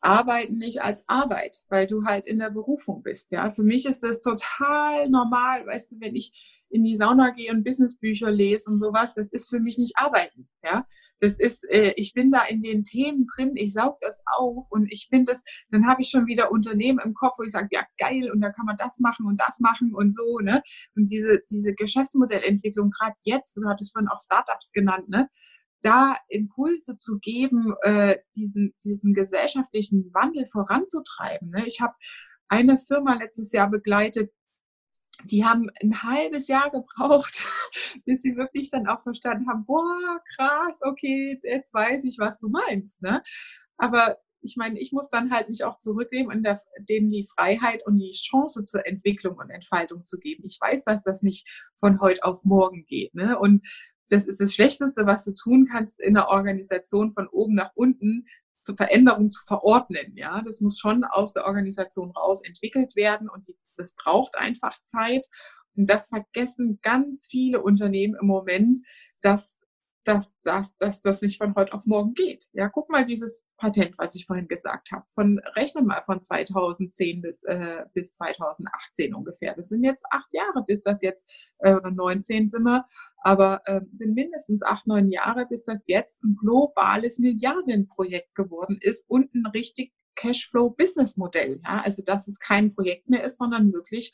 Arbeiten 0.00 0.58
nicht 0.58 0.82
als 0.82 1.02
Arbeit, 1.06 1.64
weil 1.68 1.86
du 1.86 2.04
halt 2.04 2.26
in 2.26 2.38
der 2.38 2.50
Berufung 2.50 3.02
bist. 3.02 3.32
Ja, 3.32 3.50
für 3.50 3.62
mich 3.62 3.86
ist 3.86 4.02
das 4.02 4.20
total 4.20 5.08
normal, 5.08 5.66
weißt 5.66 5.92
du, 5.92 6.00
wenn 6.00 6.14
ich 6.14 6.57
in 6.70 6.84
die 6.84 6.96
Sauna 6.96 7.30
gehe 7.30 7.50
und 7.50 7.64
Businessbücher 7.64 8.30
lese 8.30 8.70
und 8.70 8.78
sowas, 8.78 9.12
das 9.14 9.28
ist 9.28 9.48
für 9.48 9.60
mich 9.60 9.78
nicht 9.78 9.96
Arbeiten. 9.96 10.48
Ja, 10.62 10.86
das 11.20 11.38
ist, 11.38 11.64
äh, 11.70 11.92
ich 11.96 12.12
bin 12.12 12.30
da 12.30 12.44
in 12.44 12.62
den 12.62 12.84
Themen 12.84 13.26
drin, 13.26 13.52
ich 13.54 13.72
saug 13.72 13.98
das 14.00 14.20
auf 14.36 14.66
und 14.70 14.86
ich 14.90 15.08
finde 15.10 15.32
das, 15.32 15.42
dann 15.70 15.86
habe 15.86 16.02
ich 16.02 16.08
schon 16.08 16.26
wieder 16.26 16.50
Unternehmen 16.50 17.00
im 17.04 17.14
Kopf, 17.14 17.38
wo 17.38 17.42
ich 17.42 17.52
sage, 17.52 17.68
ja 17.72 17.82
geil 17.98 18.30
und 18.30 18.40
da 18.40 18.50
kann 18.50 18.66
man 18.66 18.76
das 18.76 18.98
machen 18.98 19.26
und 19.26 19.40
das 19.40 19.60
machen 19.60 19.94
und 19.94 20.14
so, 20.14 20.38
ne? 20.40 20.62
Und 20.94 21.10
diese, 21.10 21.40
diese 21.50 21.72
Geschäftsmodellentwicklung, 21.74 22.90
gerade 22.90 23.16
jetzt, 23.22 23.56
du 23.56 23.62
hattest 23.68 23.92
vorhin 23.92 24.08
auch 24.08 24.20
Startups 24.20 24.72
genannt, 24.72 25.08
ne? 25.08 25.28
da 25.82 26.16
Impulse 26.28 26.96
zu 26.98 27.18
geben, 27.18 27.74
äh, 27.82 28.16
diesen, 28.34 28.74
diesen 28.84 29.14
gesellschaftlichen 29.14 30.12
Wandel 30.12 30.46
voranzutreiben. 30.46 31.50
Ne? 31.50 31.66
Ich 31.66 31.80
habe 31.80 31.94
eine 32.48 32.78
Firma 32.78 33.14
letztes 33.14 33.52
Jahr 33.52 33.70
begleitet, 33.70 34.32
die 35.24 35.44
haben 35.44 35.70
ein 35.82 36.02
halbes 36.02 36.48
Jahr 36.48 36.70
gebraucht, 36.70 37.44
bis 38.04 38.22
sie 38.22 38.36
wirklich 38.36 38.70
dann 38.70 38.86
auch 38.86 39.02
verstanden 39.02 39.48
haben, 39.48 39.64
boah, 39.64 40.20
krass, 40.36 40.78
okay, 40.82 41.40
jetzt 41.42 41.74
weiß 41.74 42.04
ich, 42.04 42.18
was 42.18 42.38
du 42.38 42.48
meinst. 42.48 43.02
Ne? 43.02 43.22
Aber 43.76 44.18
ich 44.40 44.56
meine, 44.56 44.78
ich 44.78 44.92
muss 44.92 45.10
dann 45.10 45.32
halt 45.32 45.48
mich 45.48 45.64
auch 45.64 45.78
zurücknehmen 45.78 46.34
und 46.34 46.42
der, 46.44 46.60
dem 46.88 47.10
die 47.10 47.26
Freiheit 47.34 47.84
und 47.86 47.96
die 47.96 48.12
Chance 48.12 48.64
zur 48.64 48.86
Entwicklung 48.86 49.36
und 49.36 49.50
Entfaltung 49.50 50.04
zu 50.04 50.18
geben. 50.18 50.44
Ich 50.46 50.58
weiß, 50.60 50.84
dass 50.84 51.02
das 51.02 51.22
nicht 51.22 51.48
von 51.76 52.00
heute 52.00 52.22
auf 52.24 52.44
morgen 52.44 52.84
geht. 52.86 53.14
Ne? 53.14 53.38
Und 53.38 53.66
das 54.08 54.26
ist 54.26 54.40
das 54.40 54.54
Schlechteste, 54.54 55.06
was 55.06 55.24
du 55.24 55.34
tun 55.34 55.68
kannst 55.70 56.00
in 56.00 56.14
der 56.14 56.28
Organisation 56.28 57.12
von 57.12 57.28
oben 57.28 57.54
nach 57.54 57.72
unten 57.74 58.26
zur 58.60 58.76
Veränderung 58.76 59.30
zu 59.30 59.44
verordnen. 59.46 60.16
Ja, 60.16 60.42
das 60.42 60.60
muss 60.60 60.78
schon 60.78 61.04
aus 61.04 61.32
der 61.32 61.46
Organisation 61.46 62.10
raus 62.10 62.42
entwickelt 62.42 62.96
werden 62.96 63.28
und 63.28 63.48
die, 63.48 63.56
das 63.76 63.94
braucht 63.94 64.36
einfach 64.36 64.76
Zeit. 64.84 65.26
Und 65.76 65.88
das 65.88 66.08
vergessen 66.08 66.80
ganz 66.82 67.28
viele 67.30 67.62
Unternehmen 67.62 68.16
im 68.20 68.26
Moment, 68.26 68.80
dass 69.20 69.57
dass, 70.08 70.32
dass, 70.42 70.76
dass 70.78 71.02
das 71.02 71.20
nicht 71.20 71.36
von 71.36 71.54
heute 71.54 71.74
auf 71.74 71.84
morgen 71.84 72.14
geht. 72.14 72.46
Ja, 72.54 72.70
guck 72.70 72.88
mal 72.90 73.04
dieses 73.04 73.44
Patent, 73.58 73.94
was 73.98 74.14
ich 74.14 74.24
vorhin 74.24 74.48
gesagt 74.48 74.90
habe. 74.90 75.04
Von, 75.10 75.38
rechne 75.54 75.82
mal 75.82 76.00
von 76.02 76.22
2010 76.22 77.20
bis, 77.20 77.42
äh, 77.44 77.84
bis 77.92 78.12
2018 78.14 79.14
ungefähr. 79.14 79.54
Das 79.54 79.68
sind 79.68 79.82
jetzt 79.82 80.06
acht 80.10 80.32
Jahre, 80.32 80.64
bis 80.66 80.82
das 80.82 81.02
jetzt, 81.02 81.30
äh, 81.58 81.74
oder 81.74 81.90
19 81.90 82.48
sind 82.48 82.62
wir, 82.62 82.86
aber 83.18 83.60
äh, 83.66 83.82
sind 83.92 84.14
mindestens 84.14 84.62
acht, 84.62 84.86
neun 84.86 85.10
Jahre, 85.10 85.46
bis 85.46 85.64
das 85.64 85.80
jetzt 85.86 86.24
ein 86.24 86.36
globales 86.40 87.18
Milliardenprojekt 87.18 88.34
geworden 88.34 88.78
ist 88.80 89.04
und 89.08 89.34
ein 89.34 89.44
richtig 89.44 89.92
Cashflow-Business-Modell. 90.16 91.60
Ja? 91.64 91.82
Also, 91.84 92.02
dass 92.02 92.28
es 92.28 92.40
kein 92.40 92.74
Projekt 92.74 93.10
mehr 93.10 93.24
ist, 93.24 93.36
sondern 93.36 93.74
wirklich 93.74 94.12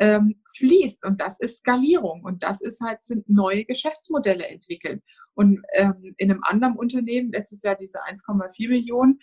ähm, 0.00 0.42
fließt. 0.56 1.04
Und 1.04 1.20
das 1.20 1.38
ist 1.40 1.58
Skalierung. 1.58 2.22
Und 2.22 2.42
das 2.42 2.60
ist 2.60 2.80
halt, 2.80 3.04
sind 3.04 3.28
neue 3.28 3.64
Geschäftsmodelle 3.64 4.46
entwickeln. 4.46 5.02
Und 5.34 5.62
ähm, 5.74 6.14
in 6.16 6.30
einem 6.30 6.42
anderen 6.44 6.76
Unternehmen, 6.76 7.32
letztes 7.32 7.62
Jahr 7.62 7.76
diese 7.76 7.98
1,4 8.04 8.68
Millionen, 8.68 9.20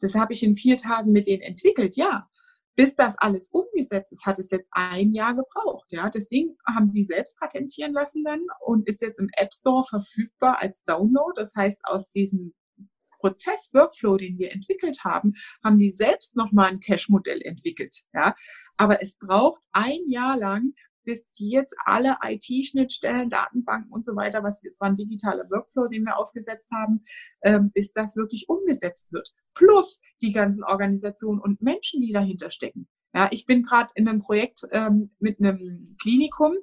das 0.00 0.14
habe 0.14 0.32
ich 0.32 0.42
in 0.42 0.56
vier 0.56 0.76
Tagen 0.76 1.12
mit 1.12 1.26
denen 1.26 1.42
entwickelt, 1.42 1.96
ja. 1.96 2.28
Bis 2.78 2.94
das 2.94 3.14
alles 3.16 3.48
umgesetzt 3.48 4.12
ist, 4.12 4.26
hat 4.26 4.38
es 4.38 4.50
jetzt 4.50 4.68
ein 4.70 5.14
Jahr 5.14 5.34
gebraucht. 5.34 5.90
Ja, 5.92 6.10
das 6.10 6.28
Ding 6.28 6.56
haben 6.66 6.86
sie 6.86 7.04
selbst 7.04 7.38
patentieren 7.38 7.94
lassen 7.94 8.22
dann 8.22 8.42
und 8.60 8.86
ist 8.86 9.00
jetzt 9.00 9.18
im 9.18 9.30
App 9.38 9.54
Store 9.54 9.82
verfügbar 9.82 10.60
als 10.60 10.82
Download. 10.84 11.32
Das 11.36 11.54
heißt, 11.54 11.80
aus 11.84 12.10
diesem 12.10 12.52
Prozess, 13.18 13.70
Workflow, 13.72 14.16
den 14.16 14.38
wir 14.38 14.52
entwickelt 14.52 15.04
haben, 15.04 15.34
haben 15.64 15.78
die 15.78 15.90
selbst 15.90 16.36
nochmal 16.36 16.70
ein 16.70 16.80
Cache-Modell 16.80 17.42
entwickelt. 17.42 17.94
Ja? 18.14 18.34
Aber 18.76 19.02
es 19.02 19.16
braucht 19.18 19.62
ein 19.72 20.08
Jahr 20.08 20.36
lang, 20.36 20.74
bis 21.06 21.24
die 21.38 21.50
jetzt 21.50 21.74
alle 21.84 22.18
IT-Schnittstellen, 22.22 23.30
Datenbanken 23.30 23.92
und 23.92 24.04
so 24.04 24.14
weiter, 24.16 24.42
was 24.42 24.62
es 24.64 24.80
war 24.80 24.88
ein 24.88 24.96
digitaler 24.96 25.48
Workflow, 25.50 25.86
den 25.86 26.04
wir 26.04 26.18
aufgesetzt 26.18 26.70
haben, 26.72 27.02
ähm, 27.42 27.70
bis 27.72 27.92
das 27.92 28.16
wirklich 28.16 28.48
umgesetzt 28.48 29.10
wird. 29.12 29.32
Plus 29.54 30.00
die 30.20 30.32
ganzen 30.32 30.64
Organisationen 30.64 31.40
und 31.40 31.62
Menschen, 31.62 32.02
die 32.02 32.12
dahinter 32.12 32.50
stecken. 32.50 32.88
Ja, 33.14 33.28
ich 33.30 33.46
bin 33.46 33.62
gerade 33.62 33.90
in 33.94 34.08
einem 34.08 34.18
Projekt 34.18 34.62
ähm, 34.72 35.10
mit 35.20 35.38
einem 35.40 35.96
Klinikum, 36.02 36.56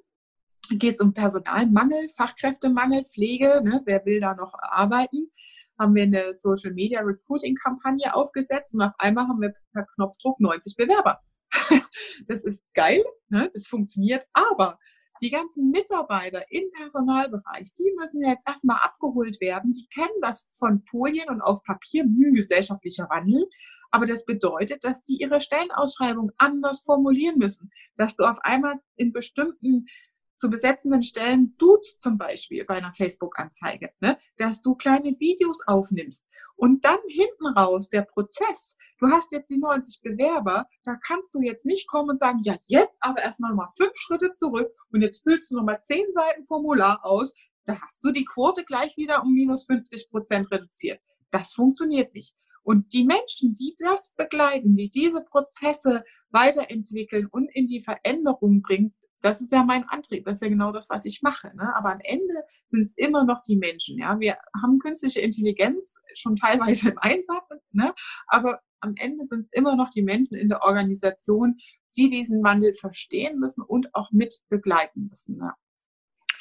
geht 0.69 0.95
es 0.95 1.01
um 1.01 1.13
Personalmangel, 1.13 2.09
Fachkräftemangel, 2.15 3.05
Pflege, 3.05 3.61
ne, 3.63 3.81
wer 3.85 4.05
will 4.05 4.19
da 4.19 4.35
noch 4.35 4.53
arbeiten 4.59 5.31
haben 5.83 5.95
wir 5.95 6.03
eine 6.03 6.33
Social 6.33 6.73
Media 6.73 7.01
Recruiting 7.01 7.55
Kampagne 7.55 8.13
aufgesetzt 8.13 8.73
und 8.73 8.81
auf 8.81 8.93
einmal 8.97 9.27
haben 9.27 9.41
wir 9.41 9.53
per 9.73 9.85
Knopfdruck 9.95 10.39
90 10.39 10.75
Bewerber. 10.75 11.19
das 12.27 12.43
ist 12.43 12.63
geil, 12.73 13.03
ne? 13.29 13.49
das 13.53 13.67
funktioniert, 13.67 14.23
aber 14.33 14.79
die 15.21 15.29
ganzen 15.29 15.69
Mitarbeiter 15.69 16.43
im 16.49 16.71
Personalbereich, 16.71 17.71
die 17.77 17.93
müssen 17.99 18.21
jetzt 18.21 18.47
erstmal 18.47 18.77
abgeholt 18.81 19.39
werden. 19.41 19.71
Die 19.71 19.87
kennen 19.93 20.19
das 20.21 20.49
von 20.57 20.81
Folien 20.83 21.29
und 21.29 21.41
auf 21.41 21.63
Papier, 21.63 22.05
gesellschaftlicher 22.33 23.07
Wandel. 23.09 23.47
Aber 23.91 24.07
das 24.07 24.25
bedeutet, 24.25 24.83
dass 24.83 25.03
die 25.03 25.17
ihre 25.21 25.39
Stellenausschreibung 25.39 26.31
anders 26.37 26.81
formulieren 26.81 27.37
müssen. 27.37 27.69
Dass 27.95 28.15
du 28.15 28.23
auf 28.23 28.39
einmal 28.41 28.79
in 28.95 29.13
bestimmten 29.13 29.85
zu 30.43 30.49
besetzenden 30.49 31.03
Stellen 31.03 31.55
duzt 31.57 32.01
zum 32.01 32.17
Beispiel 32.17 32.65
bei 32.65 32.73
einer 32.73 32.91
Facebook-Anzeige, 32.91 33.91
ne? 34.01 34.17
dass 34.35 34.59
du 34.59 34.75
kleine 34.75 35.17
Videos 35.17 35.65
aufnimmst 35.65 36.27
und 36.57 36.83
dann 36.83 36.99
hinten 37.07 37.47
raus 37.55 37.89
der 37.89 38.01
Prozess. 38.01 38.75
Du 38.99 39.07
hast 39.07 39.31
jetzt 39.31 39.49
die 39.49 39.57
90 39.57 40.01
Bewerber, 40.01 40.67
da 40.83 40.97
kannst 40.97 41.33
du 41.33 41.39
jetzt 41.39 41.65
nicht 41.65 41.87
kommen 41.87 42.09
und 42.09 42.19
sagen, 42.19 42.41
ja, 42.43 42.57
jetzt 42.65 42.97
aber 42.99 43.23
erstmal 43.23 43.51
nochmal 43.51 43.69
fünf 43.77 43.93
Schritte 43.95 44.33
zurück 44.33 44.69
und 44.91 45.01
jetzt 45.01 45.23
füllst 45.23 45.49
du 45.49 45.55
nochmal 45.55 45.81
zehn 45.85 46.11
Seiten 46.11 46.43
Formular 46.45 47.05
aus. 47.05 47.33
Da 47.63 47.79
hast 47.79 48.03
du 48.03 48.11
die 48.11 48.25
Quote 48.25 48.65
gleich 48.65 48.97
wieder 48.97 49.23
um 49.23 49.31
minus 49.31 49.63
50 49.63 50.09
Prozent 50.09 50.51
reduziert. 50.51 50.99
Das 51.31 51.53
funktioniert 51.53 52.13
nicht. 52.13 52.35
Und 52.63 52.91
die 52.91 53.05
Menschen, 53.05 53.55
die 53.55 53.77
das 53.77 54.13
begleiten, 54.17 54.75
die 54.75 54.89
diese 54.89 55.23
Prozesse 55.23 56.03
weiterentwickeln 56.31 57.27
und 57.27 57.47
in 57.53 57.65
die 57.65 57.79
Veränderung 57.79 58.61
bringen, 58.61 58.93
das 59.23 59.41
ist 59.41 59.51
ja 59.51 59.63
mein 59.63 59.87
Antrieb, 59.87 60.25
das 60.25 60.37
ist 60.37 60.41
ja 60.41 60.49
genau 60.49 60.71
das, 60.71 60.89
was 60.89 61.05
ich 61.05 61.21
mache. 61.21 61.51
Ne? 61.55 61.73
Aber 61.75 61.93
am 61.93 61.99
Ende 62.03 62.33
sind 62.69 62.81
es 62.81 62.93
immer 62.97 63.23
noch 63.23 63.41
die 63.41 63.55
Menschen. 63.55 63.97
Ja? 63.97 64.19
Wir 64.19 64.37
haben 64.61 64.79
künstliche 64.79 65.21
Intelligenz 65.21 65.97
schon 66.13 66.35
teilweise 66.35 66.89
im 66.89 66.97
Einsatz, 66.99 67.49
ne? 67.71 67.93
aber 68.27 68.59
am 68.81 68.95
Ende 68.97 69.23
sind 69.25 69.41
es 69.41 69.49
immer 69.51 69.75
noch 69.75 69.89
die 69.89 70.01
Menschen 70.01 70.35
in 70.35 70.49
der 70.49 70.63
Organisation, 70.63 71.57
die 71.95 72.09
diesen 72.09 72.43
Wandel 72.43 72.73
verstehen 72.75 73.39
müssen 73.39 73.61
und 73.61 73.93
auch 73.95 74.11
mit 74.11 74.41
begleiten 74.49 75.07
müssen. 75.07 75.37
Ne? 75.37 75.53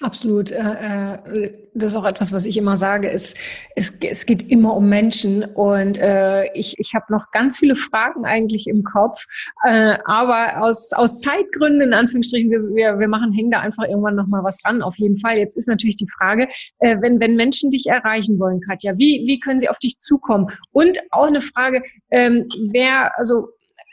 Absolut. 0.01 0.51
Äh, 0.51 1.15
äh, 1.15 1.53
das 1.75 1.93
ist 1.93 1.97
auch 1.97 2.05
etwas, 2.05 2.33
was 2.33 2.45
ich 2.45 2.57
immer 2.57 2.77
sage. 2.77 3.11
Es, 3.11 3.35
es, 3.77 3.97
es 4.01 4.27
geht 4.27 4.51
immer 4.51 4.75
um 4.77 4.89
Menschen 4.89 5.45
und 5.45 5.99
äh, 5.99 6.45
ich, 6.55 6.79
ich 6.79 6.95
habe 6.95 7.07
noch 7.11 7.31
ganz 7.31 7.59
viele 7.59 7.77
Fragen 7.77 8.25
eigentlich 8.25 8.67
im 8.67 8.83
Kopf, 8.83 9.25
aber 9.63 10.63
aus, 10.63 10.93
aus 10.93 11.21
Zeitgründen, 11.21 11.81
in 11.81 11.95
Anführungsstrichen, 11.95 12.51
wir, 12.51 12.61
wir, 12.75 12.99
wir 12.99 13.09
machen, 13.09 13.33
hängen 13.33 13.51
da 13.51 13.61
einfach 13.61 13.85
irgendwann 13.85 14.17
nochmal 14.17 14.45
was 14.45 14.59
dran, 14.59 14.83
auf 14.83 14.99
jeden 14.99 15.17
Fall. 15.17 15.39
Jetzt 15.39 15.57
ist 15.57 15.69
natürlich 15.69 15.97
die 15.97 16.09
Frage, 16.09 16.49
wenn, 16.79 17.21
wenn 17.21 17.37
Menschen 17.37 17.71
dich 17.71 17.87
erreichen 17.87 18.39
wollen, 18.39 18.61
Katja, 18.61 18.99
wie, 18.99 19.25
wie 19.27 19.41
können 19.41 19.61
sie 19.61 19.69
auf 19.69 19.79
dich 19.79 19.99
zukommen? 19.99 20.49
Und 20.73 20.99
auch 21.11 21.27
eine 21.27 21.41
Frage, 21.41 21.83
ähm, 22.11 22.49
wer, 22.71 23.17
also 23.19 23.49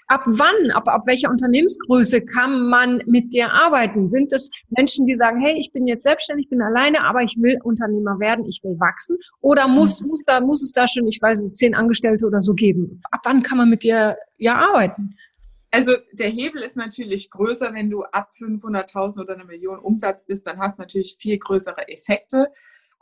ab 0.09 0.23
wann, 0.25 0.71
ab, 0.71 0.87
ab 0.87 1.03
welcher 1.05 1.29
Unternehmensgröße 1.29 2.21
kann 2.21 2.67
man 2.67 3.01
mit 3.05 3.31
dir 3.33 3.51
arbeiten? 3.53 4.07
Sind 4.07 4.33
es 4.33 4.49
Menschen, 4.69 5.05
die 5.05 5.15
sagen, 5.15 5.39
hey, 5.39 5.55
ich 5.59 5.71
bin 5.71 5.87
jetzt 5.87 6.03
selbstständig, 6.03 6.49
bin 6.49 6.61
alleine, 6.61 7.03
aber 7.03 7.21
ich 7.21 7.35
will 7.37 7.59
Unternehmer 7.63 8.19
werden, 8.19 8.45
ich 8.45 8.61
will 8.63 8.77
wachsen? 8.79 9.17
Oder 9.39 9.67
muss, 9.67 10.01
mhm. 10.01 10.07
muss, 10.09 10.23
da, 10.25 10.41
muss 10.41 10.63
es 10.63 10.71
da 10.71 10.87
schon, 10.87 11.07
ich 11.07 11.21
weiß 11.21 11.43
nicht, 11.43 11.55
zehn 11.55 11.75
Angestellte 11.75 12.25
oder 12.25 12.41
so 12.41 12.53
geben? 12.53 12.99
Ab 13.11 13.21
wann 13.23 13.43
kann 13.43 13.59
man 13.59 13.69
mit 13.69 13.83
dir 13.83 14.17
ja 14.37 14.55
arbeiten? 14.55 15.15
Also 15.71 15.93
der 16.13 16.29
Hebel 16.29 16.63
ist 16.63 16.75
natürlich 16.75 17.29
größer, 17.29 17.71
wenn 17.75 17.91
du 17.91 18.01
ab 18.03 18.31
500.000 18.35 19.21
oder 19.21 19.35
eine 19.35 19.45
Million 19.45 19.77
Umsatz 19.77 20.25
bist, 20.25 20.47
dann 20.47 20.57
hast 20.57 20.79
du 20.79 20.81
natürlich 20.81 21.17
viel 21.19 21.37
größere 21.37 21.87
Effekte. 21.87 22.47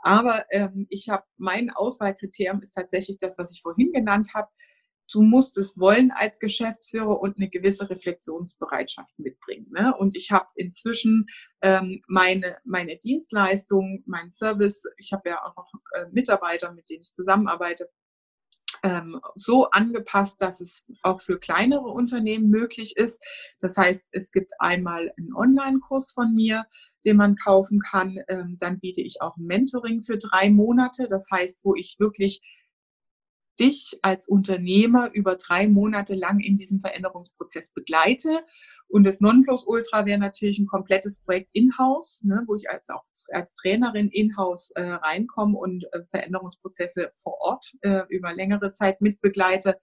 Aber 0.03 0.45
ähm, 0.51 0.85
ich 0.89 1.07
habe 1.07 1.23
mein 1.37 1.69
Auswahlkriterium 1.69 2.61
ist 2.61 2.71
tatsächlich 2.71 3.17
das, 3.17 3.37
was 3.37 3.53
ich 3.53 3.61
vorhin 3.61 3.93
genannt 3.93 4.29
habe 4.35 4.49
du 5.11 5.21
musst 5.21 5.57
es 5.57 5.77
wollen 5.77 6.11
als 6.11 6.39
Geschäftsführer 6.39 7.19
und 7.19 7.37
eine 7.37 7.49
gewisse 7.49 7.89
Reflexionsbereitschaft 7.89 9.17
mitbringen. 9.19 9.67
Ne? 9.71 9.93
Und 9.97 10.15
ich 10.15 10.31
habe 10.31 10.47
inzwischen 10.55 11.27
ähm, 11.61 12.01
meine, 12.07 12.57
meine 12.65 12.97
Dienstleistung, 12.97 14.03
mein 14.05 14.31
Service, 14.31 14.83
ich 14.97 15.13
habe 15.13 15.29
ja 15.29 15.43
auch 15.43 15.55
noch 15.55 15.71
äh, 15.93 16.05
Mitarbeiter, 16.11 16.71
mit 16.73 16.89
denen 16.89 17.01
ich 17.01 17.13
zusammenarbeite, 17.13 17.89
ähm, 18.83 19.19
so 19.35 19.69
angepasst, 19.69 20.35
dass 20.39 20.61
es 20.61 20.85
auch 21.01 21.21
für 21.21 21.39
kleinere 21.39 21.87
Unternehmen 21.87 22.49
möglich 22.49 22.97
ist. 22.97 23.21
Das 23.59 23.77
heißt, 23.77 24.05
es 24.11 24.31
gibt 24.31 24.51
einmal 24.59 25.11
einen 25.17 25.33
Online-Kurs 25.33 26.11
von 26.11 26.33
mir, 26.33 26.65
den 27.05 27.17
man 27.17 27.35
kaufen 27.35 27.79
kann. 27.79 28.19
Ähm, 28.27 28.57
dann 28.59 28.79
biete 28.79 29.01
ich 29.01 29.21
auch 29.21 29.37
Mentoring 29.37 30.01
für 30.03 30.17
drei 30.17 30.49
Monate. 30.49 31.07
Das 31.09 31.27
heißt, 31.31 31.61
wo 31.63 31.75
ich 31.75 31.95
wirklich 31.99 32.41
dich 33.59 33.97
als 34.01 34.27
Unternehmer 34.27 35.11
über 35.13 35.35
drei 35.35 35.67
Monate 35.67 36.15
lang 36.15 36.39
in 36.39 36.55
diesem 36.55 36.79
Veränderungsprozess 36.79 37.71
begleite. 37.71 38.41
Und 38.89 39.03
das 39.03 39.19
Nonplusultra 39.19 40.05
wäre 40.05 40.19
natürlich 40.19 40.59
ein 40.59 40.67
komplettes 40.67 41.19
Projekt 41.19 41.49
in-house, 41.53 42.23
ne, 42.23 42.43
wo 42.47 42.55
ich 42.55 42.69
als 42.69 42.89
auch 42.89 43.03
als 43.31 43.53
Trainerin 43.55 44.09
in-house 44.09 44.71
äh, 44.75 44.81
reinkomme 44.81 45.57
und 45.57 45.85
äh, 45.91 46.03
Veränderungsprozesse 46.09 47.11
vor 47.15 47.37
Ort 47.41 47.73
äh, 47.81 48.03
über 48.09 48.33
längere 48.33 48.71
Zeit 48.71 49.01
mitbegleite. 49.01 49.77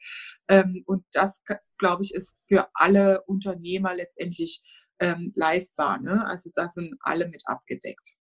Ähm, 0.48 0.84
und 0.86 1.04
das, 1.12 1.42
glaube 1.78 2.02
ich, 2.02 2.14
ist 2.14 2.38
für 2.48 2.68
alle 2.72 3.22
Unternehmer 3.26 3.94
letztendlich 3.94 4.62
ähm, 5.00 5.32
leistbar. 5.34 6.00
Ne? 6.00 6.24
Also 6.26 6.50
da 6.54 6.68
sind 6.68 6.94
alle 7.00 7.28
mit 7.28 7.42
abgedeckt. 7.46 8.16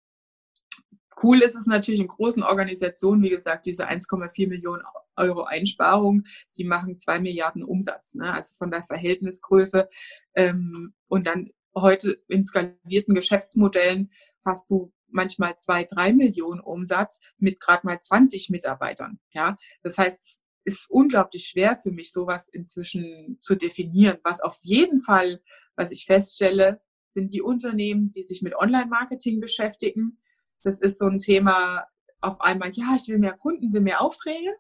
Cool 1.23 1.43
ist 1.43 1.55
es 1.55 1.67
natürlich 1.67 2.01
in 2.01 2.09
großen 2.09 2.43
Organisationen, 2.43 3.23
wie 3.23 3.31
gesagt, 3.31 3.67
diese 3.67 3.89
1,4 3.89 4.49
Millionen 4.49 4.83
Euro 5.17 5.45
Einsparung, 5.45 6.25
die 6.57 6.65
machen 6.65 6.97
zwei 6.97 7.21
Milliarden 7.21 7.65
Umsatz. 7.65 8.15
Ne? 8.15 8.33
Also 8.33 8.55
von 8.55 8.71
der 8.71 8.83
Verhältnisgröße. 8.83 9.89
Ähm, 10.35 10.95
und 11.09 11.27
dann 11.27 11.51
heute 11.77 12.23
in 12.29 12.45
skalierten 12.45 13.15
Geschäftsmodellen 13.15 14.13
hast 14.45 14.71
du 14.71 14.93
manchmal 15.09 15.57
zwei, 15.57 15.85
drei 15.85 16.13
Millionen 16.13 16.61
Umsatz 16.61 17.21
mit 17.39 17.61
gerade 17.61 17.87
mal 17.87 18.01
20 18.01 18.51
Mitarbeitern. 18.51 19.19
Ja, 19.33 19.57
das 19.83 19.99
heißt, 19.99 20.19
es 20.23 20.41
ist 20.65 20.91
unglaublich 20.91 21.47
schwer 21.47 21.79
für 21.83 21.91
mich, 21.91 22.13
sowas 22.13 22.49
inzwischen 22.49 23.39
zu 23.41 23.55
definieren. 23.55 24.19
Was 24.23 24.41
auf 24.41 24.59
jeden 24.61 25.01
Fall, 25.01 25.41
was 25.77 25.91
ich 25.91 26.05
feststelle, 26.05 26.81
sind 27.13 27.33
die 27.33 27.43
Unternehmen, 27.43 28.11
die 28.11 28.23
sich 28.23 28.43
mit 28.43 28.55
Online-Marketing 28.55 29.41
beschäftigen, 29.41 30.19
das 30.63 30.79
ist 30.79 30.99
so 30.99 31.07
ein 31.07 31.19
Thema 31.19 31.87
auf 32.21 32.41
einmal, 32.41 32.71
ja, 32.73 32.97
ich 32.97 33.09
will 33.09 33.19
mehr 33.19 33.37
Kunden, 33.37 33.73
will 33.73 33.81
mehr 33.81 34.01
Aufträge, 34.01 34.55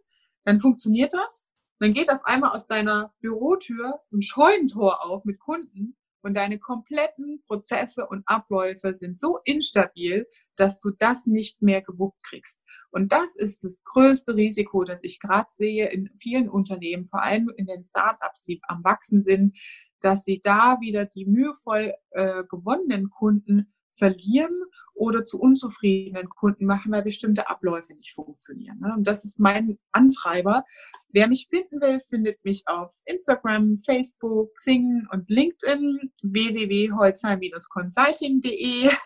dann 0.44 0.61
funktioniert 0.61 1.12
das. 1.12 1.53
Dann 1.80 1.92
geht 1.92 2.11
auf 2.11 2.24
einmal 2.24 2.51
aus 2.51 2.66
deiner 2.66 3.14
Bürotür 3.20 4.01
ein 4.12 4.22
Scheunentor 4.22 5.05
auf 5.05 5.24
mit 5.24 5.38
Kunden 5.38 5.96
und 6.22 6.36
deine 6.36 6.59
kompletten 6.59 7.42
Prozesse 7.46 8.07
und 8.07 8.22
Abläufe 8.26 8.94
sind 8.94 9.18
so 9.18 9.38
instabil, 9.44 10.26
dass 10.57 10.80
du 10.80 10.90
das 10.90 11.26
nicht 11.26 11.62
mehr 11.62 11.82
gewuppt 11.82 12.24
kriegst. 12.24 12.61
Und 12.90 13.12
das 13.12 13.36
ist 13.36 13.62
das 13.62 13.84
größte 13.84 14.34
Risiko, 14.34 14.82
das 14.84 15.01
ich 15.03 15.20
gerade 15.20 15.49
sehe 15.53 15.88
in 15.88 16.11
vielen 16.18 16.49
Unternehmen, 16.49 17.07
vor 17.07 17.22
allem 17.22 17.51
in 17.57 17.66
den 17.66 17.82
Startups, 17.82 18.42
die 18.42 18.61
am 18.66 18.82
Wachsen 18.82 19.22
sind, 19.22 19.57
dass 20.01 20.24
sie 20.24 20.40
da 20.42 20.78
wieder 20.80 21.05
die 21.05 21.26
mühevoll 21.26 21.94
äh, 22.11 22.44
gewonnenen 22.49 23.11
Kunden 23.11 23.72
verlieren 23.99 24.55
oder 24.94 25.24
zu 25.24 25.40
unzufriedenen 25.40 26.28
Kunden 26.28 26.66
machen, 26.66 26.92
weil 26.92 27.03
bestimmte 27.03 27.49
Abläufe 27.49 27.94
nicht 27.94 28.12
funktionieren. 28.14 28.78
Ne? 28.80 28.92
Und 28.96 29.07
das 29.07 29.24
ist 29.24 29.38
mein 29.38 29.78
Antreiber. 29.92 30.64
Wer 31.11 31.28
mich 31.28 31.46
finden 31.51 31.80
will, 31.80 32.01
findet 32.01 32.44
mich 32.44 32.64
auf 32.66 33.01
Instagram, 33.05 33.78
Facebook, 33.78 34.53
Xing 34.55 35.07
und 35.12 35.30
LinkedIn 35.30 36.12
www.holzheim-consulting.de. 36.22 38.90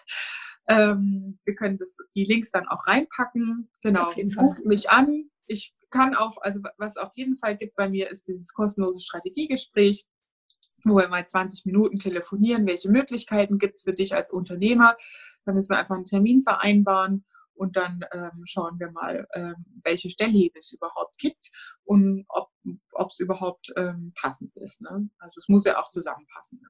Ähm, 0.69 1.41
wir 1.45 1.57
können 1.57 1.77
das, 1.77 1.97
die 2.15 2.25
Links 2.25 2.53
dann 2.53 2.69
auch 2.69 2.87
reinpacken. 2.87 3.69
Genau, 3.83 4.13
ruft 4.39 4.65
mich 4.65 4.91
an. 4.91 5.29
Ich 5.49 5.75
kann 5.91 6.15
auch, 6.15 6.37
also 6.41 6.61
was 6.79 6.97
auf 6.97 7.11
jeden 7.15 7.35
Fall 7.37 7.57
gibt 7.57 7.77
bei 7.77 7.89
mir, 7.89 8.11
ist 8.11 8.29
dieses 8.29 8.53
kostenlose 8.53 9.01
Strategiegespräch 9.01 10.05
wo 10.85 10.97
wir 10.97 11.09
mal 11.09 11.27
20 11.27 11.67
Minuten 11.67 11.99
telefonieren, 11.99 12.67
welche 12.67 12.91
Möglichkeiten 12.91 13.59
gibt 13.59 13.77
es 13.77 13.83
für 13.83 13.93
dich 13.93 14.15
als 14.15 14.31
Unternehmer. 14.31 14.97
Da 15.45 15.53
müssen 15.53 15.71
wir 15.71 15.79
einfach 15.79 15.97
einen 15.97 16.05
Termin 16.05 16.43
vereinbaren 16.43 17.25
und 17.55 17.77
dann 17.77 18.05
ähm, 18.13 18.43
schauen 18.45 18.79
wir 18.79 18.91
mal, 18.91 19.27
ähm, 19.35 19.55
welche 19.85 20.11
Stellhebel 20.11 20.59
es 20.59 20.73
überhaupt 20.73 21.19
gibt 21.19 21.51
und 21.85 22.25
ob 22.29 23.11
es 23.11 23.21
überhaupt 23.21 23.73
ähm, 23.77 24.13
passend 24.21 24.57
ist. 24.57 24.81
Ne? 24.81 25.09
Also 25.19 25.39
es 25.39 25.49
muss 25.49 25.65
ja 25.65 25.79
auch 25.79 25.89
zusammenpassen. 25.89 26.61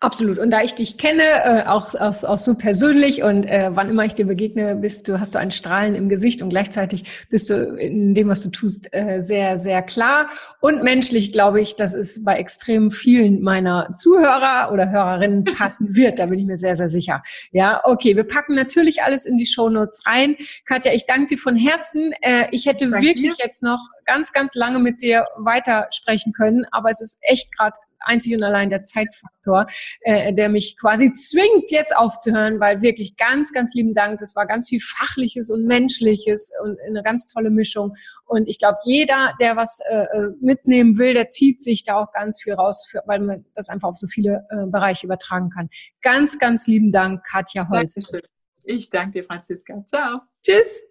Absolut. 0.00 0.38
Und 0.38 0.52
da 0.52 0.62
ich 0.62 0.76
dich 0.76 0.96
kenne, 0.96 1.22
äh, 1.22 1.62
auch, 1.66 1.92
auch, 1.96 2.22
auch 2.22 2.38
so 2.38 2.54
persönlich 2.54 3.24
und 3.24 3.46
äh, 3.46 3.70
wann 3.72 3.88
immer 3.88 4.04
ich 4.04 4.14
dir 4.14 4.26
begegne, 4.26 4.76
bist 4.76 5.08
du, 5.08 5.18
hast 5.18 5.34
du 5.34 5.40
ein 5.40 5.50
Strahlen 5.50 5.96
im 5.96 6.08
Gesicht 6.08 6.40
und 6.40 6.50
gleichzeitig 6.50 7.26
bist 7.30 7.50
du 7.50 7.74
in 7.74 8.14
dem, 8.14 8.28
was 8.28 8.42
du 8.42 8.50
tust, 8.50 8.94
äh, 8.94 9.18
sehr, 9.18 9.58
sehr 9.58 9.82
klar. 9.82 10.28
Und 10.60 10.84
menschlich 10.84 11.32
glaube 11.32 11.60
ich, 11.60 11.74
dass 11.74 11.94
es 11.94 12.22
bei 12.22 12.36
extrem 12.36 12.92
vielen 12.92 13.42
meiner 13.42 13.90
Zuhörer 13.90 14.70
oder 14.72 14.88
Hörerinnen 14.88 15.44
passen 15.58 15.96
wird. 15.96 16.20
Da 16.20 16.26
bin 16.26 16.38
ich 16.38 16.46
mir 16.46 16.56
sehr, 16.56 16.76
sehr 16.76 16.88
sicher. 16.88 17.20
Ja, 17.50 17.80
okay. 17.82 18.14
Wir 18.14 18.24
packen 18.24 18.54
natürlich 18.54 19.02
alles 19.02 19.26
in 19.26 19.36
die 19.36 19.46
Show 19.46 19.68
Notes 19.68 20.04
rein. 20.06 20.36
Katja, 20.64 20.92
ich 20.92 21.06
danke 21.06 21.34
dir 21.34 21.38
von 21.38 21.56
Herzen. 21.56 22.12
Äh, 22.20 22.46
ich 22.52 22.66
hätte 22.66 22.88
danke 22.88 23.04
wirklich 23.04 23.34
dir. 23.34 23.44
jetzt 23.44 23.64
noch 23.64 23.80
ganz, 24.04 24.32
ganz 24.32 24.54
lange 24.54 24.78
mit 24.78 25.02
dir 25.02 25.26
weitersprechen 25.36 26.32
können, 26.32 26.64
aber 26.70 26.88
es 26.88 27.00
ist 27.00 27.18
echt 27.22 27.56
gerade 27.56 27.74
einzig 28.00 28.34
und 28.34 28.42
allein 28.42 28.70
der 28.70 28.82
Zeitfaktor, 28.82 29.66
äh, 30.00 30.32
der 30.32 30.48
mich 30.48 30.76
quasi 30.78 31.12
zwingt, 31.12 31.70
jetzt 31.70 31.96
aufzuhören, 31.96 32.60
weil 32.60 32.82
wirklich 32.82 33.16
ganz, 33.16 33.52
ganz 33.52 33.74
lieben 33.74 33.94
Dank. 33.94 34.20
Es 34.20 34.36
war 34.36 34.46
ganz 34.46 34.68
viel 34.68 34.80
Fachliches 34.80 35.50
und 35.50 35.64
Menschliches 35.64 36.50
und 36.62 36.78
eine 36.86 37.02
ganz 37.02 37.26
tolle 37.26 37.50
Mischung. 37.50 37.94
Und 38.26 38.48
ich 38.48 38.58
glaube, 38.58 38.78
jeder, 38.84 39.32
der 39.40 39.56
was 39.56 39.80
äh, 39.88 40.04
äh, 40.04 40.30
mitnehmen 40.40 40.98
will, 40.98 41.14
der 41.14 41.28
zieht 41.28 41.62
sich 41.62 41.82
da 41.82 41.96
auch 41.96 42.12
ganz 42.12 42.40
viel 42.42 42.54
raus, 42.54 42.86
für, 42.90 43.02
weil 43.06 43.20
man 43.20 43.44
das 43.54 43.68
einfach 43.68 43.88
auf 43.88 43.96
so 43.96 44.06
viele 44.06 44.46
äh, 44.50 44.66
Bereiche 44.66 45.06
übertragen 45.06 45.50
kann. 45.50 45.68
Ganz, 46.02 46.38
ganz 46.38 46.66
lieben 46.66 46.92
Dank, 46.92 47.24
Katja 47.24 47.68
Holz. 47.68 47.94
Dankeschön. 47.94 48.22
Ich 48.64 48.90
danke 48.90 49.12
dir, 49.12 49.24
Franziska. 49.24 49.82
Ciao. 49.86 50.20
Tschüss. 50.42 50.87